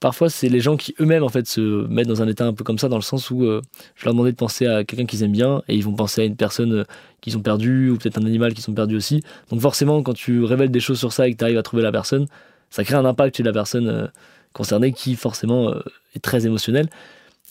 Parfois, 0.00 0.30
c'est 0.30 0.48
les 0.48 0.60
gens 0.60 0.76
qui 0.76 0.94
eux-mêmes 1.00 1.24
en 1.24 1.28
fait 1.28 1.46
se 1.48 1.86
mettent 1.88 2.06
dans 2.06 2.22
un 2.22 2.28
état 2.28 2.46
un 2.46 2.52
peu 2.52 2.62
comme 2.62 2.78
ça, 2.78 2.88
dans 2.88 2.96
le 2.96 3.02
sens 3.02 3.32
où 3.32 3.42
je 3.42 4.04
leur 4.04 4.14
demandais 4.14 4.30
de 4.30 4.36
penser 4.36 4.64
à 4.64 4.84
quelqu'un 4.84 5.06
qu'ils 5.06 5.24
aiment 5.24 5.32
bien 5.32 5.62
et 5.66 5.74
ils 5.74 5.82
vont 5.82 5.92
penser 5.92 6.20
à 6.20 6.24
une 6.24 6.36
personne 6.36 6.84
qu'ils 7.20 7.36
ont 7.36 7.40
perdue 7.42 7.90
ou 7.90 7.96
peut-être 7.98 8.16
un 8.16 8.24
animal 8.24 8.54
qu'ils 8.54 8.70
ont 8.70 8.74
perdu 8.74 8.94
aussi. 8.94 9.24
Donc 9.50 9.60
forcément, 9.60 10.00
quand 10.04 10.14
tu 10.14 10.44
révèles 10.44 10.70
des 10.70 10.78
choses 10.78 11.00
sur 11.00 11.12
ça 11.12 11.26
et 11.26 11.32
que 11.32 11.38
tu 11.38 11.42
arrives 11.42 11.58
à 11.58 11.64
trouver 11.64 11.82
la 11.82 11.90
personne, 11.90 12.26
ça 12.70 12.84
crée 12.84 12.94
un 12.94 13.04
impact 13.04 13.38
chez 13.38 13.42
la 13.42 13.52
personne 13.52 14.08
concernée 14.52 14.92
qui 14.92 15.16
forcément 15.16 15.74
est 16.14 16.22
très 16.22 16.46
émotionnel. 16.46 16.88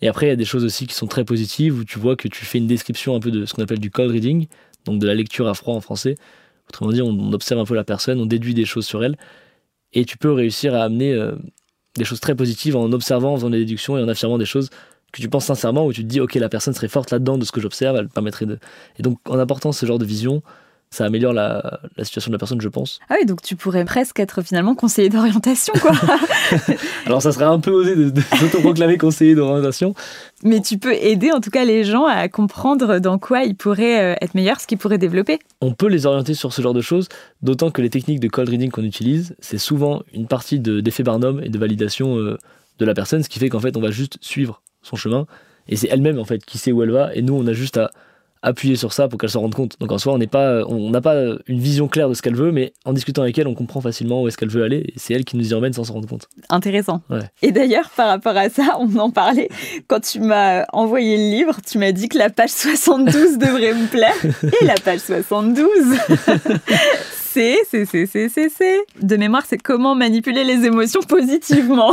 Et 0.01 0.07
après, 0.07 0.27
il 0.27 0.29
y 0.29 0.33
a 0.33 0.35
des 0.35 0.45
choses 0.45 0.63
aussi 0.63 0.85
qui 0.85 0.93
sont 0.93 1.07
très 1.07 1.25
positives 1.25 1.79
où 1.79 1.83
tu 1.83 1.99
vois 1.99 2.15
que 2.15 2.27
tu 2.27 2.45
fais 2.45 2.59
une 2.59 2.67
description 2.67 3.15
un 3.15 3.19
peu 3.19 3.31
de 3.31 3.45
ce 3.45 3.53
qu'on 3.53 3.63
appelle 3.63 3.79
du 3.79 3.89
cold 3.89 4.11
reading, 4.11 4.47
donc 4.85 4.99
de 4.99 5.07
la 5.07 5.15
lecture 5.15 5.47
à 5.47 5.53
froid 5.53 5.73
en 5.73 5.81
français. 5.81 6.17
Autrement 6.69 6.91
dit, 6.91 7.01
on, 7.01 7.31
observe 7.33 7.59
un 7.59 7.65
peu 7.65 7.75
la 7.75 7.83
personne, 7.83 8.19
on 8.19 8.25
déduit 8.25 8.53
des 8.53 8.65
choses 8.65 8.85
sur 8.85 9.03
elle, 9.03 9.17
et 9.93 10.05
tu 10.05 10.17
peux 10.17 10.31
réussir 10.31 10.75
à 10.75 10.83
amener 10.83 11.13
euh, 11.13 11.35
des 11.95 12.03
choses 12.03 12.19
très 12.19 12.35
positives 12.35 12.75
en 12.75 12.91
observant, 12.91 13.33
en 13.33 13.35
faisant 13.37 13.49
des 13.49 13.59
déductions 13.59 13.97
et 13.97 14.03
en 14.03 14.07
affirmant 14.07 14.37
des 14.37 14.45
choses 14.45 14.69
que 15.13 15.21
tu 15.21 15.29
penses 15.29 15.45
sincèrement, 15.45 15.85
où 15.85 15.93
tu 15.93 16.03
te 16.03 16.07
dis, 16.07 16.19
ok, 16.19 16.35
la 16.35 16.49
personne 16.49 16.73
serait 16.73 16.89
forte 16.89 17.11
là-dedans 17.11 17.37
de 17.37 17.45
ce 17.45 17.51
que 17.51 17.61
j'observe, 17.61 17.95
elle 17.95 18.09
permettrait 18.09 18.45
de... 18.45 18.59
Et 18.99 19.03
donc, 19.03 19.17
en 19.27 19.39
apportant 19.39 19.71
ce 19.71 19.85
genre 19.85 19.97
de 19.97 20.05
vision, 20.05 20.43
ça 20.89 21.05
améliore 21.05 21.33
la, 21.33 21.79
la 21.97 22.03
situation 22.05 22.29
de 22.29 22.35
la 22.35 22.39
personne, 22.39 22.61
je 22.61 22.69
pense. 22.69 22.99
Ah 23.09 23.15
oui, 23.19 23.25
donc 23.25 23.41
tu 23.41 23.55
pourrais 23.55 23.83
presque 23.85 24.19
être 24.19 24.41
finalement 24.41 24.73
conseiller 24.75 25.09
d'orientation, 25.09 25.73
quoi. 25.81 25.91
Alors, 27.05 27.21
ça 27.21 27.31
serait 27.31 27.45
un 27.45 27.59
peu 27.59 27.71
osé 27.71 27.95
de, 27.95 28.09
de 28.09 28.21
s'autoproclamer 28.39 28.97
conseiller 28.97 29.35
d'orientation. 29.35 29.93
Mais 30.43 30.61
tu 30.61 30.77
peux 30.77 30.93
aider 30.93 31.31
en 31.31 31.39
tout 31.41 31.49
cas 31.49 31.65
les 31.65 31.83
gens 31.83 32.05
à 32.05 32.27
comprendre 32.29 32.99
dans 32.99 33.17
quoi 33.19 33.43
ils 33.43 33.55
pourraient 33.55 34.13
euh, 34.13 34.15
être 34.21 34.33
meilleurs, 34.35 34.59
ce 34.59 34.67
qu'ils 34.67 34.77
pourraient 34.77 34.97
développer. 34.97 35.39
On 35.61 35.73
peut 35.73 35.87
les 35.87 36.05
orienter 36.05 36.33
sur 36.33 36.53
ce 36.53 36.61
genre 36.61 36.73
de 36.73 36.81
choses, 36.81 37.07
d'autant 37.41 37.71
que 37.71 37.81
les 37.81 37.89
techniques 37.89 38.19
de 38.19 38.27
cold 38.27 38.49
reading 38.49 38.71
qu'on 38.71 38.83
utilise, 38.83 39.35
c'est 39.39 39.57
souvent 39.57 40.03
une 40.13 40.27
partie 40.27 40.59
de- 40.59 40.79
d'effet 40.81 41.03
Barnum 41.03 41.41
et 41.43 41.49
de 41.49 41.57
validation 41.59 42.17
euh, 42.17 42.37
de 42.79 42.85
la 42.85 42.93
personne, 42.93 43.23
ce 43.23 43.29
qui 43.29 43.39
fait 43.39 43.49
qu'en 43.49 43.59
fait, 43.59 43.75
on 43.75 43.81
va 43.81 43.91
juste 43.91 44.17
suivre 44.21 44.61
son 44.83 44.95
chemin, 44.95 45.25
et 45.67 45.75
c'est 45.75 45.87
elle-même 45.89 46.19
en 46.19 46.25
fait 46.25 46.45
qui 46.45 46.57
sait 46.57 46.71
où 46.71 46.81
elle 46.83 46.91
va, 46.91 47.13
et 47.15 47.21
nous, 47.21 47.33
on 47.33 47.45
a 47.47 47.53
juste 47.53 47.77
à 47.77 47.91
appuyer 48.41 48.75
sur 48.75 48.93
ça 48.93 49.07
pour 49.07 49.19
qu'elle 49.19 49.29
s'en 49.29 49.41
rende 49.41 49.55
compte. 49.55 49.79
Donc 49.79 49.91
en 49.91 49.97
soi, 49.97 50.13
on 50.13 50.17
n'est 50.17 50.27
pas, 50.27 50.63
on 50.67 50.89
n'a 50.89 51.01
pas 51.01 51.15
une 51.47 51.59
vision 51.59 51.87
claire 51.87 52.09
de 52.09 52.13
ce 52.13 52.21
qu'elle 52.21 52.35
veut, 52.35 52.51
mais 52.51 52.73
en 52.85 52.93
discutant 52.93 53.21
avec 53.21 53.37
elle, 53.37 53.47
on 53.47 53.55
comprend 53.55 53.81
facilement 53.81 54.21
où 54.21 54.27
est-ce 54.27 54.37
qu'elle 54.37 54.49
veut 54.49 54.63
aller, 54.63 54.77
et 54.87 54.93
c'est 54.97 55.13
elle 55.13 55.25
qui 55.25 55.37
nous 55.37 55.51
y 55.51 55.53
emmène 55.53 55.73
sans 55.73 55.83
s'en 55.83 55.93
rendre 55.93 56.07
compte. 56.07 56.27
Intéressant. 56.49 57.01
Ouais. 57.09 57.19
Et 57.41 57.51
d'ailleurs, 57.51 57.89
par 57.89 58.07
rapport 58.07 58.37
à 58.37 58.49
ça, 58.49 58.77
on 58.79 58.95
en 58.97 59.11
parlait. 59.11 59.49
Quand 59.87 59.99
tu 59.99 60.19
m'as 60.19 60.65
envoyé 60.73 61.17
le 61.17 61.37
livre, 61.37 61.57
tu 61.65 61.77
m'as 61.77 61.91
dit 61.91 62.09
que 62.09 62.17
la 62.17 62.29
page 62.29 62.51
72 62.51 63.37
devrait 63.37 63.73
me 63.73 63.87
plaire. 63.87 64.15
Et 64.61 64.65
la 64.65 64.75
page 64.75 64.99
72, 64.99 65.67
c'est, 67.13 67.57
c'est, 67.69 67.85
c'est, 67.85 68.05
c'est, 68.05 68.29
c'est, 68.29 68.49
c'est. 68.49 68.79
De 69.01 69.17
mémoire, 69.17 69.43
c'est 69.47 69.57
comment 69.57 69.95
manipuler 69.95 70.43
les 70.43 70.65
émotions 70.65 71.01
positivement. 71.01 71.91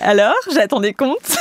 Alors, 0.00 0.34
j'attends 0.52 0.80
des 0.80 0.94
comptes. 0.94 1.36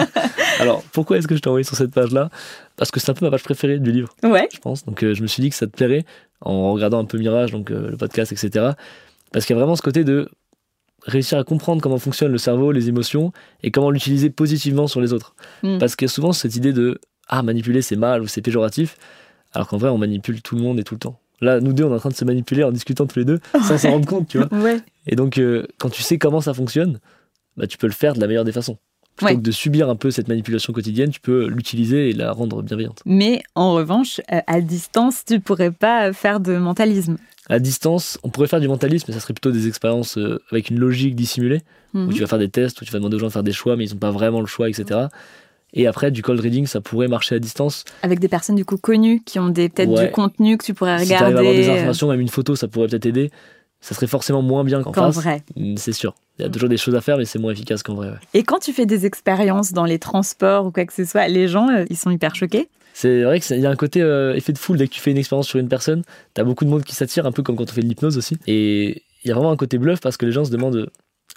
Alors, 0.60 0.82
pourquoi 0.92 1.18
est-ce 1.18 1.26
que 1.28 1.34
je 1.34 1.40
t'ai 1.40 1.48
envoyé 1.48 1.64
sur 1.64 1.76
cette 1.76 1.92
page-là? 1.92 2.30
Parce 2.76 2.90
que 2.90 3.00
c'est 3.00 3.10
un 3.10 3.14
peu 3.14 3.24
ma 3.24 3.30
page 3.30 3.42
préférée 3.42 3.78
du 3.78 3.92
livre. 3.92 4.14
Ouais. 4.22 4.48
je 4.52 4.58
pense. 4.58 4.84
Donc 4.84 5.02
euh, 5.02 5.14
je 5.14 5.22
me 5.22 5.26
suis 5.26 5.40
dit 5.40 5.50
que 5.50 5.56
ça 5.56 5.66
te 5.66 5.72
plairait 5.72 6.04
en 6.40 6.72
regardant 6.72 6.98
un 6.98 7.04
peu 7.04 7.18
Mirage, 7.18 7.52
donc 7.52 7.70
euh, 7.70 7.90
le 7.90 7.96
podcast, 7.96 8.32
etc. 8.32 8.70
Parce 9.32 9.46
qu'il 9.46 9.54
y 9.54 9.58
a 9.58 9.60
vraiment 9.60 9.76
ce 9.76 9.82
côté 9.82 10.04
de 10.04 10.28
réussir 11.04 11.38
à 11.38 11.44
comprendre 11.44 11.82
comment 11.82 11.98
fonctionne 11.98 12.30
le 12.30 12.38
cerveau, 12.38 12.72
les 12.72 12.88
émotions, 12.88 13.32
et 13.62 13.70
comment 13.70 13.90
l'utiliser 13.90 14.30
positivement 14.30 14.86
sur 14.86 15.00
les 15.00 15.12
autres. 15.12 15.34
Mm. 15.62 15.78
Parce 15.78 15.96
qu'il 15.96 16.06
y 16.06 16.10
a 16.10 16.12
souvent 16.12 16.32
cette 16.32 16.56
idée 16.56 16.72
de 16.72 17.00
ah 17.28 17.42
manipuler 17.42 17.82
c'est 17.82 17.96
mal 17.96 18.22
ou 18.22 18.26
c'est 18.26 18.42
péjoratif, 18.42 18.96
alors 19.52 19.68
qu'en 19.68 19.78
vrai 19.78 19.90
on 19.90 19.98
manipule 19.98 20.42
tout 20.42 20.56
le 20.56 20.62
monde 20.62 20.78
et 20.78 20.84
tout 20.84 20.94
le 20.94 21.00
temps. 21.00 21.18
Là, 21.40 21.58
nous 21.58 21.72
deux, 21.72 21.82
on 21.82 21.90
est 21.90 21.96
en 21.96 21.98
train 21.98 22.10
de 22.10 22.14
se 22.14 22.24
manipuler 22.24 22.62
en 22.62 22.70
discutant 22.70 23.04
tous 23.06 23.18
les 23.18 23.24
deux, 23.24 23.40
sans 23.62 23.76
s'en 23.76 23.90
rendre 23.90 24.06
compte, 24.06 24.28
tu 24.28 24.38
vois. 24.38 24.46
Ouais. 24.56 24.80
Et 25.08 25.16
donc, 25.16 25.38
euh, 25.38 25.66
quand 25.78 25.90
tu 25.90 26.02
sais 26.02 26.16
comment 26.16 26.40
ça 26.40 26.54
fonctionne, 26.54 27.00
bah, 27.56 27.66
tu 27.66 27.78
peux 27.78 27.86
le 27.86 27.92
faire 27.92 28.14
de 28.14 28.20
la 28.20 28.26
meilleure 28.26 28.44
des 28.44 28.52
façons. 28.52 28.78
Plutôt 29.16 29.32
Ouais. 29.32 29.36
que 29.36 29.42
de 29.42 29.50
subir 29.50 29.90
un 29.90 29.96
peu 29.96 30.10
cette 30.10 30.28
manipulation 30.28 30.72
quotidienne, 30.72 31.10
tu 31.10 31.20
peux 31.20 31.46
l'utiliser 31.46 32.08
et 32.10 32.12
la 32.14 32.32
rendre 32.32 32.62
bienveillante. 32.62 33.02
Mais 33.04 33.42
en 33.54 33.74
revanche, 33.74 34.20
euh, 34.32 34.40
à 34.46 34.60
distance, 34.62 35.24
tu 35.26 35.38
pourrais 35.38 35.70
pas 35.70 36.12
faire 36.14 36.40
de 36.40 36.56
mentalisme. 36.56 37.18
À 37.50 37.58
distance, 37.58 38.18
on 38.22 38.30
pourrait 38.30 38.48
faire 38.48 38.60
du 38.60 38.68
mentalisme, 38.68 39.06
mais 39.08 39.14
ça 39.14 39.20
serait 39.20 39.34
plutôt 39.34 39.50
des 39.50 39.68
expériences 39.68 40.16
euh, 40.16 40.40
avec 40.50 40.70
une 40.70 40.78
logique 40.78 41.14
dissimulée, 41.14 41.60
Mhm. 41.92 42.08
où 42.08 42.12
tu 42.14 42.20
vas 42.20 42.26
faire 42.26 42.38
des 42.38 42.48
tests, 42.48 42.80
où 42.80 42.84
tu 42.86 42.90
vas 42.92 42.98
demander 43.00 43.16
aux 43.16 43.18
gens 43.18 43.26
de 43.26 43.32
faire 43.32 43.42
des 43.42 43.52
choix, 43.52 43.76
mais 43.76 43.84
ils 43.86 43.92
n'ont 43.92 43.98
pas 43.98 44.10
vraiment 44.12 44.40
le 44.40 44.46
choix, 44.46 44.70
etc. 44.70 45.00
Et 45.74 45.86
après, 45.86 46.10
du 46.10 46.22
cold 46.22 46.40
reading, 46.40 46.66
ça 46.66 46.80
pourrait 46.80 47.08
marcher 47.08 47.34
à 47.34 47.38
distance. 47.38 47.84
Avec 48.02 48.18
des 48.18 48.28
personnes 48.28 48.56
du 48.56 48.64
coup 48.64 48.76
connues 48.78 49.22
qui 49.24 49.38
ont 49.38 49.52
peut-être 49.52 49.88
Ouais. 49.90 50.06
du 50.06 50.10
contenu 50.12 50.56
que 50.56 50.64
tu 50.64 50.72
pourrais 50.74 51.00
Si 51.00 51.08
tu 51.08 51.12
à 51.14 51.18
regarder 51.18 51.38
avoir 51.38 51.52
des 51.54 51.68
euh, 51.68 51.72
informations, 51.74 52.08
même 52.08 52.20
une 52.20 52.28
photo, 52.28 52.56
ça 52.56 52.68
pourrait 52.68 52.88
peut-être 52.88 53.06
aider. 53.06 53.30
Ça 53.82 53.94
serait 53.94 54.06
forcément 54.06 54.40
moins 54.40 54.64
bien 54.64 54.80
qu'en 54.82 54.92
qu'en 54.92 55.12
face. 55.12 55.16
vrai. 55.16 55.42
Mm, 55.56 55.76
C'est 55.76 55.92
sûr. 55.92 56.14
Il 56.38 56.42
y 56.42 56.44
a 56.46 56.48
toujours 56.48 56.70
des 56.70 56.76
choses 56.78 56.94
à 56.94 57.00
faire, 57.02 57.18
mais 57.18 57.26
c'est 57.26 57.38
moins 57.38 57.52
efficace 57.52 57.82
qu'en 57.82 57.94
vrai. 57.94 58.08
ouais. 58.08 58.16
Et 58.32 58.42
quand 58.44 58.58
tu 58.58 58.72
fais 58.72 58.86
des 58.86 59.04
expériences 59.04 59.72
dans 59.74 59.84
les 59.84 59.98
transports 59.98 60.64
ou 60.66 60.70
quoi 60.70 60.86
que 60.86 60.92
ce 60.94 61.04
soit, 61.04 61.28
les 61.28 61.46
gens, 61.48 61.68
euh, 61.68 61.84
ils 61.90 61.96
sont 61.98 62.10
hyper 62.10 62.34
choqués? 62.34 62.68
C'est 62.94 63.22
vrai 63.22 63.40
qu'il 63.40 63.58
y 63.58 63.66
a 63.66 63.70
un 63.70 63.76
côté 63.76 64.00
euh, 64.00 64.34
effet 64.34 64.52
de 64.52 64.58
foule 64.58 64.76
dès 64.78 64.86
que 64.86 64.92
tu 64.92 65.00
fais 65.00 65.10
une 65.10 65.18
expérience 65.18 65.46
sur 65.48 65.58
une 65.58 65.68
personne. 65.68 66.02
T'as 66.34 66.44
beaucoup 66.44 66.64
de 66.64 66.70
monde 66.70 66.84
qui 66.84 66.94
s'attire, 66.94 67.26
un 67.26 67.32
peu 67.32 67.42
comme 67.42 67.56
quand 67.56 67.64
on 67.64 67.72
fait 67.74 67.80
de 67.82 67.86
l'hypnose 67.86 68.16
aussi. 68.18 68.36
Et 68.46 69.02
il 69.24 69.28
y 69.28 69.30
a 69.30 69.34
vraiment 69.34 69.50
un 69.50 69.56
côté 69.56 69.78
bluff 69.78 70.00
parce 70.00 70.16
que 70.16 70.26
les 70.26 70.32
gens 70.32 70.44
se 70.44 70.50
demandent 70.50 70.76
euh, 70.76 70.86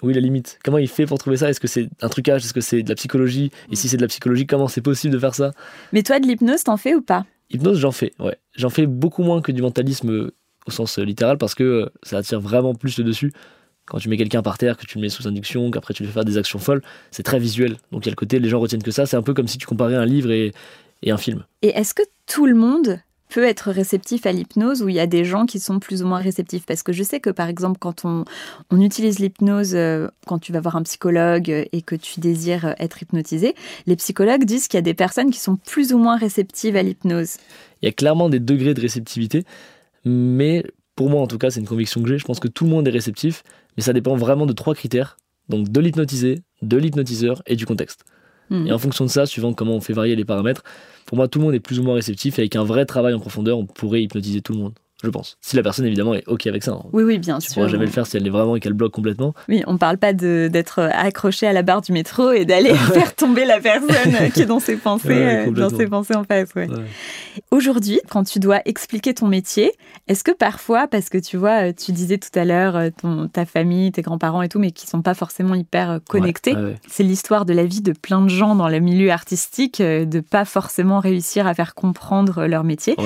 où 0.02 0.10
est 0.10 0.14
la 0.14 0.20
limite? 0.20 0.58
Comment 0.62 0.78
il 0.78 0.88
fait 0.88 1.06
pour 1.06 1.18
trouver 1.18 1.38
ça? 1.38 1.48
Est-ce 1.50 1.58
que 1.60 1.66
c'est 1.68 1.88
un 2.02 2.08
trucage? 2.08 2.44
Est-ce 2.44 2.52
que 2.54 2.60
c'est 2.60 2.82
de 2.82 2.88
la 2.88 2.94
psychologie? 2.94 3.50
Et 3.72 3.76
si 3.76 3.88
c'est 3.88 3.96
de 3.96 4.02
la 4.02 4.08
psychologie, 4.08 4.46
comment 4.46 4.68
c'est 4.68 4.82
possible 4.82 5.14
de 5.14 5.18
faire 5.18 5.34
ça? 5.34 5.52
Mais 5.92 6.02
toi, 6.02 6.20
de 6.20 6.26
l'hypnose, 6.26 6.62
t'en 6.62 6.76
fais 6.76 6.94
ou 6.94 7.00
pas? 7.02 7.24
Hypnose, 7.50 7.78
j'en 7.78 7.92
fais, 7.92 8.12
ouais. 8.18 8.36
J'en 8.54 8.68
fais 8.70 8.86
beaucoup 8.86 9.22
moins 9.22 9.40
que 9.40 9.52
du 9.52 9.62
mentalisme 9.62 10.30
au 10.66 10.70
sens 10.70 10.98
euh, 10.98 11.02
littéral 11.02 11.38
parce 11.38 11.54
que 11.54 11.64
euh, 11.64 11.86
ça 12.02 12.18
attire 12.18 12.40
vraiment 12.40 12.74
plus 12.74 12.98
le 12.98 13.04
dessus. 13.04 13.32
Quand 13.86 13.98
tu 13.98 14.08
mets 14.08 14.16
quelqu'un 14.16 14.42
par 14.42 14.58
terre, 14.58 14.76
que 14.76 14.84
tu 14.84 14.98
le 14.98 15.02
mets 15.02 15.08
sous 15.08 15.28
induction, 15.28 15.70
qu'après 15.70 15.94
tu 15.94 16.02
lui 16.02 16.08
fais 16.08 16.14
faire 16.14 16.24
des 16.24 16.38
actions 16.38 16.58
folles, 16.58 16.82
c'est 17.12 17.22
très 17.22 17.38
visuel. 17.38 17.76
Donc 17.92 18.04
il 18.04 18.06
y 18.06 18.08
a 18.08 18.12
le 18.12 18.16
côté, 18.16 18.38
les 18.40 18.48
gens 18.48 18.58
retiennent 18.58 18.82
que 18.82 18.90
ça. 18.90 19.06
C'est 19.06 19.16
un 19.16 19.22
peu 19.22 19.32
comme 19.32 19.46
si 19.46 19.58
tu 19.58 19.66
comparais 19.66 19.94
un 19.94 20.04
livre 20.04 20.32
et, 20.32 20.52
et 21.02 21.12
un 21.12 21.16
film. 21.16 21.44
Et 21.62 21.68
est-ce 21.68 21.94
que 21.94 22.02
tout 22.26 22.46
le 22.46 22.56
monde 22.56 22.98
peut 23.28 23.44
être 23.44 23.70
réceptif 23.70 24.26
à 24.26 24.32
l'hypnose 24.32 24.82
ou 24.82 24.88
il 24.88 24.94
y 24.94 25.00
a 25.00 25.06
des 25.06 25.24
gens 25.24 25.46
qui 25.46 25.60
sont 25.60 25.78
plus 25.78 26.02
ou 26.02 26.06
moins 26.06 26.18
réceptifs? 26.18 26.66
Parce 26.66 26.82
que 26.82 26.92
je 26.92 27.04
sais 27.04 27.20
que 27.20 27.30
par 27.30 27.48
exemple 27.48 27.78
quand 27.78 28.04
on, 28.04 28.24
on 28.70 28.80
utilise 28.80 29.20
l'hypnose, 29.20 29.74
euh, 29.74 30.08
quand 30.26 30.40
tu 30.40 30.52
vas 30.52 30.60
voir 30.60 30.74
un 30.74 30.82
psychologue 30.82 31.48
et 31.48 31.82
que 31.82 31.94
tu 31.94 32.18
désires 32.18 32.74
être 32.80 33.02
hypnotisé, 33.02 33.54
les 33.86 33.96
psychologues 33.96 34.44
disent 34.44 34.66
qu'il 34.66 34.78
y 34.78 34.82
a 34.82 34.82
des 34.82 34.94
personnes 34.94 35.30
qui 35.30 35.38
sont 35.38 35.56
plus 35.56 35.92
ou 35.92 35.98
moins 35.98 36.16
réceptives 36.16 36.74
à 36.74 36.82
l'hypnose. 36.82 37.36
Il 37.82 37.86
y 37.86 37.88
a 37.88 37.92
clairement 37.92 38.28
des 38.28 38.40
degrés 38.40 38.74
de 38.74 38.80
réceptivité, 38.80 39.44
mais 40.06 40.64
pour 40.94 41.10
moi 41.10 41.20
en 41.20 41.26
tout 41.26 41.36
cas, 41.36 41.50
c'est 41.50 41.60
une 41.60 41.66
conviction 41.66 42.02
que 42.02 42.08
j'ai. 42.08 42.18
Je 42.18 42.24
pense 42.24 42.40
que 42.40 42.48
tout 42.48 42.64
le 42.64 42.70
monde 42.70 42.88
est 42.88 42.90
réceptif, 42.90 43.42
mais 43.76 43.82
ça 43.82 43.92
dépend 43.92 44.16
vraiment 44.16 44.46
de 44.46 44.52
trois 44.52 44.74
critères. 44.74 45.18
Donc 45.48 45.68
de 45.68 45.80
l'hypnotisé, 45.80 46.42
de 46.62 46.76
l'hypnotiseur 46.76 47.42
et 47.46 47.56
du 47.56 47.66
contexte. 47.66 48.04
Hmm. 48.50 48.66
Et 48.66 48.72
en 48.72 48.78
fonction 48.78 49.04
de 49.04 49.10
ça, 49.10 49.26
suivant 49.26 49.52
comment 49.52 49.74
on 49.74 49.80
fait 49.80 49.92
varier 49.92 50.16
les 50.16 50.24
paramètres, 50.24 50.62
pour 51.04 51.16
moi 51.16 51.28
tout 51.28 51.38
le 51.38 51.44
monde 51.44 51.54
est 51.54 51.60
plus 51.60 51.78
ou 51.78 51.82
moins 51.82 51.94
réceptif 51.94 52.38
et 52.38 52.42
avec 52.42 52.56
un 52.56 52.64
vrai 52.64 52.86
travail 52.86 53.14
en 53.14 53.20
profondeur, 53.20 53.58
on 53.58 53.66
pourrait 53.66 54.02
hypnotiser 54.02 54.40
tout 54.40 54.52
le 54.52 54.58
monde. 54.58 54.74
Je 55.04 55.10
pense. 55.10 55.36
Si 55.42 55.56
la 55.56 55.62
personne 55.62 55.84
évidemment 55.86 56.14
est 56.14 56.26
OK 56.26 56.46
avec 56.46 56.62
ça. 56.64 56.72
hein. 56.72 56.82
Oui, 56.92 57.02
oui, 57.02 57.18
bien 57.18 57.38
Tu 57.38 57.46
sûr. 57.48 57.54
pourras 57.54 57.68
jamais 57.68 57.84
le 57.84 57.90
faire 57.90 58.06
si 58.06 58.16
elle 58.16 58.22
l'est 58.22 58.30
vraiment 58.30 58.56
et 58.56 58.60
qu'elle 58.60 58.72
bloque 58.72 58.92
complètement. 58.92 59.34
Oui, 59.48 59.62
on 59.66 59.76
parle 59.76 59.98
pas 59.98 60.12
d'être 60.14 60.78
accroché 60.80 61.46
à 61.46 61.52
la 61.52 61.62
barre 61.62 61.82
du 61.82 61.92
métro 61.92 62.32
et 62.32 62.44
d'aller 62.46 62.74
faire 62.94 63.14
tomber 63.14 63.44
la 63.44 63.60
personne 63.60 64.30
qui 64.34 64.40
est 64.42 64.46
dans 64.46 64.58
ses 64.60 64.76
pensées, 64.76 65.08
Ouais, 65.08 65.48
euh, 65.48 65.50
dans 65.50 65.68
ses 65.68 65.86
pensées 65.86 66.14
en 66.16 66.24
face. 66.24 66.48
ouais. 66.56 66.66
Ouais. 66.68 66.84
Aujourd'hui, 67.50 68.00
quand 68.10 68.24
tu 68.24 68.38
dois 68.38 68.60
expliquer 68.64 69.12
ton 69.14 69.26
métier, 69.28 69.72
est-ce 70.08 70.24
que 70.24 70.30
parfois, 70.32 70.86
parce 70.88 71.08
que 71.10 71.18
tu 71.18 71.36
vois, 71.36 71.68
euh, 71.68 71.72
tu 71.76 71.92
disais 71.92 72.18
tout 72.18 72.36
à 72.38 72.44
l'heure 72.44 72.76
euh, 72.76 72.90
ta 73.32 73.44
famille, 73.44 73.92
tes 73.92 74.02
grands-parents 74.02 74.42
et 74.42 74.48
tout, 74.48 74.58
mais 74.58 74.70
qui 74.70 74.86
sont 74.86 75.02
pas 75.02 75.14
forcément 75.14 75.54
hyper 75.54 75.90
euh, 75.90 75.98
connectés, 76.08 76.54
c'est 76.88 77.02
l'histoire 77.02 77.44
de 77.44 77.52
la 77.52 77.64
vie 77.64 77.82
de 77.82 77.92
plein 77.92 78.22
de 78.22 78.28
gens 78.28 78.54
dans 78.54 78.68
le 78.68 78.78
milieu 78.80 79.10
artistique, 79.10 79.80
euh, 79.80 80.04
de 80.06 80.20
pas 80.20 80.44
forcément 80.44 81.00
réussir 81.00 81.46
à 81.46 81.54
faire 81.54 81.74
comprendre 81.74 82.46
leur 82.46 82.64
métier. 82.64 82.96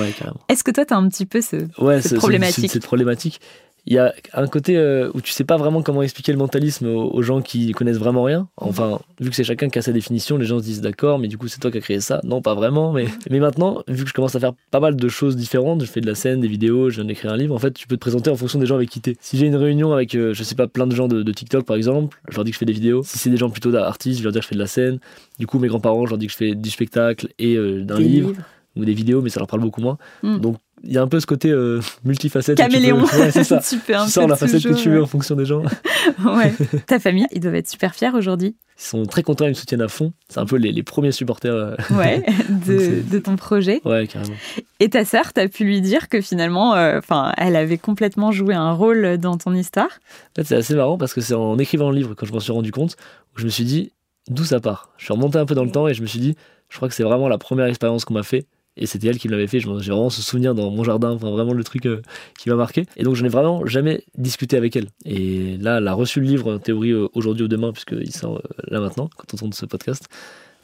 Est-ce 0.49 0.63
que 0.63 0.71
toi, 0.71 0.85
tu 0.85 0.93
as 0.93 0.97
un 0.97 1.07
petit 1.09 1.25
peu 1.25 1.41
ce... 1.41 1.67
Ouais, 1.81 2.01
C'est 2.01 2.19
c'est 2.19 2.83
problématique. 2.83 3.39
Il 3.87 3.93
y 3.93 3.97
a 3.97 4.13
un 4.33 4.45
côté 4.45 4.77
euh, 4.77 5.09
où 5.15 5.21
tu 5.21 5.31
sais 5.31 5.43
pas 5.43 5.57
vraiment 5.57 5.81
comment 5.81 6.03
expliquer 6.03 6.31
le 6.31 6.37
mentalisme 6.37 6.85
aux, 6.85 7.11
aux 7.11 7.21
gens 7.23 7.41
qui 7.41 7.71
connaissent 7.71 7.97
vraiment 7.97 8.21
rien. 8.23 8.47
Enfin, 8.57 8.99
vu 9.19 9.31
que 9.31 9.35
c'est 9.35 9.43
chacun 9.43 9.69
qui 9.69 9.79
a 9.79 9.81
sa 9.81 9.91
définition, 9.91 10.37
les 10.37 10.45
gens 10.45 10.59
se 10.59 10.63
disent 10.63 10.81
d'accord, 10.81 11.17
mais 11.17 11.27
du 11.27 11.39
coup 11.39 11.47
c'est 11.47 11.59
toi 11.59 11.71
qui 11.71 11.79
as 11.79 11.81
créé 11.81 11.99
ça. 11.99 12.21
Non, 12.23 12.43
pas 12.43 12.53
vraiment. 12.53 12.91
Mais, 12.91 13.05
mais 13.31 13.39
maintenant, 13.39 13.81
vu 13.87 14.03
que 14.03 14.09
je 14.09 14.13
commence 14.13 14.35
à 14.35 14.39
faire 14.39 14.53
pas 14.69 14.79
mal 14.79 14.95
de 14.95 15.07
choses 15.09 15.35
différentes, 15.35 15.81
je 15.81 15.87
fais 15.87 15.99
de 15.99 16.05
la 16.05 16.13
scène, 16.13 16.41
des 16.41 16.47
vidéos, 16.47 16.91
je 16.91 16.97
viens 16.97 17.05
d'écrire 17.05 17.31
un 17.33 17.37
livre, 17.37 17.55
en 17.55 17.59
fait, 17.59 17.71
tu 17.71 17.87
peux 17.87 17.95
te 17.95 18.01
présenter 18.01 18.29
en 18.29 18.35
fonction 18.35 18.59
des 18.59 18.67
gens 18.67 18.75
avec 18.75 18.89
qui 18.89 19.01
t'es. 19.01 19.17
Si 19.19 19.35
j'ai 19.37 19.47
une 19.47 19.55
réunion 19.55 19.93
avec, 19.93 20.13
euh, 20.13 20.35
je 20.35 20.43
sais 20.43 20.55
pas, 20.55 20.67
plein 20.67 20.85
de 20.85 20.95
gens 20.95 21.07
de, 21.07 21.23
de 21.23 21.31
TikTok 21.31 21.65
par 21.65 21.75
exemple, 21.75 22.19
je 22.29 22.35
leur 22.35 22.43
dis 22.43 22.51
que 22.51 22.55
je 22.55 22.59
fais 22.59 22.65
des 22.65 22.73
vidéos. 22.73 23.01
Si 23.03 23.17
c'est 23.17 23.31
des 23.31 23.37
gens 23.37 23.49
plutôt 23.49 23.71
d'artistes, 23.71 24.19
je 24.19 24.23
leur 24.23 24.31
dis 24.31 24.39
que 24.39 24.43
je 24.43 24.49
fais 24.49 24.55
de 24.55 24.59
la 24.59 24.67
scène. 24.67 24.99
Du 25.39 25.47
coup, 25.47 25.57
mes 25.57 25.69
grands-parents, 25.69 26.05
je 26.05 26.11
leur 26.11 26.19
dis 26.19 26.27
que 26.27 26.33
je 26.33 26.37
fais 26.37 26.53
du 26.53 26.69
spectacle 26.69 27.29
et 27.39 27.55
euh, 27.55 27.81
d'un 27.83 27.99
livre 27.99 28.33
ou 28.75 28.85
des 28.85 28.93
vidéos, 28.93 29.21
mais 29.21 29.29
ça 29.29 29.39
leur 29.39 29.47
parle 29.47 29.63
beaucoup 29.63 29.81
moins. 29.81 29.97
Hmm. 30.23 30.37
Donc 30.37 30.57
il 30.83 30.91
y 30.93 30.97
a 30.97 31.01
un 31.01 31.07
peu 31.07 31.19
ce 31.19 31.25
côté 31.25 31.49
euh, 31.49 31.79
multifacette. 32.03 32.57
tu 32.57 32.63
peux- 32.63 32.69
Caméléon 32.69 33.03
Ouais, 33.03 33.31
c'est 33.31 33.43
ça. 33.43 33.59
Tu 33.69 33.77
peux 33.77 33.95
un 33.95 34.05
Tu 34.05 34.11
sors 34.11 34.27
la 34.27 34.35
facette 34.35 34.63
que 34.63 34.73
tu 34.73 34.89
veux 34.89 35.03
en 35.03 35.07
fonction 35.07 35.35
des 35.35 35.45
gens. 35.45 35.61
ouais. 36.25 36.53
Ta 36.87 36.99
famille, 36.99 37.27
ils 37.31 37.39
doivent 37.39 37.55
être 37.55 37.69
super 37.69 37.93
fiers 37.93 38.11
aujourd'hui 38.15 38.55
Ils 38.79 38.83
sont 38.83 39.05
très 39.05 39.21
contents, 39.23 39.45
ils 39.45 39.49
me 39.49 39.53
soutiennent 39.53 39.81
à 39.81 39.87
fond. 39.87 40.11
C'est 40.29 40.39
un 40.39 40.45
peu 40.45 40.55
les, 40.57 40.71
les 40.71 40.83
premiers 40.83 41.11
supporters. 41.11 41.53
euh, 41.53 41.75
ouais, 41.91 42.23
de, 42.49 43.19
ton 43.19 43.35
projet. 43.35 43.81
Ouais, 43.85 44.07
carrément. 44.07 44.33
Et 44.79 44.89
ta 44.89 45.05
sœur, 45.05 45.33
t'as 45.33 45.47
pu 45.47 45.63
lui 45.65 45.81
dire 45.81 46.09
que 46.09 46.19
finalement, 46.21 46.75
euh, 46.75 46.97
enfin, 46.97 47.31
elle 47.37 47.55
avait 47.55 47.77
complètement 47.77 48.31
joué 48.31 48.55
un 48.55 48.71
rôle 48.71 49.17
dans 49.19 49.37
ton 49.37 49.53
histoire? 49.53 49.89
En 50.31 50.35
fait, 50.41 50.43
c'est 50.45 50.55
assez 50.55 50.73
marrant 50.75 50.97
parce 50.97 51.13
que 51.13 51.21
c'est 51.21 51.35
en 51.35 51.57
écrivant 51.59 51.91
le 51.91 51.97
livre 51.97 52.15
quand 52.15 52.25
je 52.25 52.33
m'en 52.33 52.39
suis 52.39 52.51
rendu 52.51 52.71
compte 52.71 52.95
où 53.35 53.39
je 53.39 53.45
me 53.45 53.49
suis 53.49 53.65
dit 53.65 53.91
d'où 54.29 54.43
ça 54.43 54.59
part? 54.59 54.89
Je 54.97 55.05
suis 55.05 55.13
remonté 55.13 55.37
un 55.37 55.45
peu 55.45 55.53
dans 55.55 55.63
le 55.65 55.71
temps 55.71 55.87
et 55.87 55.93
je 55.93 56.01
me 56.01 56.07
suis 56.07 56.19
dit, 56.19 56.35
je 56.69 56.77
crois 56.77 56.87
que 56.89 56.95
c'est 56.95 57.03
vraiment 57.03 57.27
la 57.27 57.37
première 57.37 57.65
expérience 57.67 58.03
qu'on 58.05 58.13
m'a 58.15 58.23
fait. 58.23 58.45
Et 58.77 58.85
c'était 58.85 59.07
elle 59.07 59.17
qui 59.17 59.27
me 59.27 59.33
l'avait 59.33 59.47
fait. 59.47 59.59
J'ai 59.59 59.67
vraiment 59.67 60.09
ce 60.09 60.21
souvenir 60.21 60.55
dans 60.55 60.71
mon 60.71 60.83
jardin, 60.83 61.11
enfin 61.11 61.29
vraiment 61.29 61.53
le 61.53 61.63
truc 61.63 61.85
euh, 61.85 62.01
qui 62.39 62.49
m'a 62.49 62.55
marqué. 62.55 62.85
Et 62.95 63.03
donc 63.03 63.15
je 63.15 63.23
n'ai 63.23 63.29
vraiment 63.29 63.65
jamais 63.65 64.03
discuté 64.17 64.55
avec 64.55 64.75
elle. 64.75 64.87
Et 65.05 65.57
là, 65.57 65.77
elle 65.77 65.87
a 65.87 65.93
reçu 65.93 66.21
le 66.21 66.27
livre 66.27 66.53
en 66.53 66.59
théorie 66.59 66.91
euh, 66.91 67.07
aujourd'hui 67.13 67.45
ou 67.45 67.47
demain, 67.47 67.73
puisqu'il 67.73 68.13
sort 68.13 68.37
euh, 68.37 68.41
là 68.69 68.79
maintenant, 68.79 69.09
quand 69.17 69.33
on 69.33 69.37
tourne 69.37 69.53
ce 69.53 69.65
podcast. 69.65 70.05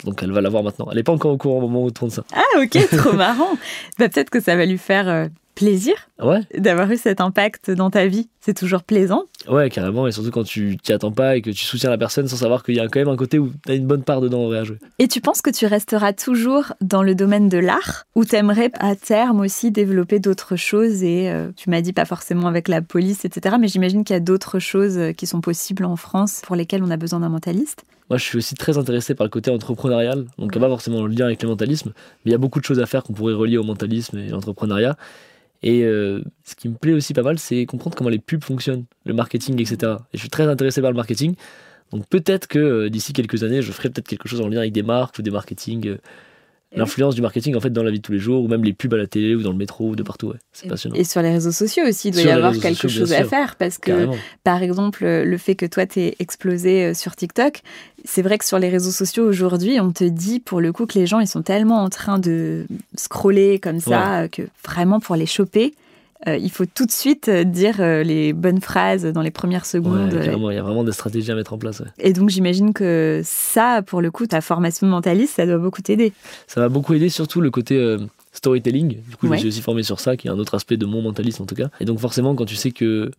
Donc 0.04 0.22
elle 0.22 0.32
va 0.32 0.40
l'avoir 0.40 0.62
maintenant. 0.62 0.88
Elle 0.90 0.96
n'est 0.96 1.02
pas 1.02 1.12
encore 1.12 1.32
au 1.32 1.36
courant 1.36 1.58
au 1.58 1.62
moment 1.62 1.82
où 1.82 1.86
on 1.86 1.90
tourne 1.90 2.10
ça. 2.10 2.24
Ah 2.32 2.42
ok, 2.62 2.78
trop 2.96 3.12
marrant. 3.16 3.54
Bah, 3.98 4.08
Peut-être 4.08 4.30
que 4.30 4.40
ça 4.40 4.56
va 4.56 4.64
lui 4.64 4.78
faire 4.78 5.28
plaisir 5.54 5.94
Ouais, 6.22 6.40
d'avoir 6.56 6.90
eu 6.90 6.96
cet 6.96 7.20
impact 7.20 7.72
dans 7.72 7.90
ta 7.90 8.06
vie. 8.06 8.28
C'est 8.40 8.56
toujours 8.56 8.84
plaisant. 8.84 9.24
Ouais, 9.50 9.70
carrément. 9.70 10.06
Et 10.06 10.12
surtout 10.12 10.30
quand 10.30 10.44
tu 10.44 10.76
t'y 10.76 10.92
attends 10.92 11.12
pas 11.12 11.36
et 11.36 11.42
que 11.42 11.50
tu 11.50 11.64
soutiens 11.64 11.90
la 11.90 11.98
personne 11.98 12.28
sans 12.28 12.36
savoir 12.36 12.62
qu'il 12.62 12.74
y 12.76 12.80
a 12.80 12.88
quand 12.88 12.98
même 13.00 13.08
un 13.08 13.16
côté 13.16 13.38
où 13.38 13.52
tu 13.64 13.72
as 13.72 13.74
une 13.74 13.86
bonne 13.86 14.02
part 14.02 14.20
dedans 14.20 14.44
en 14.44 14.46
vrai 14.46 14.58
à 14.58 14.64
jouer. 14.64 14.78
Et 14.98 15.08
tu 15.08 15.20
penses 15.20 15.42
que 15.42 15.50
tu 15.50 15.66
resteras 15.66 16.12
toujours 16.12 16.72
dans 16.80 17.02
le 17.02 17.14
domaine 17.14 17.48
de 17.48 17.58
l'art 17.58 18.04
ou 18.14 18.24
t'aimerais 18.24 18.70
à 18.78 18.94
terme 18.96 19.40
aussi 19.40 19.70
développer 19.70 20.18
d'autres 20.18 20.56
choses 20.56 21.02
et 21.02 21.30
euh, 21.30 21.50
tu 21.56 21.70
m'as 21.70 21.80
dit 21.80 21.92
pas 21.92 22.04
forcément 22.04 22.46
avec 22.46 22.68
la 22.68 22.82
police, 22.82 23.24
etc. 23.24 23.56
Mais 23.60 23.68
j'imagine 23.68 24.04
qu'il 24.04 24.14
y 24.14 24.16
a 24.16 24.20
d'autres 24.20 24.58
choses 24.58 24.98
euh, 24.98 25.12
qui 25.12 25.26
sont 25.26 25.40
possibles 25.40 25.84
en 25.84 25.96
France 25.96 26.42
pour 26.44 26.56
lesquelles 26.56 26.82
on 26.82 26.90
a 26.90 26.96
besoin 26.96 27.20
d'un 27.20 27.28
mentaliste. 27.28 27.84
Moi, 28.10 28.16
je 28.16 28.24
suis 28.24 28.38
aussi 28.38 28.54
très 28.54 28.78
intéressé 28.78 29.14
par 29.14 29.26
le 29.26 29.30
côté 29.30 29.50
entrepreneurial, 29.50 30.24
donc 30.38 30.58
pas 30.58 30.68
forcément 30.68 31.02
le 31.02 31.12
lien 31.12 31.26
avec 31.26 31.42
le 31.42 31.48
mentalisme, 31.48 31.92
mais 32.24 32.30
il 32.30 32.32
y 32.32 32.34
a 32.34 32.38
beaucoup 32.38 32.58
de 32.58 32.64
choses 32.64 32.80
à 32.80 32.86
faire 32.86 33.02
qu'on 33.02 33.12
pourrait 33.12 33.34
relier 33.34 33.58
au 33.58 33.64
mentalisme 33.64 34.16
et 34.18 34.28
l'entrepreneuriat. 34.28 34.96
Et 35.62 35.82
euh, 35.82 36.22
ce 36.44 36.54
qui 36.54 36.68
me 36.68 36.74
plaît 36.74 36.92
aussi 36.92 37.14
pas 37.14 37.22
mal, 37.22 37.38
c'est 37.38 37.66
comprendre 37.66 37.96
comment 37.96 38.10
les 38.10 38.18
pubs 38.18 38.42
fonctionnent, 38.44 38.84
le 39.04 39.14
marketing, 39.14 39.60
etc. 39.60 39.92
Et 40.12 40.16
je 40.16 40.18
suis 40.18 40.30
très 40.30 40.46
intéressé 40.46 40.80
par 40.80 40.90
le 40.90 40.96
marketing, 40.96 41.34
donc 41.92 42.06
peut-être 42.08 42.46
que 42.46 42.58
euh, 42.58 42.90
d'ici 42.90 43.12
quelques 43.12 43.44
années, 43.44 43.62
je 43.62 43.72
ferai 43.72 43.90
peut-être 43.90 44.08
quelque 44.08 44.28
chose 44.28 44.40
en 44.40 44.48
lien 44.48 44.58
avec 44.58 44.72
des 44.72 44.82
marques 44.82 45.18
ou 45.18 45.22
des 45.22 45.30
marketing, 45.30 45.88
euh, 45.88 45.98
l'influence 46.74 47.14
du 47.14 47.22
marketing 47.22 47.56
en 47.56 47.60
fait 47.60 47.70
dans 47.70 47.82
la 47.82 47.90
vie 47.90 47.98
de 47.98 48.02
tous 48.02 48.12
les 48.12 48.18
jours, 48.18 48.44
ou 48.44 48.48
même 48.48 48.64
les 48.64 48.72
pubs 48.72 48.92
à 48.94 48.96
la 48.96 49.06
télé 49.06 49.34
ou 49.34 49.42
dans 49.42 49.52
le 49.52 49.56
métro 49.56 49.90
ou 49.90 49.96
de 49.96 50.02
partout. 50.02 50.28
Ouais. 50.28 50.36
C'est 50.52 50.68
passionnant. 50.68 50.96
Et 50.96 51.04
sur 51.04 51.22
les 51.22 51.30
réseaux 51.30 51.52
sociaux 51.52 51.84
aussi, 51.88 52.08
il 52.08 52.12
doit 52.12 52.22
Sur 52.22 52.30
y 52.30 52.34
avoir 52.34 52.52
quelque 52.52 52.74
sociaux, 52.76 53.00
chose 53.00 53.12
à 53.12 53.24
faire 53.24 53.56
parce 53.56 53.78
que 53.78 53.90
Carrément. 53.90 54.16
Par 54.44 54.62
exemple, 54.62 55.04
le 55.04 55.38
fait 55.38 55.54
que 55.54 55.66
toi, 55.66 55.86
t'es 55.86 56.16
explosé 56.18 56.84
euh, 56.84 56.94
sur 56.94 57.16
TikTok, 57.16 57.62
c'est 58.04 58.22
vrai 58.22 58.38
que 58.38 58.44
sur 58.44 58.58
les 58.58 58.68
réseaux 58.68 58.90
sociaux 58.90 59.26
aujourd'hui, 59.26 59.80
on 59.80 59.92
te 59.92 60.04
dit 60.04 60.40
pour 60.40 60.60
le 60.60 60.72
coup 60.72 60.86
que 60.86 60.98
les 60.98 61.06
gens, 61.06 61.20
ils 61.20 61.26
sont 61.26 61.42
tellement 61.42 61.82
en 61.82 61.88
train 61.88 62.18
de 62.18 62.66
scroller 62.96 63.58
comme 63.58 63.80
ça 63.80 64.20
euh, 64.20 64.28
que 64.28 64.42
vraiment 64.64 65.00
pour 65.00 65.16
les 65.16 65.26
choper, 65.26 65.74
euh, 66.26 66.36
il 66.36 66.50
faut 66.50 66.66
tout 66.66 66.84
de 66.84 66.90
suite 66.90 67.28
euh, 67.28 67.44
dire 67.44 67.76
euh, 67.80 68.02
les 68.02 68.32
bonnes 68.32 68.60
phrases 68.60 69.04
dans 69.04 69.22
les 69.22 69.30
premières 69.30 69.66
secondes. 69.66 70.12
Ouais, 70.12 70.34
il 70.34 70.56
y 70.56 70.58
a 70.58 70.62
vraiment 70.62 70.82
des 70.82 70.92
stratégies 70.92 71.30
à 71.30 71.36
mettre 71.36 71.52
en 71.52 71.58
place. 71.58 71.80
ouais. 71.80 71.86
Et 71.98 72.12
donc, 72.12 72.28
j'imagine 72.28 72.72
que 72.72 73.20
ça, 73.24 73.82
pour 73.82 74.00
le 74.00 74.10
coup, 74.10 74.26
ta 74.26 74.40
formation 74.40 74.86
de 74.86 74.90
mentaliste, 74.90 75.36
ça 75.36 75.46
doit 75.46 75.58
beaucoup 75.58 75.80
t'aider. 75.80 76.12
Ça 76.48 76.60
m'a 76.60 76.68
beaucoup 76.68 76.94
aidé, 76.94 77.08
surtout 77.08 77.40
le 77.40 77.50
côté 77.52 77.76
euh, 77.76 77.98
storytelling. 78.32 78.96
Du 79.08 79.16
coup, 79.16 79.26
je 79.26 79.32
me 79.32 79.36
suis 79.36 79.48
aussi 79.48 79.62
formé 79.62 79.84
sur 79.84 80.00
ça, 80.00 80.16
qui 80.16 80.26
est 80.26 80.30
un 80.30 80.38
autre 80.38 80.54
aspect 80.54 80.76
de 80.76 80.86
mon 80.86 81.02
mentalisme 81.02 81.44
en 81.44 81.46
tout 81.46 81.54
cas. 81.54 81.68
Et 81.78 81.84
donc, 81.84 82.00
forcément, 82.00 82.34
quand 82.34 82.46
tu 82.46 82.56
sais 82.56 82.72
que 82.72 83.12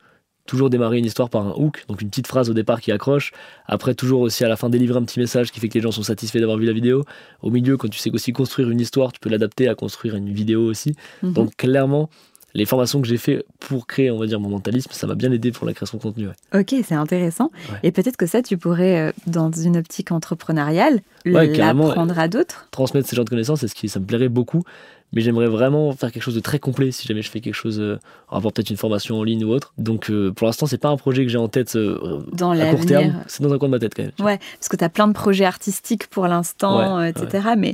toujours 0.46 0.70
démarrer 0.72 0.98
une 0.98 1.06
histoire 1.06 1.30
par 1.30 1.46
un 1.46 1.54
hook, 1.56 1.86
donc 1.88 2.02
une 2.02 2.10
petite 2.10 2.26
phrase 2.26 2.50
au 2.50 2.54
départ 2.54 2.82
qui 2.82 2.92
accroche, 2.92 3.32
après 3.68 3.94
toujours 3.94 4.22
aussi 4.22 4.44
à 4.44 4.50
la 4.50 4.56
fin 4.56 4.68
délivrer 4.68 4.98
un 4.98 5.04
petit 5.04 5.20
message 5.20 5.52
qui 5.52 5.60
fait 5.60 5.70
que 5.70 5.76
les 5.76 5.82
gens 5.82 5.92
sont 5.92 6.02
satisfaits 6.02 6.40
d'avoir 6.40 6.58
vu 6.58 6.66
la 6.66 6.74
vidéo. 6.74 7.06
Au 7.44 7.52
milieu, 7.52 7.78
quand 7.78 7.88
tu 7.88 8.00
sais 8.00 8.10
aussi 8.12 8.34
construire 8.34 8.72
une 8.72 8.82
histoire, 8.82 9.14
tu 9.14 9.20
peux 9.20 9.30
l'adapter 9.30 9.70
à 9.70 9.76
construire 9.76 10.16
une 10.16 10.34
vidéo 10.34 10.64
aussi. 10.64 10.96
Mhm. 11.22 11.34
Donc, 11.34 11.56
clairement, 11.56 12.10
les 12.54 12.66
formations 12.66 13.02
que 13.02 13.08
j'ai 13.08 13.18
fait 13.18 13.46
pour 13.60 13.88
créer, 13.88 14.12
on 14.12 14.18
va 14.18 14.26
dire, 14.26 14.40
mon 14.40 14.50
mentalisme, 14.50 14.92
ça 14.92 15.08
m'a 15.08 15.16
bien 15.16 15.32
aidé 15.32 15.52
pour 15.52 15.68
la 15.68 15.74
création 15.74 15.98
de 15.98 16.04
contenu. 16.04 16.28
Ok, 16.54 16.76
c'est 16.84 16.96
intéressant. 16.96 17.52
Ouais. 17.72 17.80
Et 17.84 17.92
peut-être 17.92 18.18
que 18.18 18.26
ça, 18.26 18.42
tu 18.42 18.58
pourrais, 18.58 19.10
euh, 19.10 19.12
dans 19.28 19.52
une 19.52 19.78
optique 19.78 20.12
entrepreneuriale, 20.12 21.02
Ouais, 21.26 21.48
l'apprendre 21.48 22.18
à 22.18 22.28
d'autres. 22.28 22.68
Transmettre 22.72 23.08
ce 23.10 23.16
genre 23.16 23.26
de 23.26 23.30
connaissances, 23.30 23.60
c'est 23.60 23.68
ce 23.68 23.76
qui 23.76 23.90
ça 23.90 24.00
me 24.00 24.06
plairait 24.06 24.30
beaucoup. 24.30 24.64
Mais 25.12 25.22
j'aimerais 25.22 25.48
vraiment 25.48 25.92
faire 25.94 26.12
quelque 26.12 26.22
chose 26.22 26.36
de 26.36 26.40
très 26.40 26.60
complet 26.60 26.92
si 26.92 27.08
jamais 27.08 27.24
je 27.24 27.32
fais 27.32 27.42
quelque 27.42 27.56
chose 27.56 27.80
euh, 27.80 27.98
en 28.30 28.36
rapport 28.36 28.54
peut-être 28.54 28.70
une 28.70 28.78
formation 28.78 29.18
en 29.18 29.24
ligne 29.24 29.44
ou 29.44 29.50
autre. 29.50 29.74
Donc 29.80 30.12
euh, 30.12 30.32
pour 30.32 30.46
l'instant, 30.46 30.68
c'est 30.68 30.78
pas 30.78 30.90
un 30.90 30.98
projet 30.98 31.24
que 31.24 31.32
j'ai 31.32 31.40
en 31.40 31.48
tête 31.48 31.76
euh, 31.76 32.22
Dans 32.32 32.52
à 32.52 32.66
court 32.68 32.86
terme. 32.86 33.24
C'est 33.28 33.42
dans 33.42 33.52
un 33.52 33.58
coin 33.58 33.70
de 33.70 33.74
ma 33.74 33.80
tête 33.80 33.96
quand 33.96 34.04
même. 34.04 34.12
Ouais, 34.20 34.38
parce 34.38 34.70
que 34.70 34.78
tu 34.78 34.84
as 34.84 34.90
plein 34.90 35.08
de 35.08 35.14
projets 35.14 35.46
artistiques 35.46 36.08
pour 36.08 36.28
l'instant, 36.28 37.02
etc. 37.04 37.50
Mais 37.58 37.74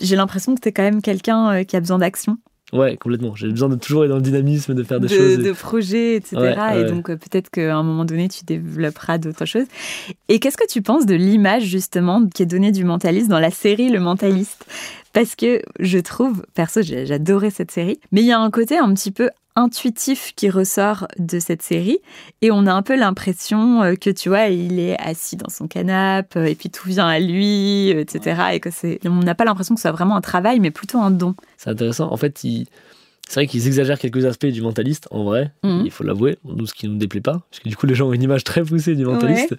j'ai 0.00 0.16
l'impression 0.16 0.54
que 0.54 0.60
tu 0.60 0.68
es 0.68 0.72
quand 0.72 0.82
même 0.82 1.02
quelqu'un 1.02 1.62
qui 1.64 1.76
a 1.76 1.80
besoin 1.80 1.98
d'action, 1.98 2.38
Ouais, 2.72 2.96
complètement. 2.96 3.34
J'ai 3.34 3.48
besoin 3.48 3.68
de 3.68 3.76
toujours 3.76 4.04
être 4.04 4.10
dans 4.10 4.16
le 4.16 4.22
dynamisme, 4.22 4.74
de 4.74 4.82
faire 4.82 4.98
des 4.98 5.08
de, 5.08 5.14
choses. 5.14 5.38
de 5.38 5.52
projets, 5.52 6.16
etc. 6.16 6.36
Ouais, 6.36 6.80
Et 6.80 6.84
donc 6.84 7.10
euh, 7.10 7.16
peut-être 7.16 7.50
qu'à 7.50 7.76
un 7.76 7.82
moment 7.82 8.06
donné, 8.06 8.28
tu 8.28 8.44
développeras 8.44 9.18
d'autres 9.18 9.44
choses. 9.44 9.66
Et 10.28 10.38
qu'est-ce 10.38 10.56
que 10.56 10.66
tu 10.66 10.80
penses 10.80 11.04
de 11.04 11.14
l'image 11.14 11.64
justement 11.64 12.26
qui 12.26 12.42
est 12.42 12.46
donnée 12.46 12.72
du 12.72 12.84
mentaliste 12.84 13.28
dans 13.28 13.40
la 13.40 13.50
série 13.50 13.90
Le 13.90 14.00
Mentaliste? 14.00 14.64
Parce 15.12 15.36
que 15.36 15.60
je 15.78 15.98
trouve, 15.98 16.42
perso, 16.54 16.80
j'adorais 16.82 17.50
cette 17.50 17.70
série, 17.70 17.98
mais 18.10 18.22
il 18.22 18.26
y 18.26 18.32
a 18.32 18.40
un 18.40 18.50
côté 18.50 18.78
un 18.78 18.94
petit 18.94 19.10
peu 19.10 19.28
intuitif 19.56 20.32
qui 20.34 20.48
ressort 20.50 21.06
de 21.18 21.38
cette 21.38 21.62
série 21.62 21.98
et 22.40 22.50
on 22.50 22.66
a 22.66 22.72
un 22.72 22.82
peu 22.82 22.96
l'impression 22.98 23.82
euh, 23.82 23.94
que 23.94 24.08
tu 24.10 24.28
vois 24.30 24.46
il 24.48 24.78
est 24.78 24.98
assis 25.00 25.36
dans 25.36 25.50
son 25.50 25.68
canapé 25.68 26.38
euh, 26.38 26.44
et 26.46 26.54
puis 26.54 26.70
tout 26.70 26.88
vient 26.88 27.06
à 27.06 27.18
lui 27.20 27.90
etc 27.90 28.40
et 28.52 28.60
que 28.60 28.70
c'est 28.70 28.98
on 29.06 29.20
n'a 29.20 29.34
pas 29.34 29.44
l'impression 29.44 29.74
que 29.74 29.80
ce 29.80 29.82
soit 29.82 29.92
vraiment 29.92 30.16
un 30.16 30.20
travail 30.22 30.58
mais 30.60 30.70
plutôt 30.70 30.98
un 31.00 31.10
don 31.10 31.34
C'est 31.58 31.70
intéressant. 31.70 32.10
En 32.12 32.16
fait, 32.16 32.44
ils- 32.44 32.66
c'est 33.28 33.34
vrai 33.34 33.46
qu'ils 33.46 33.66
exagèrent 33.66 33.98
quelques 33.98 34.24
aspects 34.26 34.46
du 34.46 34.60
mentaliste, 34.62 35.06
en 35.10 35.24
vrai, 35.24 35.52
Mhm. 35.62 35.82
il 35.84 35.90
faut 35.90 36.04
l'avouer, 36.04 36.38
nous 36.44 36.66
ce 36.66 36.74
qui 36.74 36.86
nous 36.88 36.96
déplaît 36.98 37.20
pas, 37.20 37.40
parce 37.50 37.60
que 37.62 37.68
du 37.68 37.76
coup 37.76 37.86
les 37.86 37.94
gens 37.94 38.08
ont 38.08 38.12
une 38.12 38.22
image 38.22 38.44
très 38.44 38.62
poussée 38.62 38.94
du 38.94 39.04
mentaliste. 39.04 39.54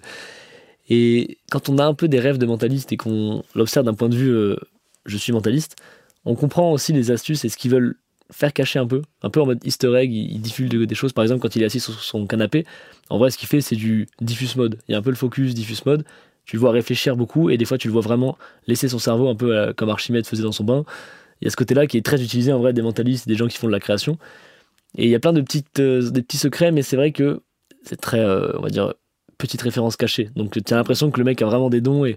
Et 0.88 1.38
quand 1.50 1.68
on 1.68 1.78
a 1.78 1.84
un 1.84 1.94
peu 1.94 2.08
des 2.08 2.20
rêves 2.20 2.38
de 2.38 2.46
mentaliste 2.46 2.92
et 2.92 2.96
qu'on 2.96 3.42
l'observe 3.54 3.86
d'un 3.86 3.94
point 3.94 4.08
de 4.08 4.16
vue 4.16 4.30
euh, 4.30 4.56
je 5.06 5.16
suis 5.16 5.32
mentaliste, 5.32 5.76
on 6.24 6.34
comprend 6.34 6.72
aussi 6.72 6.92
les 6.92 7.10
astuces 7.10 7.44
et 7.44 7.48
ce 7.48 7.56
qu'ils 7.56 7.70
veulent 7.70 7.96
faire 8.30 8.52
cacher 8.52 8.78
un 8.78 8.86
peu, 8.86 9.02
un 9.22 9.30
peu 9.30 9.40
en 9.40 9.46
mode 9.46 9.64
easter 9.66 9.94
egg, 9.96 10.10
diffusent 10.40 10.68
de- 10.70 10.84
des 10.84 10.94
choses, 10.94 11.12
par 11.12 11.22
exemple 11.24 11.40
quand 11.40 11.54
il 11.56 11.62
est 11.62 11.66
assis 11.66 11.80
sur 11.80 11.94
son 12.00 12.26
canapé, 12.26 12.64
en 13.10 13.18
vrai 13.18 13.30
ce 13.30 13.38
qu'il 13.38 13.48
fait 13.48 13.60
c'est 13.60 13.76
du 13.76 14.06
diffuse 14.20 14.56
mode, 14.56 14.78
il 14.88 14.92
y 14.92 14.94
a 14.94 14.98
un 14.98 15.02
peu 15.02 15.10
le 15.10 15.16
focus 15.16 15.54
diffuse 15.54 15.84
mode, 15.86 16.04
tu 16.46 16.56
le 16.56 16.60
vois 16.60 16.72
réfléchir 16.72 17.16
beaucoup 17.16 17.50
et 17.50 17.56
des 17.56 17.64
fois 17.64 17.78
tu 17.78 17.88
le 17.88 17.92
vois 17.92 18.02
vraiment 18.02 18.36
laisser 18.66 18.88
son 18.88 18.98
cerveau 18.98 19.28
un 19.28 19.34
peu 19.34 19.56
euh, 19.56 19.72
comme 19.72 19.90
Archimède 19.90 20.26
faisait 20.26 20.42
dans 20.42 20.52
son 20.52 20.64
bain, 20.64 20.84
il 21.40 21.44
y 21.44 21.48
a 21.48 21.50
ce 21.50 21.56
côté-là 21.56 21.86
qui 21.86 21.98
est 21.98 22.04
très 22.04 22.22
utilisé 22.22 22.52
en 22.52 22.58
vrai 22.58 22.72
des 22.72 22.82
mentalistes, 22.82 23.28
des 23.28 23.34
gens 23.36 23.48
qui 23.48 23.58
font 23.58 23.66
de 23.66 23.72
la 23.72 23.80
création. 23.80 24.18
Et 24.96 25.04
il 25.04 25.10
y 25.10 25.14
a 25.14 25.20
plein 25.20 25.32
de 25.32 25.40
petites, 25.40 25.80
euh, 25.80 26.10
petits 26.10 26.36
secrets, 26.38 26.72
mais 26.72 26.82
c'est 26.82 26.96
vrai 26.96 27.12
que 27.12 27.42
c'est 27.82 28.00
très, 28.00 28.20
euh, 28.20 28.52
on 28.58 28.62
va 28.62 28.70
dire, 28.70 28.94
petite 29.38 29.62
référence 29.62 29.96
cachée. 29.96 30.30
Donc 30.36 30.52
tu 30.52 30.74
as 30.74 30.76
l'impression 30.76 31.10
que 31.10 31.18
le 31.18 31.24
mec 31.24 31.42
a 31.42 31.46
vraiment 31.46 31.70
des 31.70 31.80
dons 31.80 32.04
et 32.04 32.16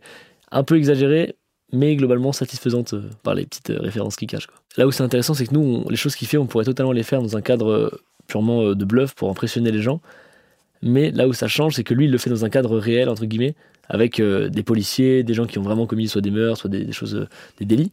un 0.51 0.63
peu 0.63 0.77
exagéré, 0.77 1.35
mais 1.71 1.95
globalement 1.95 2.31
satisfaisante 2.31 2.93
euh, 2.93 3.09
par 3.23 3.35
les 3.35 3.45
petites 3.45 3.69
euh, 3.71 3.79
références 3.79 4.15
qu'il 4.15 4.27
cache. 4.27 4.47
quoi. 4.47 4.55
Là 4.77 4.87
où 4.87 4.91
c'est 4.91 5.03
intéressant, 5.03 5.33
c'est 5.33 5.45
que 5.45 5.53
nous, 5.53 5.85
les 5.89 5.95
choses 5.95 6.15
qu'il 6.15 6.27
fait, 6.27 6.37
on 6.37 6.45
pourrait 6.45 6.65
totalement 6.65 6.91
les 6.91 7.03
faire 7.03 7.21
dans 7.21 7.35
un 7.35 7.41
cadre 7.41 7.69
euh, 7.69 8.01
purement 8.27 8.73
de 8.73 8.85
bluff 8.85 9.13
pour 9.15 9.29
impressionner 9.29 9.71
les 9.71 9.81
gens. 9.81 10.01
Mais 10.81 11.11
là 11.11 11.27
où 11.27 11.33
ça 11.33 11.47
change, 11.47 11.75
c'est 11.75 11.83
que 11.83 11.93
lui, 11.93 12.05
il 12.05 12.11
le 12.11 12.17
fait 12.17 12.29
dans 12.29 12.45
un 12.45 12.49
cadre 12.49 12.77
réel, 12.77 13.09
entre 13.09 13.25
guillemets, 13.25 13.55
avec 13.89 14.21
des 14.21 14.63
policiers, 14.63 15.23
des 15.23 15.33
gens 15.33 15.45
qui 15.45 15.57
ont 15.57 15.61
vraiment 15.61 15.87
commis 15.87 16.09
soit 16.09 16.21
des 16.21 16.29
meurtres, 16.29 16.59
soit 16.59 16.69
des, 16.69 16.91
choses, 16.91 17.25
des 17.57 17.65
délits. 17.65 17.91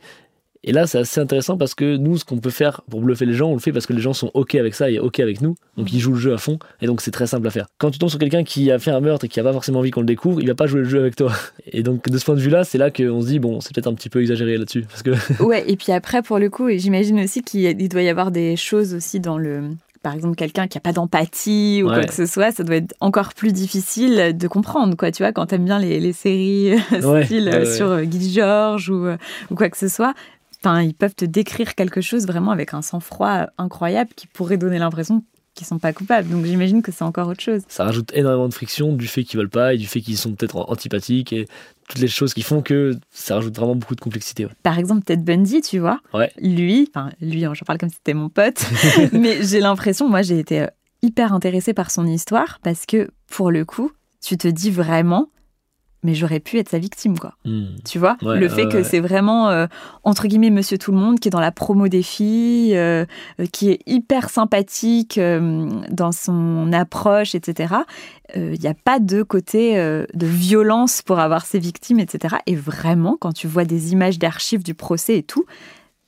Et 0.67 0.73
là, 0.73 0.87
c'est 0.87 0.99
assez 0.99 1.21
intéressant 1.21 1.59
parce 1.59 1.75
que 1.75 1.97
nous, 1.97 2.17
ce 2.17 2.25
qu'on 2.25 2.39
peut 2.39 2.51
faire 2.51 2.81
pour 2.91 3.03
bluffer 3.03 3.27
les 3.27 3.35
gens, 3.35 3.51
on 3.51 3.53
le 3.53 3.61
fait 3.61 3.71
parce 3.71 3.87
que 3.87 3.93
les 3.93 4.01
gens 4.01 4.15
sont 4.15 4.31
OK 4.33 4.55
avec 4.55 4.75
ça 4.75 4.91
et 4.91 4.99
OK 4.99 5.21
avec 5.21 5.43
nous. 5.43 5.55
Donc 5.77 5.93
ils 5.93 6.01
jouent 6.01 6.15
le 6.15 6.19
jeu 6.19 6.33
à 6.33 6.39
fond. 6.39 6.59
Et 6.81 6.87
donc 6.87 7.03
c'est 7.03 7.11
très 7.11 7.27
simple 7.27 7.47
à 7.47 7.51
faire. 7.51 7.67
Quand 7.77 7.91
tu 7.91 7.99
tombes 7.99 8.09
sur 8.09 8.19
quelqu'un 8.19 8.45
qui 8.45 8.71
a 8.71 8.79
fait 8.79 8.91
un 8.91 9.01
meurtre 9.01 9.27
et 9.27 9.29
qui 9.29 9.39
a 9.39 9.43
pas 9.43 9.53
forcément 9.53 9.81
envie 9.81 9.91
qu'on 9.91 10.01
le 10.01 10.07
découvre, 10.07 10.41
il 10.41 10.47
va 10.49 10.55
pas 10.55 10.67
jouer 10.67 10.81
le 10.81 10.89
jeu 10.89 11.01
avec 11.01 11.17
toi. 11.17 11.33
Et 11.67 11.83
donc 11.83 12.09
de 12.09 12.17
ce 12.17 12.25
point 12.25 12.35
de 12.35 12.41
vue-là, 12.41 12.65
c'est 12.65 12.79
là 12.79 12.91
qu'on 12.91 13.21
se 13.21 13.27
dit, 13.27 13.39
bon, 13.39 13.61
c'est 13.61 13.75
peut-être 13.75 13.89
un 13.89 13.95
petit 13.95 14.09
peu 14.09 14.23
exagéré 14.23 14.57
là-dessus. 14.57 14.87
Parce 14.89 15.03
que 15.03 15.43
Ouais, 15.45 15.65
et 15.71 15.77
puis 15.77 15.93
après, 15.93 16.23
pour 16.23 16.39
le 16.39 16.49
coup, 16.49 16.71
j'imagine 16.71 17.21
aussi 17.21 17.43
qu'il 17.43 17.89
doit 17.89 18.03
y 18.03 18.09
avoir 18.09 18.31
des 18.31 18.57
choses 18.57 18.95
aussi 18.95 19.21
dans 19.21 19.37
le. 19.37 19.71
Par 20.03 20.13
exemple, 20.13 20.37
quelqu'un 20.37 20.69
qui 20.69 20.77
a 20.77 20.83
pas 20.83 20.93
d'empathie 20.93 21.83
ou 21.83 21.87
quoi 21.87 22.05
que 22.05 22.13
ce 22.13 22.27
soit, 22.27 22.53
ça 22.53 22.63
doit 22.63 22.77
être 22.77 22.95
encore 23.01 23.33
plus 23.33 23.55
difficile 23.55 24.37
de 24.37 24.49
comprendre, 24.49 24.97
quoi. 24.99 25.11
Tu 25.11 25.23
vois, 25.23 25.33
quand 25.33 25.47
t'aimes 25.47 25.65
bien 25.65 25.79
les, 25.79 25.99
les 25.99 26.13
séries 26.13 26.75
Ouais, 27.03 27.25
style 27.25 27.49
ouais, 27.49 27.55
euh, 27.55 27.75
sur 27.75 27.87
euh, 27.87 28.03
Guy 28.03 28.31
Georges 28.31 28.91
ou, 28.91 29.07
euh, 29.07 29.17
ou 29.51 29.55
quoi 29.55 29.71
que 29.71 29.79
ce 29.79 29.89
soit, 29.89 30.13
enfin, 30.65 30.83
ils 30.83 30.95
peuvent 30.95 31.15
te 31.15 31.25
décrire 31.25 31.75
quelque 31.75 32.01
chose 32.01 32.27
vraiment 32.27 32.51
avec 32.53 32.75
un 32.75 32.83
sang-froid 32.83 33.47
incroyable 33.59 34.11
qui 34.17 34.27
pourrait 34.27 34.57
donner 34.57 34.79
l'impression 34.79 35.23
qu'ils 35.55 35.67
sont 35.67 35.79
pas 35.79 35.93
coupables. 35.93 36.29
Donc 36.29 36.45
j'imagine 36.47 36.83
que 36.83 36.91
c'est 36.91 37.05
encore 37.05 37.29
autre 37.29 37.41
chose. 37.43 37.63
ça 37.69 37.85
rajoute 37.85 38.11
énormément 38.13 38.49
de 38.49 38.55
friction 38.55 38.93
du 38.93 39.07
fait 39.07 39.23
qu'ils 39.23 39.39
veulent 39.39 39.49
pas 39.49 39.75
et 39.75 39.77
du 39.79 39.87
fait 39.87 40.01
qu'ils 40.01 40.17
sont 40.19 40.33
peut-être 40.33 40.57
antipathiques 40.69 41.33
et 41.33 41.47
toutes 41.89 42.01
les 42.01 42.09
choses 42.09 42.35
qui 42.35 42.43
font 42.43 42.61
que 42.63 42.97
ça 43.13 43.37
rajoute 43.37 43.55
vraiment 43.55 43.77
beaucoup 43.77 43.95
de 43.95 44.01
complexité. 44.01 44.47
ouais. 44.47 44.53
Par 44.65 44.79
exemple, 44.81 45.05
Ted 45.05 45.23
Bundy, 45.23 45.61
tu 45.61 45.79
vois, 45.79 46.01
Ouais. 46.13 46.33
lui, 46.41 46.91
enfin 46.93 47.11
lui, 47.21 47.45
hein, 47.45 47.53
j'en 47.55 47.65
parle 47.67 47.79
comme 47.79 47.89
si 47.91 47.97
c'était 47.97 48.15
mon 48.15 48.31
pote, 48.31 48.65
mais 49.13 49.45
j'ai 49.45 49.61
l'impression, 49.61 50.09
moi 50.09 50.23
j'ai 50.23 50.39
été 50.41 50.63
euh, 50.63 50.67
hyper 51.03 51.33
intéressée 51.33 51.73
par 51.75 51.91
son 51.93 52.05
histoire 52.07 52.59
parce 52.65 52.85
que 52.87 53.11
pour 53.31 53.53
le 53.53 53.65
coup, 53.65 53.93
tu 54.21 54.37
te 54.39 54.49
dis 54.49 54.71
vraiment, 54.73 55.29
mais 56.05 56.15
j'aurais 56.15 56.39
pu 56.39 56.59
être 56.59 56.69
sa 56.69 56.79
victime, 56.79 57.19
quoi. 57.19 57.35
Hmm. 57.45 57.65
Tu 57.85 57.99
vois, 57.99 58.17
Ouais, 58.23 58.39
le 58.39 58.47
ouais, 58.47 58.49
fait 58.55 58.69
que 58.69 58.77
ouais. 58.77 58.85
c'est 58.85 59.01
vraiment 59.01 59.49
euh, 59.49 59.67
entre 60.05 60.29
guillemets 60.29 60.51
Monsieur 60.51 60.79
Tout 60.79 60.93
le 60.93 60.99
Monde 60.99 61.19
qui 61.19 61.29
est 61.29 61.31
dans 61.31 61.41
la 61.41 61.51
promo 61.51 61.89
des 61.89 62.03
filles, 62.03 62.77
euh, 62.77 63.05
euh, 63.41 63.47
qui 63.51 63.71
est 63.71 63.81
hyper 63.87 64.31
sympathique 64.31 65.19
euh, 65.19 65.69
dans 65.91 66.13
son 66.13 66.73
approche, 66.73 67.35
etc. 67.35 67.75
Il 68.37 68.59
n'y 68.61 68.67
a 68.67 68.75
pas 68.75 68.99
de 69.01 69.23
côté 69.23 69.77
de 69.77 70.27
violence 70.27 71.03
pour 71.03 71.21
avoir 71.21 71.47
ses 71.47 71.59
victimes, 71.61 72.01
etc. 72.01 72.37
Et 72.47 72.57
vraiment, 72.57 73.17
quand 73.21 73.33
tu 73.33 73.47
vois 73.47 73.65
des 73.65 73.93
images 73.93 74.19
d'archives 74.19 74.65
du 74.65 74.75
procès 74.75 75.19
et 75.19 75.23
tout, 75.23 75.45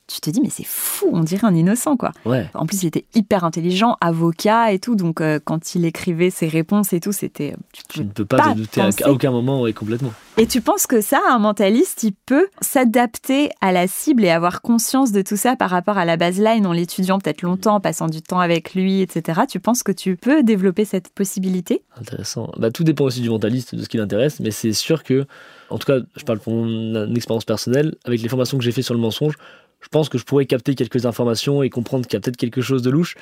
tu 0.07 0.21
te 0.21 0.29
dis 0.29 0.39
mais 0.41 0.49
c'est 0.49 0.65
fou, 0.65 1.09
on 1.11 1.19
dirait 1.19 1.45
un 1.45 1.53
innocent 1.55 1.97
quoi. 1.97 2.11
Ouais. 2.25 2.49
En 2.53 2.65
plus, 2.65 2.83
il 2.83 2.87
était 2.87 3.05
hyper 3.13 3.43
intelligent, 3.43 3.97
avocat 4.01 4.71
et 4.71 4.79
tout, 4.79 4.95
donc 4.95 5.21
euh, 5.21 5.39
quand 5.43 5.75
il 5.75 5.85
écrivait 5.85 6.29
ses 6.29 6.47
réponses 6.47 6.93
et 6.93 6.99
tout, 6.99 7.11
c'était 7.11 7.55
tu 7.73 7.83
Tu 7.89 7.99
ne 8.03 8.09
peux 8.09 8.25
pas, 8.25 8.37
pas 8.37 8.53
te 8.53 8.57
douter 8.57 8.81
à, 8.81 8.85
penser. 8.85 9.03
à 9.03 9.11
aucun 9.11 9.31
moment, 9.31 9.61
ouais, 9.61 9.73
complètement. 9.73 10.13
et 10.37 10.47
tu 10.47 10.61
penses 10.61 10.87
que 10.87 11.01
ça, 11.01 11.19
un 11.29 11.39
mentaliste, 11.39 12.03
il 12.03 12.13
peut 12.25 12.47
s'adapter 12.61 13.49
à 13.61 13.71
la 13.71 13.87
cible 13.87 14.23
et 14.23 14.29
avoir 14.29 14.61
conscience 14.61 15.11
de 15.11 15.21
tout 15.21 15.35
ça 15.37 15.55
par 15.55 15.69
rapport 15.69 15.97
à 15.97 16.05
la 16.05 16.15
baseline 16.17 16.65
en 16.65 16.71
l'étudiant 16.71 17.19
peut-être 17.19 17.41
longtemps, 17.41 17.75
en 17.75 17.79
passant 17.81 18.07
du 18.07 18.21
temps 18.21 18.39
avec 18.39 18.73
lui, 18.73 19.01
etc. 19.01 19.41
Tu 19.49 19.59
penses 19.59 19.83
que 19.83 19.91
tu 19.91 20.15
peux 20.15 20.41
développer 20.43 20.85
cette 20.85 21.09
possibilité? 21.09 21.83
Intéressant. 21.99 22.49
Bah, 22.57 22.71
tout 22.71 22.83
dépend 22.83 23.05
aussi 23.05 23.21
du 23.21 23.29
mentaliste, 23.29 23.75
de 23.75 23.83
ce 23.83 23.89
qui 23.89 23.97
l'intéresse, 23.97 24.39
mais 24.39 24.51
c'est 24.51 24.73
sûr 24.73 25.03
que, 25.03 25.25
en 25.69 25.77
tout 25.77 25.85
cas, 25.85 25.99
je 26.15 26.23
parle 26.23 26.39
pour 26.39 26.53
mon 26.53 26.95
euh, 26.95 27.13
expérience 27.15 27.45
personnelle, 27.45 27.95
avec 28.05 28.21
les 28.21 28.29
formations 28.29 28.57
que 28.57 28.63
j'ai 28.63 28.71
fait 28.71 28.81
sur 28.81 28.93
le 28.93 28.99
mensonge, 28.99 29.33
je 29.81 29.87
pense 29.89 30.09
que 30.09 30.17
je 30.17 30.25
pourrais 30.25 30.45
capter 30.45 30.75
quelques 30.75 31.05
informations 31.05 31.63
et 31.63 31.69
comprendre 31.69 32.05
qu'il 32.05 32.13
y 32.13 32.17
a 32.17 32.19
peut-être 32.19 32.37
quelque 32.37 32.61
chose 32.61 32.81
de 32.81 32.89
louche, 32.89 33.15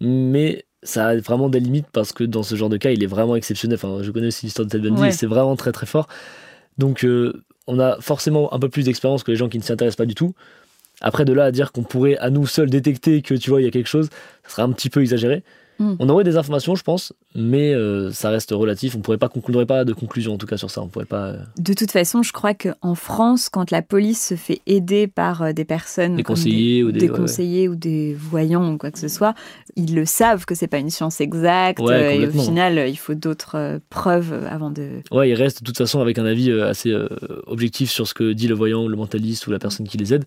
mais 0.00 0.64
ça 0.82 1.08
a 1.08 1.16
vraiment 1.16 1.48
des 1.48 1.60
limites 1.60 1.88
parce 1.92 2.12
que 2.12 2.24
dans 2.24 2.42
ce 2.42 2.54
genre 2.54 2.68
de 2.68 2.76
cas, 2.76 2.90
il 2.90 3.02
est 3.02 3.08
vraiment 3.08 3.36
exceptionnel. 3.36 3.76
Enfin, 3.82 4.02
je 4.02 4.10
connais 4.10 4.28
aussi 4.28 4.46
l'histoire 4.46 4.66
de 4.66 4.70
Ted 4.70 4.88
Bundy 4.88 5.02
Ouais. 5.02 5.12
c'est 5.12 5.26
vraiment 5.26 5.56
très 5.56 5.72
très 5.72 5.86
fort. 5.86 6.06
Donc, 6.78 7.04
euh, 7.04 7.42
on 7.66 7.78
a 7.80 8.00
forcément 8.00 8.52
un 8.54 8.58
peu 8.58 8.68
plus 8.68 8.84
d'expérience 8.84 9.24
que 9.24 9.30
les 9.30 9.36
gens 9.36 9.48
qui 9.48 9.58
ne 9.58 9.62
s'y 9.62 9.72
intéressent 9.72 9.96
pas 9.96 10.06
du 10.06 10.14
tout. 10.14 10.34
Après, 11.00 11.24
de 11.24 11.32
là 11.32 11.44
à 11.44 11.50
dire 11.50 11.72
qu'on 11.72 11.82
pourrait 11.82 12.16
à 12.18 12.30
nous 12.30 12.46
seuls 12.46 12.70
détecter 12.70 13.20
que 13.22 13.34
tu 13.34 13.50
vois, 13.50 13.60
il 13.60 13.64
y 13.64 13.66
a 13.66 13.70
quelque 13.70 13.88
chose, 13.88 14.08
ça 14.44 14.50
serait 14.50 14.62
un 14.62 14.72
petit 14.72 14.88
peu 14.88 15.00
exagéré. 15.00 15.42
Mm. 15.78 15.94
On 15.98 16.08
aurait 16.08 16.24
des 16.24 16.36
informations, 16.36 16.74
je 16.74 16.82
pense, 16.82 17.12
mais 17.34 17.74
euh, 17.74 18.10
ça 18.10 18.30
reste 18.30 18.50
relatif. 18.52 18.94
On 18.96 19.00
pourrait 19.00 19.18
pas 19.18 19.28
conclure 19.28 19.66
pas 19.66 19.84
de 19.84 19.92
conclusion 19.92 20.34
en 20.34 20.38
tout 20.38 20.46
cas 20.46 20.56
sur 20.56 20.70
ça. 20.70 20.80
On 20.82 20.88
pourrait 20.88 21.04
pas. 21.04 21.26
euh, 21.26 21.36
De 21.58 21.72
toute 21.74 21.90
façon, 21.90 22.22
je 22.22 22.32
crois 22.32 22.54
qu'en 22.54 22.94
France, 22.94 23.48
quand 23.48 23.70
la 23.70 23.82
police 23.82 24.26
se 24.28 24.34
fait 24.36 24.60
aider 24.66 25.06
par 25.06 25.42
euh, 25.42 25.52
des 25.52 25.64
personnes 25.64 26.16
Des 26.16 26.22
conseillers 26.22 26.82
ou 26.82 26.92
des- 26.92 27.00
des 27.00 27.06
ouais, 27.06 27.12
ouais. 27.12 27.18
conseillers 27.18 27.68
ou 27.68 27.74
des 27.76 28.14
voyants 28.14 28.72
ou 28.72 28.78
quoi 28.78 28.90
que 28.90 28.98
ce 28.98 29.08
soit, 29.08 29.34
ils 29.76 29.94
le 29.94 30.04
savent 30.06 30.44
que 30.46 30.54
c'est 30.54 30.66
pas 30.66 30.78
une 30.78 30.90
science 30.90 31.20
exacte 31.20 31.80
Ouais, 31.80 32.18
et 32.18 32.26
au 32.26 32.30
final, 32.30 32.88
il 32.88 32.96
faut 32.96 33.14
d'autres 33.14 33.80
preuves 33.90 34.32
avant 34.50 34.70
de. 34.70 35.00
Ouais, 35.12 35.28
il 35.30 35.34
reste 35.34 35.60
de 35.62 35.66
toute 35.66 35.76
façon 35.78 36.00
avec 36.00 36.18
un 36.18 36.24
avis 36.26 36.50
assez 36.52 36.94
objectif 37.46 37.90
sur 37.90 38.06
ce 38.08 38.14
que 38.14 38.32
dit 38.32 38.48
le 38.48 38.54
voyant, 38.54 38.86
le 38.88 38.96
mentaliste 38.96 39.46
ou 39.46 39.50
la 39.50 39.58
personne 39.58 39.86
qui 39.86 39.98
les 39.98 40.14
aide. 40.14 40.24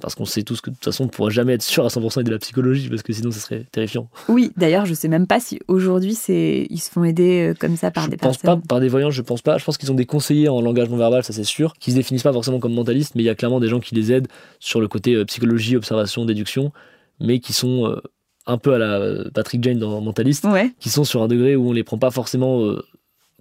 Parce 0.00 0.14
qu'on 0.14 0.24
sait 0.24 0.42
tous 0.44 0.60
que 0.60 0.70
de 0.70 0.76
toute 0.76 0.84
façon, 0.84 1.04
on 1.04 1.06
ne 1.06 1.10
pourra 1.10 1.30
jamais 1.30 1.54
être 1.54 1.62
sûr 1.62 1.84
à 1.84 1.88
100% 1.88 2.22
de 2.22 2.30
la 2.30 2.38
psychologie, 2.38 2.88
parce 2.88 3.02
que 3.02 3.12
sinon, 3.12 3.30
ça 3.32 3.40
serait 3.40 3.64
terrifiant. 3.72 4.08
Oui, 4.28 4.52
d'ailleurs, 4.56 4.86
je 4.86 4.94
sais 4.94 5.08
même 5.08 5.26
pas 5.26 5.40
si 5.40 5.58
aujourd'hui 5.66 6.14
c'est 6.14 6.66
ils 6.70 6.78
se 6.78 6.90
font 6.90 7.02
aider 7.04 7.48
euh, 7.50 7.54
comme 7.58 7.76
ça 7.76 7.90
par 7.90 8.04
je 8.04 8.10
des 8.10 8.16
pense 8.16 8.38
personnes. 8.38 8.60
pas, 8.60 8.66
par 8.68 8.80
des 8.80 8.88
voyants, 8.88 9.10
je 9.10 9.22
pense 9.22 9.42
pas. 9.42 9.58
Je 9.58 9.64
pense 9.64 9.76
qu'ils 9.76 9.90
ont 9.90 9.96
des 9.96 10.06
conseillers 10.06 10.48
en 10.48 10.60
langage 10.60 10.88
non 10.88 10.96
verbal, 10.96 11.24
ça 11.24 11.32
c'est 11.32 11.42
sûr, 11.44 11.74
qui 11.80 11.90
se 11.90 11.96
définissent 11.96 12.22
pas 12.22 12.32
forcément 12.32 12.60
comme 12.60 12.74
mentalistes, 12.74 13.14
mais 13.16 13.22
il 13.22 13.26
y 13.26 13.30
a 13.30 13.34
clairement 13.34 13.58
des 13.60 13.68
gens 13.68 13.80
qui 13.80 13.94
les 13.96 14.12
aident 14.12 14.28
sur 14.60 14.80
le 14.80 14.86
côté 14.88 15.14
euh, 15.14 15.24
psychologie, 15.24 15.76
observation, 15.76 16.24
déduction, 16.24 16.72
mais 17.20 17.40
qui 17.40 17.52
sont 17.52 17.86
euh, 17.86 18.00
un 18.46 18.56
peu 18.58 18.74
à 18.74 18.78
la 18.78 19.28
Patrick 19.34 19.62
Jane 19.64 19.78
dans 19.78 20.00
Mentaliste, 20.00 20.44
Ouais. 20.44 20.70
qui 20.78 20.90
sont 20.90 21.04
sur 21.04 21.22
un 21.22 21.28
degré 21.28 21.56
où 21.56 21.68
on 21.70 21.72
les 21.72 21.82
prend 21.84 21.98
pas 21.98 22.10
forcément 22.12 22.62
euh, 22.64 22.82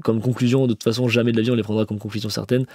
comme 0.03 0.21
conclusion. 0.21 0.63
De 0.67 0.73
toute 0.73 0.83
façon, 0.83 1.07
jamais 1.07 1.31
de 1.31 1.37
la 1.37 1.43
vie 1.43 1.51
on 1.51 1.55
les 1.55 1.63
prendra 1.63 1.85
comme 1.85 1.99
conclusion 1.99 2.29
certaine. 2.29 2.65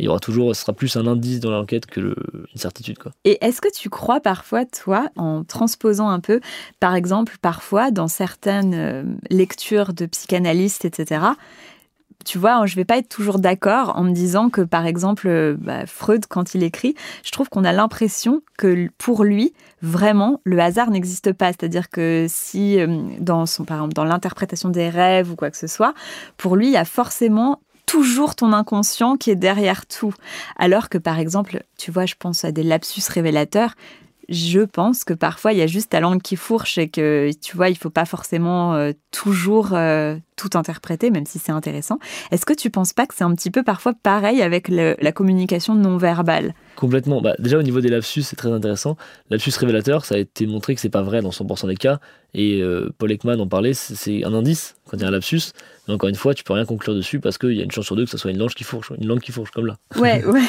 Il 0.00 0.04
y 0.04 0.08
aura 0.08 0.18
toujours, 0.18 0.54
ce 0.56 0.62
sera 0.62 0.72
plus 0.72 0.96
un 0.96 1.06
indice 1.06 1.40
dans 1.40 1.50
l'enquête 1.50 1.86
que 1.86 2.14
une 2.52 2.56
certitude. 2.56 2.98
Quoi. 2.98 3.12
Et 3.24 3.38
est-ce 3.44 3.60
que 3.60 3.70
tu 3.72 3.90
crois 3.90 4.20
parfois, 4.20 4.64
toi, 4.64 5.08
en 5.16 5.44
transposant 5.44 6.08
un 6.08 6.20
peu, 6.20 6.40
par 6.80 6.94
exemple, 6.94 7.36
parfois 7.40 7.90
dans 7.90 8.08
certaines 8.08 8.74
euh, 8.74 9.02
lectures 9.28 9.92
de 9.92 10.06
psychanalystes, 10.06 10.84
etc., 10.84 11.20
tu 12.24 12.38
vois, 12.38 12.66
je 12.66 12.76
vais 12.76 12.84
pas 12.84 12.98
être 12.98 13.08
toujours 13.08 13.38
d'accord 13.38 13.96
en 13.96 14.04
me 14.04 14.12
disant 14.12 14.50
que, 14.50 14.60
par 14.60 14.86
exemple, 14.86 15.26
euh, 15.26 15.56
bah, 15.58 15.86
Freud, 15.86 16.26
quand 16.28 16.54
il 16.54 16.62
écrit, 16.62 16.94
je 17.24 17.30
trouve 17.30 17.48
qu'on 17.48 17.64
a 17.64 17.72
l'impression 17.72 18.42
que 18.58 18.88
pour 18.98 19.24
lui, 19.24 19.54
vraiment, 19.80 20.40
le 20.44 20.58
hasard 20.60 20.90
n'existe 20.90 21.32
pas. 21.32 21.48
C'est-à-dire 21.48 21.88
que 21.88 22.26
si, 22.28 22.78
euh, 22.78 22.86
dans 23.18 23.46
son, 23.46 23.64
par 23.64 23.78
exemple, 23.78 23.94
dans 23.94 24.04
l'interprétation 24.04 24.68
des 24.68 24.90
rêves 24.90 25.30
ou 25.30 25.36
quoi 25.36 25.50
que 25.50 25.56
ce 25.56 25.66
soit, 25.66 25.94
pour 26.36 26.56
lui, 26.56 26.66
il 26.66 26.72
y 26.72 26.76
a 26.76 26.84
forcément 26.84 27.60
toujours 27.90 28.36
ton 28.36 28.52
inconscient 28.52 29.16
qui 29.16 29.32
est 29.32 29.36
derrière 29.36 29.84
tout. 29.86 30.14
Alors 30.56 30.88
que, 30.88 30.98
par 30.98 31.18
exemple, 31.18 31.64
tu 31.76 31.90
vois, 31.90 32.06
je 32.06 32.14
pense 32.16 32.44
à 32.44 32.52
des 32.52 32.62
lapsus 32.62 33.02
révélateurs 33.08 33.74
je 34.28 34.60
pense 34.60 35.02
que 35.02 35.12
parfois 35.12 35.52
il 35.52 35.58
y 35.58 35.62
a 35.62 35.66
juste 35.66 35.90
ta 35.90 35.98
langue 35.98 36.22
qui 36.22 36.36
fourche 36.36 36.78
et 36.78 36.88
que 36.88 37.30
tu 37.42 37.56
vois, 37.56 37.68
il 37.68 37.76
faut 37.76 37.90
pas 37.90 38.04
forcément 38.04 38.74
euh, 38.74 38.92
toujours 39.10 39.76
tout 40.36 40.50
interpréter, 40.54 41.10
même 41.10 41.26
si 41.26 41.40
c'est 41.40 41.50
intéressant. 41.50 41.98
Est-ce 42.30 42.46
que 42.46 42.52
tu 42.52 42.70
penses 42.70 42.92
pas 42.92 43.06
que 43.06 43.14
c'est 43.16 43.24
un 43.24 43.34
petit 43.34 43.50
peu 43.50 43.64
parfois 43.64 43.92
pareil 43.92 44.40
avec 44.40 44.68
la 44.68 45.12
communication 45.12 45.74
non 45.74 45.96
verbale? 45.96 46.54
Complètement. 46.80 47.20
Bah, 47.20 47.34
déjà 47.38 47.58
au 47.58 47.62
niveau 47.62 47.82
des 47.82 47.90
lapsus, 47.90 48.22
c'est 48.22 48.36
très 48.36 48.50
intéressant. 48.50 48.96
Lapsus 49.28 49.52
révélateur, 49.58 50.06
ça 50.06 50.14
a 50.14 50.18
été 50.18 50.46
montré 50.46 50.74
que 50.74 50.80
c'est 50.80 50.88
pas 50.88 51.02
vrai 51.02 51.20
dans 51.20 51.28
100% 51.28 51.66
des 51.66 51.76
cas. 51.76 52.00
Et 52.32 52.62
euh, 52.62 52.88
Paul 52.96 53.12
Ekman 53.12 53.38
en 53.38 53.46
parlait, 53.46 53.74
c'est 53.74 54.24
un 54.24 54.32
indice 54.32 54.76
quand 54.88 54.96
il 54.96 55.02
y 55.02 55.04
a 55.04 55.08
un 55.08 55.10
lapsus. 55.10 55.52
Mais 55.88 55.94
encore 55.94 56.08
une 56.08 56.14
fois, 56.14 56.34
tu 56.34 56.44
peux 56.44 56.52
rien 56.52 56.64
conclure 56.64 56.94
dessus 56.94 57.20
parce 57.20 57.38
qu'il 57.38 57.52
y 57.52 57.60
a 57.60 57.64
une 57.64 57.70
chance 57.70 57.86
sur 57.86 57.96
deux 57.96 58.04
que 58.04 58.10
ce 58.10 58.18
soit 58.18 58.30
une 58.30 58.38
langue 58.38 58.50
qui 58.50 58.64
fourche, 58.64 58.92
une 58.98 59.08
langue 59.08 59.20
qui 59.20 59.32
fourche 59.32 59.50
comme 59.50 59.66
là. 59.66 59.76
Ouais, 59.96 60.24
ouais. 60.26 60.40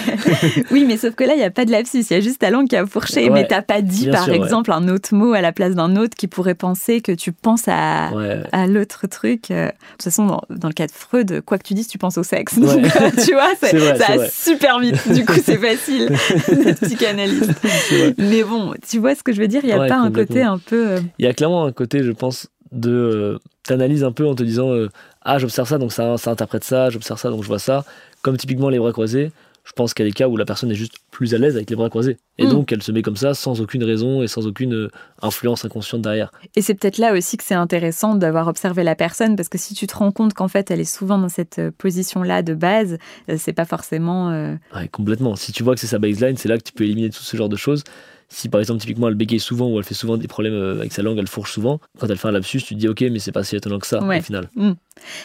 oui, 0.71 0.85
mais 0.87 0.97
sauf 0.97 1.15
que 1.15 1.23
là, 1.23 1.33
il 1.33 1.39
n'y 1.39 1.43
a 1.43 1.51
pas 1.51 1.65
de 1.65 1.71
lapsus, 1.71 1.99
il 2.09 2.13
y 2.13 2.15
a 2.15 2.21
juste 2.21 2.39
ta 2.39 2.49
langue 2.49 2.67
qui 2.67 2.75
a 2.75 2.85
fourché. 2.85 3.29
mais 3.29 3.47
t'as 3.47 3.61
pas 3.61 3.81
dit, 3.81 4.09
par 4.09 4.29
exemple, 4.29 4.71
un 4.71 4.87
autre 4.87 5.13
mot 5.15 5.33
à 5.33 5.41
la 5.41 5.51
place 5.51 5.75
d'un 5.75 5.95
autre 5.95 6.15
qui 6.15 6.27
pourrait 6.27 6.55
penser 6.55 7.01
que 7.01 7.11
tu 7.11 7.31
penses 7.31 7.67
à, 7.67 8.11
à 8.51 8.67
l'autre 8.67 9.07
truc. 9.07 9.51
Euh. 9.51 9.67
De 9.67 9.71
toute 9.71 10.03
façon, 10.03 10.41
dans, 10.49 10.67
le 10.67 10.73
cas 10.73 10.87
de 10.87 10.91
Freud, 10.91 11.41
quoi 11.45 11.57
que 11.57 11.67
tu 11.67 11.73
dises, 11.73 11.87
tu 11.87 11.97
penses 11.97 12.17
au 12.17 12.23
sexe. 12.23 12.57
Donc, 12.59 12.81
tu 13.25 13.33
vois, 13.33 13.55
ça 13.59 14.17
va 14.17 14.29
super 14.29 14.79
vite. 14.79 15.11
Du 15.11 15.25
coup, 15.25 15.33
c'est 15.43 15.57
facile 15.57 16.09
psychanalyste. 16.81 17.51
Mais 18.17 18.43
bon, 18.43 18.73
tu 18.87 18.99
vois 18.99 19.15
ce 19.15 19.23
que 19.23 19.33
je 19.33 19.41
veux 19.41 19.47
dire 19.47 19.61
Il 19.63 19.67
n'y 19.67 19.73
a 19.73 19.87
pas 19.87 19.97
un 19.97 20.11
côté 20.11 20.41
un 20.41 20.57
peu. 20.57 20.91
Euh, 20.91 20.99
Il 21.19 21.25
y 21.25 21.27
a 21.27 21.33
clairement 21.33 21.65
un 21.65 21.71
côté, 21.71 22.03
je 22.03 22.11
pense, 22.11 22.47
de. 22.71 22.91
Euh, 22.91 23.39
t'analyses 23.63 24.03
un 24.03 24.11
peu 24.11 24.25
en 24.27 24.35
te 24.35 24.43
disant 24.43 24.71
euh, 24.71 24.89
Ah, 25.21 25.37
j'observe 25.39 25.67
ça, 25.67 25.77
donc 25.77 25.91
ça, 25.91 26.17
ça 26.17 26.31
interprète 26.31 26.63
ça, 26.63 26.89
j'observe 26.89 27.19
ça, 27.19 27.29
donc 27.29 27.43
je 27.43 27.47
vois 27.47 27.59
ça. 27.59 27.85
Comme 28.21 28.37
typiquement 28.37 28.69
les 28.69 28.79
bras 28.79 28.91
croisés 28.91 29.31
je 29.63 29.73
pense 29.73 29.93
qu'il 29.93 30.05
y 30.05 30.07
a 30.07 30.09
des 30.09 30.15
cas 30.15 30.27
où 30.27 30.37
la 30.37 30.45
personne 30.45 30.71
est 30.71 30.75
juste 30.75 30.95
plus 31.11 31.33
à 31.33 31.37
l'aise 31.37 31.55
avec 31.55 31.69
les 31.69 31.75
bras 31.75 31.89
croisés. 31.89 32.17
Et 32.37 32.45
hmm. 32.45 32.49
donc, 32.49 32.71
elle 32.71 32.81
se 32.81 32.91
met 32.91 33.01
comme 33.01 33.15
ça 33.15 33.33
sans 33.33 33.61
aucune 33.61 33.83
raison 33.83 34.23
et 34.23 34.27
sans 34.27 34.47
aucune 34.47 34.73
euh, 34.73 34.91
influence 35.21 35.65
inconsciente 35.65 36.01
derrière. 36.01 36.31
Et 36.55 36.61
c'est 36.61 36.73
peut-être 36.73 36.97
là 36.97 37.13
aussi 37.13 37.37
que 37.37 37.43
c'est 37.43 37.53
intéressant 37.53 38.15
d'avoir 38.15 38.47
observé 38.47 38.83
la 38.83 38.95
personne, 38.95 39.35
parce 39.35 39.49
que 39.49 39.57
si 39.57 39.73
tu 39.73 39.87
te 39.87 39.95
rends 39.95 40.11
compte 40.11 40.33
qu'en 40.33 40.47
fait, 40.47 40.71
elle 40.71 40.79
est 40.79 40.83
souvent 40.83 41.17
dans 41.17 41.29
cette 41.29 41.59
euh, 41.59 41.71
position-là 41.77 42.41
de 42.41 42.53
base, 42.53 42.97
euh, 43.29 43.35
c'est 43.37 43.53
pas 43.53 43.65
forcément. 43.65 44.29
Ouais, 44.75 44.87
complètement. 44.87 45.35
Si 45.35 45.51
tu 45.51 45.63
vois 45.63 45.75
que 45.75 45.79
c'est 45.79 45.87
sa 45.87 45.99
baseline, 45.99 46.37
c'est 46.37 46.49
là 46.49 46.57
que 46.57 46.63
tu 46.63 46.73
peux 46.73 46.83
éliminer 46.83 47.09
tout 47.09 47.21
ce 47.21 47.37
genre 47.37 47.49
de 47.49 47.55
choses 47.55 47.83
si 48.31 48.49
par 48.49 48.59
exemple 48.59 48.79
typiquement 48.79 49.09
elle 49.09 49.15
bégaye 49.15 49.39
souvent 49.39 49.69
ou 49.69 49.77
elle 49.77 49.83
fait 49.83 49.93
souvent 49.93 50.17
des 50.17 50.27
problèmes 50.27 50.53
euh, 50.53 50.79
avec 50.79 50.93
sa 50.93 51.01
langue, 51.01 51.17
elle 51.17 51.27
fourche 51.27 51.51
souvent, 51.51 51.79
quand 51.99 52.07
elle 52.07 52.17
fait 52.17 52.29
un 52.29 52.31
lapsus, 52.31 52.61
tu 52.61 52.75
te 52.75 52.79
dis 52.79 52.87
ok 52.87 53.01
mais 53.11 53.19
c'est 53.19 53.31
pas 53.31 53.43
si 53.43 53.55
étonnant 53.55 53.79
que 53.79 53.87
ça 53.87 54.01
au 54.01 54.21
final. 54.21 54.49
Mm. 54.55 54.71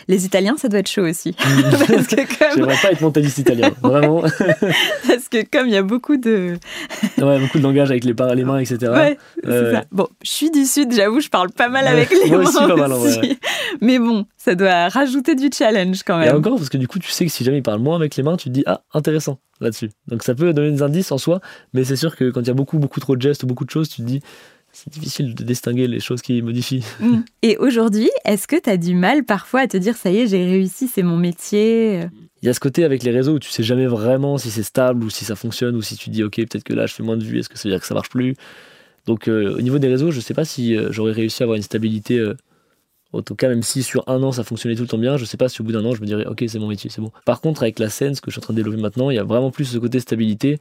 Les 0.09 0.27
Italiens 0.27 0.57
ça 0.57 0.69
doit 0.69 0.81
être 0.81 0.91
chaud 0.91 1.07
aussi. 1.07 1.33
Parce 1.71 2.07
que 2.07 2.39
comme... 2.39 2.57
J'aimerais 2.57 2.77
pas 2.83 2.93
être 2.93 3.01
mentaliste 3.01 3.39
italien, 3.39 3.71
vraiment. 3.83 4.23
Parce 5.07 5.29
que 5.31 5.49
comme 5.49 5.69
il 5.69 5.73
y 5.73 5.77
a 5.77 5.83
beaucoup 5.83 6.17
de... 6.17 6.59
ouais, 7.19 7.39
beaucoup 7.39 7.59
de 7.59 7.63
langage 7.63 7.91
avec 7.91 8.05
les, 8.05 8.15
les 8.35 8.45
mains, 8.45 8.59
etc. 8.59 8.93
Ouais, 8.93 9.19
c'est 9.45 9.73
ça. 9.73 9.85
Bon, 9.93 10.09
je 10.25 10.31
suis 10.31 10.51
du 10.51 10.65
Sud, 10.65 10.93
j'avoue, 10.93 11.21
je 11.21 11.29
parle 11.29 11.51
pas 11.53 11.69
mal 11.69 11.87
avec 11.87 12.11
les 12.11 12.31
mains. 12.31 12.43
Moi 12.43 12.49
aussi, 12.49 12.59
pas 12.59 12.77
mal. 12.77 12.93
Mais 13.81 13.99
bon, 13.99 14.27
ça 14.37 14.55
doit 14.55 14.89
rajouter 14.89 15.35
du 15.35 15.49
challenge 15.53 16.03
quand 16.05 16.19
même. 16.19 16.29
Et 16.29 16.33
encore, 16.33 16.57
parce 16.57 16.69
que 16.69 16.79
du 16.79 16.89
coup, 16.89 16.99
tu 16.99 17.11
sais 17.11 17.25
que 17.25 17.33
si 17.33 17.45
jamais 17.45 17.59
il 17.59 17.63
parle 17.63 17.81
moins 17.81 17.97
avec 17.97 18.17
les 18.17 18.23
mains, 18.23 18.37
tu 18.37 18.49
te 18.49 18.55
dis 18.55 18.65
ah, 18.67 18.83
intéressant 18.93 19.39
là-dessus. 19.61 19.91
Donc 20.09 20.23
ça 20.23 20.35
peut 20.35 20.53
donner 20.53 20.71
des 20.71 20.83
indices 20.83 21.13
en 21.13 21.19
soi, 21.19 21.41
mais 21.73 21.85
c'est 21.85 21.97
sûr 21.97 22.17
que 22.17 22.31
quand 22.31 22.41
il 22.41 22.49
y 22.49 22.51
a 22.51 22.55
beaucoup, 22.55 22.79
beaucoup 22.79 23.01
trop 23.01 23.17
de 23.17 23.23
gestes, 23.23 23.45
beaucoup 23.45 23.65
de 23.65 23.71
choses, 23.71 23.89
tu 23.89 24.03
te 24.03 24.07
dis 24.07 24.21
c'est 24.73 24.93
difficile 24.93 25.35
de 25.35 25.43
distinguer 25.43 25.89
les 25.89 26.01
choses 26.01 26.21
qui 26.21 26.43
modifient. 26.43 26.85
Mm. 27.01 27.23
Et 27.43 27.57
aujourd'hui, 27.59 28.11
est-ce 28.25 28.49
que 28.49 28.57
tu 28.61 28.71
as 28.71 28.77
du 28.77 28.95
mal 28.95 29.25
parfois 29.25 29.61
à 29.61 29.67
te 29.67 29.77
dire 29.77 29.97
ça 29.97 30.11
y 30.11 30.19
est, 30.19 30.27
j'ai 30.27 30.45
réussi, 30.45 30.89
c'est 30.89 31.03
mon 31.03 31.17
métier 31.17 32.09
Il 32.43 32.47
y 32.47 32.49
a 32.49 32.55
ce 32.55 32.61
côté 32.61 32.85
avec 32.85 33.03
les 33.03 33.11
réseaux 33.11 33.35
où 33.35 33.39
tu 33.39 33.51
sais 33.51 33.63
jamais 33.63 33.87
vraiment 33.87 34.39
si 34.39 34.51
c'est 34.51 34.63
stable 34.63 35.05
ou 35.05 35.11
si 35.11 35.25
ça 35.25 35.37
fonctionne 35.37 35.77
ou 35.77 35.83
si 35.83 35.97
tu 35.97 36.11
dis 36.11 36.25
ok, 36.25 36.37
peut-être 36.37 36.65
que 36.65 36.73
là 36.73 36.87
je 36.87 36.95
fais 36.95 37.03
moins 37.03 37.17
de 37.17 37.25
vues, 37.25 37.39
est-ce 37.39 37.49
que 37.49 37.59
ça 37.59 37.69
veut 37.69 37.75
dire 37.75 37.81
que 37.81 37.87
ça 37.87 37.95
marche 37.95 38.09
plus? 38.09 38.35
Donc 39.07 39.29
euh, 39.29 39.57
au 39.57 39.61
niveau 39.61 39.79
des 39.79 39.89
réseaux, 39.89 40.11
je 40.11 40.21
sais 40.21 40.35
pas 40.35 40.45
si 40.45 40.77
euh, 40.77 40.89
j'aurais 40.91 41.13
réussi 41.13 41.43
à 41.43 41.45
avoir 41.45 41.57
une 41.57 41.63
stabilité. 41.63 42.19
Euh, 42.19 42.35
en 43.17 43.23
tout 43.23 43.35
cas, 43.35 43.49
même 43.49 43.63
si 43.63 43.83
sur 43.83 44.05
un 44.09 44.23
an 44.23 44.33
ça 44.33 44.45
fonctionnait 44.45 44.77
tout 44.77 44.83
le 44.83 44.89
temps 44.89 44.99
bien, 44.99 45.17
je 45.17 45.25
sais 45.25 45.37
pas 45.37 45.49
si 45.49 45.61
au 45.61 45.65
bout 45.65 45.73
d'un 45.73 45.85
an 45.85 45.95
je 45.95 46.01
me 46.01 46.07
dirais 46.07 46.27
ok 46.27 46.45
c'est 46.49 46.59
mon 46.59 46.69
métier, 46.69 46.91
c'est 46.91 47.01
bon. 47.01 47.11
Par 47.25 47.41
contre 47.41 47.63
avec 47.63 47.79
la 47.79 47.89
scène, 47.89 48.15
ce 48.15 48.21
que 48.21 48.31
je 48.31 48.35
suis 48.35 48.41
en 48.41 48.43
train 48.43 48.55
de 48.55 48.59
développer 48.59 48.81
maintenant, 48.81 49.11
il 49.11 49.17
y 49.17 49.19
a 49.19 49.25
vraiment 49.25 49.51
plus 49.51 49.65
ce 49.65 49.79
côté 49.79 50.01
stabilité 50.01 50.59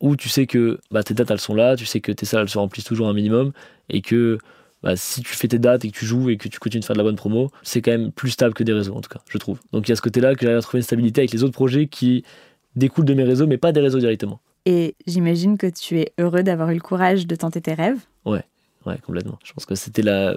où 0.00 0.16
tu 0.16 0.28
sais 0.28 0.46
que 0.46 0.78
bah, 0.90 1.02
tes 1.02 1.14
dates 1.14 1.30
elles 1.30 1.40
sont 1.40 1.54
là, 1.54 1.76
tu 1.76 1.86
sais 1.86 2.00
que 2.00 2.12
tes 2.12 2.26
salles 2.26 2.42
elles 2.42 2.48
se 2.48 2.58
remplissent 2.58 2.84
toujours 2.84 3.08
un 3.08 3.14
minimum 3.14 3.52
et 3.88 4.02
que 4.02 4.38
bah, 4.82 4.96
si 4.96 5.22
tu 5.22 5.34
fais 5.34 5.48
tes 5.48 5.58
dates 5.58 5.84
et 5.84 5.90
que 5.90 5.96
tu 5.96 6.04
joues 6.04 6.30
et 6.30 6.36
que 6.36 6.48
tu 6.48 6.58
continues 6.58 6.80
de 6.80 6.84
faire 6.84 6.94
de 6.94 6.98
la 6.98 7.04
bonne 7.04 7.16
promo, 7.16 7.50
c'est 7.62 7.80
quand 7.80 7.92
même 7.92 8.12
plus 8.12 8.30
stable 8.30 8.54
que 8.54 8.62
des 8.62 8.72
réseaux 8.72 8.94
en 8.94 9.00
tout 9.00 9.08
cas, 9.08 9.20
je 9.28 9.38
trouve. 9.38 9.58
Donc 9.72 9.88
il 9.88 9.90
y 9.90 9.92
a 9.92 9.96
ce 9.96 10.02
côté-là 10.02 10.34
que 10.34 10.42
j'arrive 10.42 10.58
à 10.58 10.62
trouver 10.62 10.78
une 10.80 10.84
stabilité 10.84 11.22
avec 11.22 11.32
les 11.32 11.42
autres 11.42 11.54
projets 11.54 11.86
qui 11.86 12.24
découlent 12.76 13.06
de 13.06 13.14
mes 13.14 13.24
réseaux 13.24 13.46
mais 13.46 13.58
pas 13.58 13.72
des 13.72 13.80
réseaux 13.80 13.98
directement. 13.98 14.40
Et 14.66 14.96
j'imagine 15.06 15.56
que 15.56 15.68
tu 15.68 16.00
es 16.00 16.12
heureux 16.18 16.42
d'avoir 16.42 16.70
eu 16.70 16.74
le 16.74 16.80
courage 16.80 17.26
de 17.26 17.36
tenter 17.36 17.60
tes 17.60 17.74
rêves? 17.74 18.00
Ouais, 18.24 18.42
ouais, 18.84 18.98
complètement. 18.98 19.38
Je 19.44 19.52
pense 19.52 19.64
que 19.64 19.76
c'était 19.76 20.02
la 20.02 20.36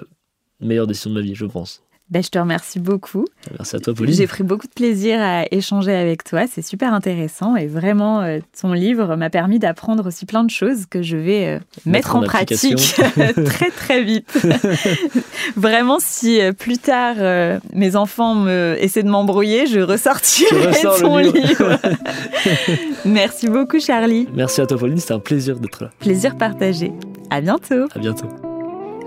meilleure 0.60 0.86
décision 0.86 1.10
de 1.10 1.14
ma 1.16 1.20
vie, 1.20 1.34
je 1.34 1.46
pense. 1.46 1.82
Ben, 2.10 2.24
je 2.24 2.28
te 2.28 2.40
remercie 2.40 2.80
beaucoup. 2.80 3.24
Merci 3.56 3.76
à 3.76 3.78
toi, 3.78 3.94
Pauline. 3.94 4.12
J'ai 4.12 4.26
pris 4.26 4.42
beaucoup 4.42 4.66
de 4.66 4.72
plaisir 4.72 5.20
à 5.20 5.44
échanger 5.52 5.94
avec 5.94 6.24
toi. 6.24 6.42
C'est 6.50 6.62
super 6.62 6.92
intéressant 6.92 7.54
et 7.54 7.68
vraiment, 7.68 8.22
euh, 8.22 8.40
ton 8.60 8.72
livre 8.72 9.14
m'a 9.14 9.30
permis 9.30 9.60
d'apprendre 9.60 10.08
aussi 10.08 10.26
plein 10.26 10.42
de 10.42 10.50
choses 10.50 10.86
que 10.86 11.02
je 11.02 11.16
vais 11.16 11.46
euh, 11.46 11.58
mettre, 11.86 12.16
en, 12.16 12.22
pratique 12.22 12.76
très 13.44 13.70
très 13.70 14.02
vite. 14.02 14.44
vraiment, 15.56 15.98
si 16.00 16.40
euh, 16.40 16.52
plus 16.52 16.78
tard 16.78 17.14
mes 17.72 17.94
enfants 17.94 18.34
me 18.34 18.76
essaient 18.80 19.04
de 19.04 19.10
m'embrouiller, 19.10 19.66
je 19.66 19.78
ressortirai 19.78 20.82
ton 21.00 21.18
livre. 21.18 21.78
Merci 23.04 23.48
beaucoup, 23.48 23.78
Charlie. 23.78 24.26
Merci 24.34 24.60
à 24.60 24.66
toi, 24.66 24.78
Pauline. 24.78 24.98
C'était 24.98 25.14
un 25.14 25.20
plaisir 25.20 25.60
d'être 25.60 25.84
là. 25.84 25.90
Plaisir 26.00 26.36
partagé. 26.36 26.90
À 27.30 27.40
bientôt. 27.40 27.86
À 27.94 27.98
bientôt. 28.00 28.26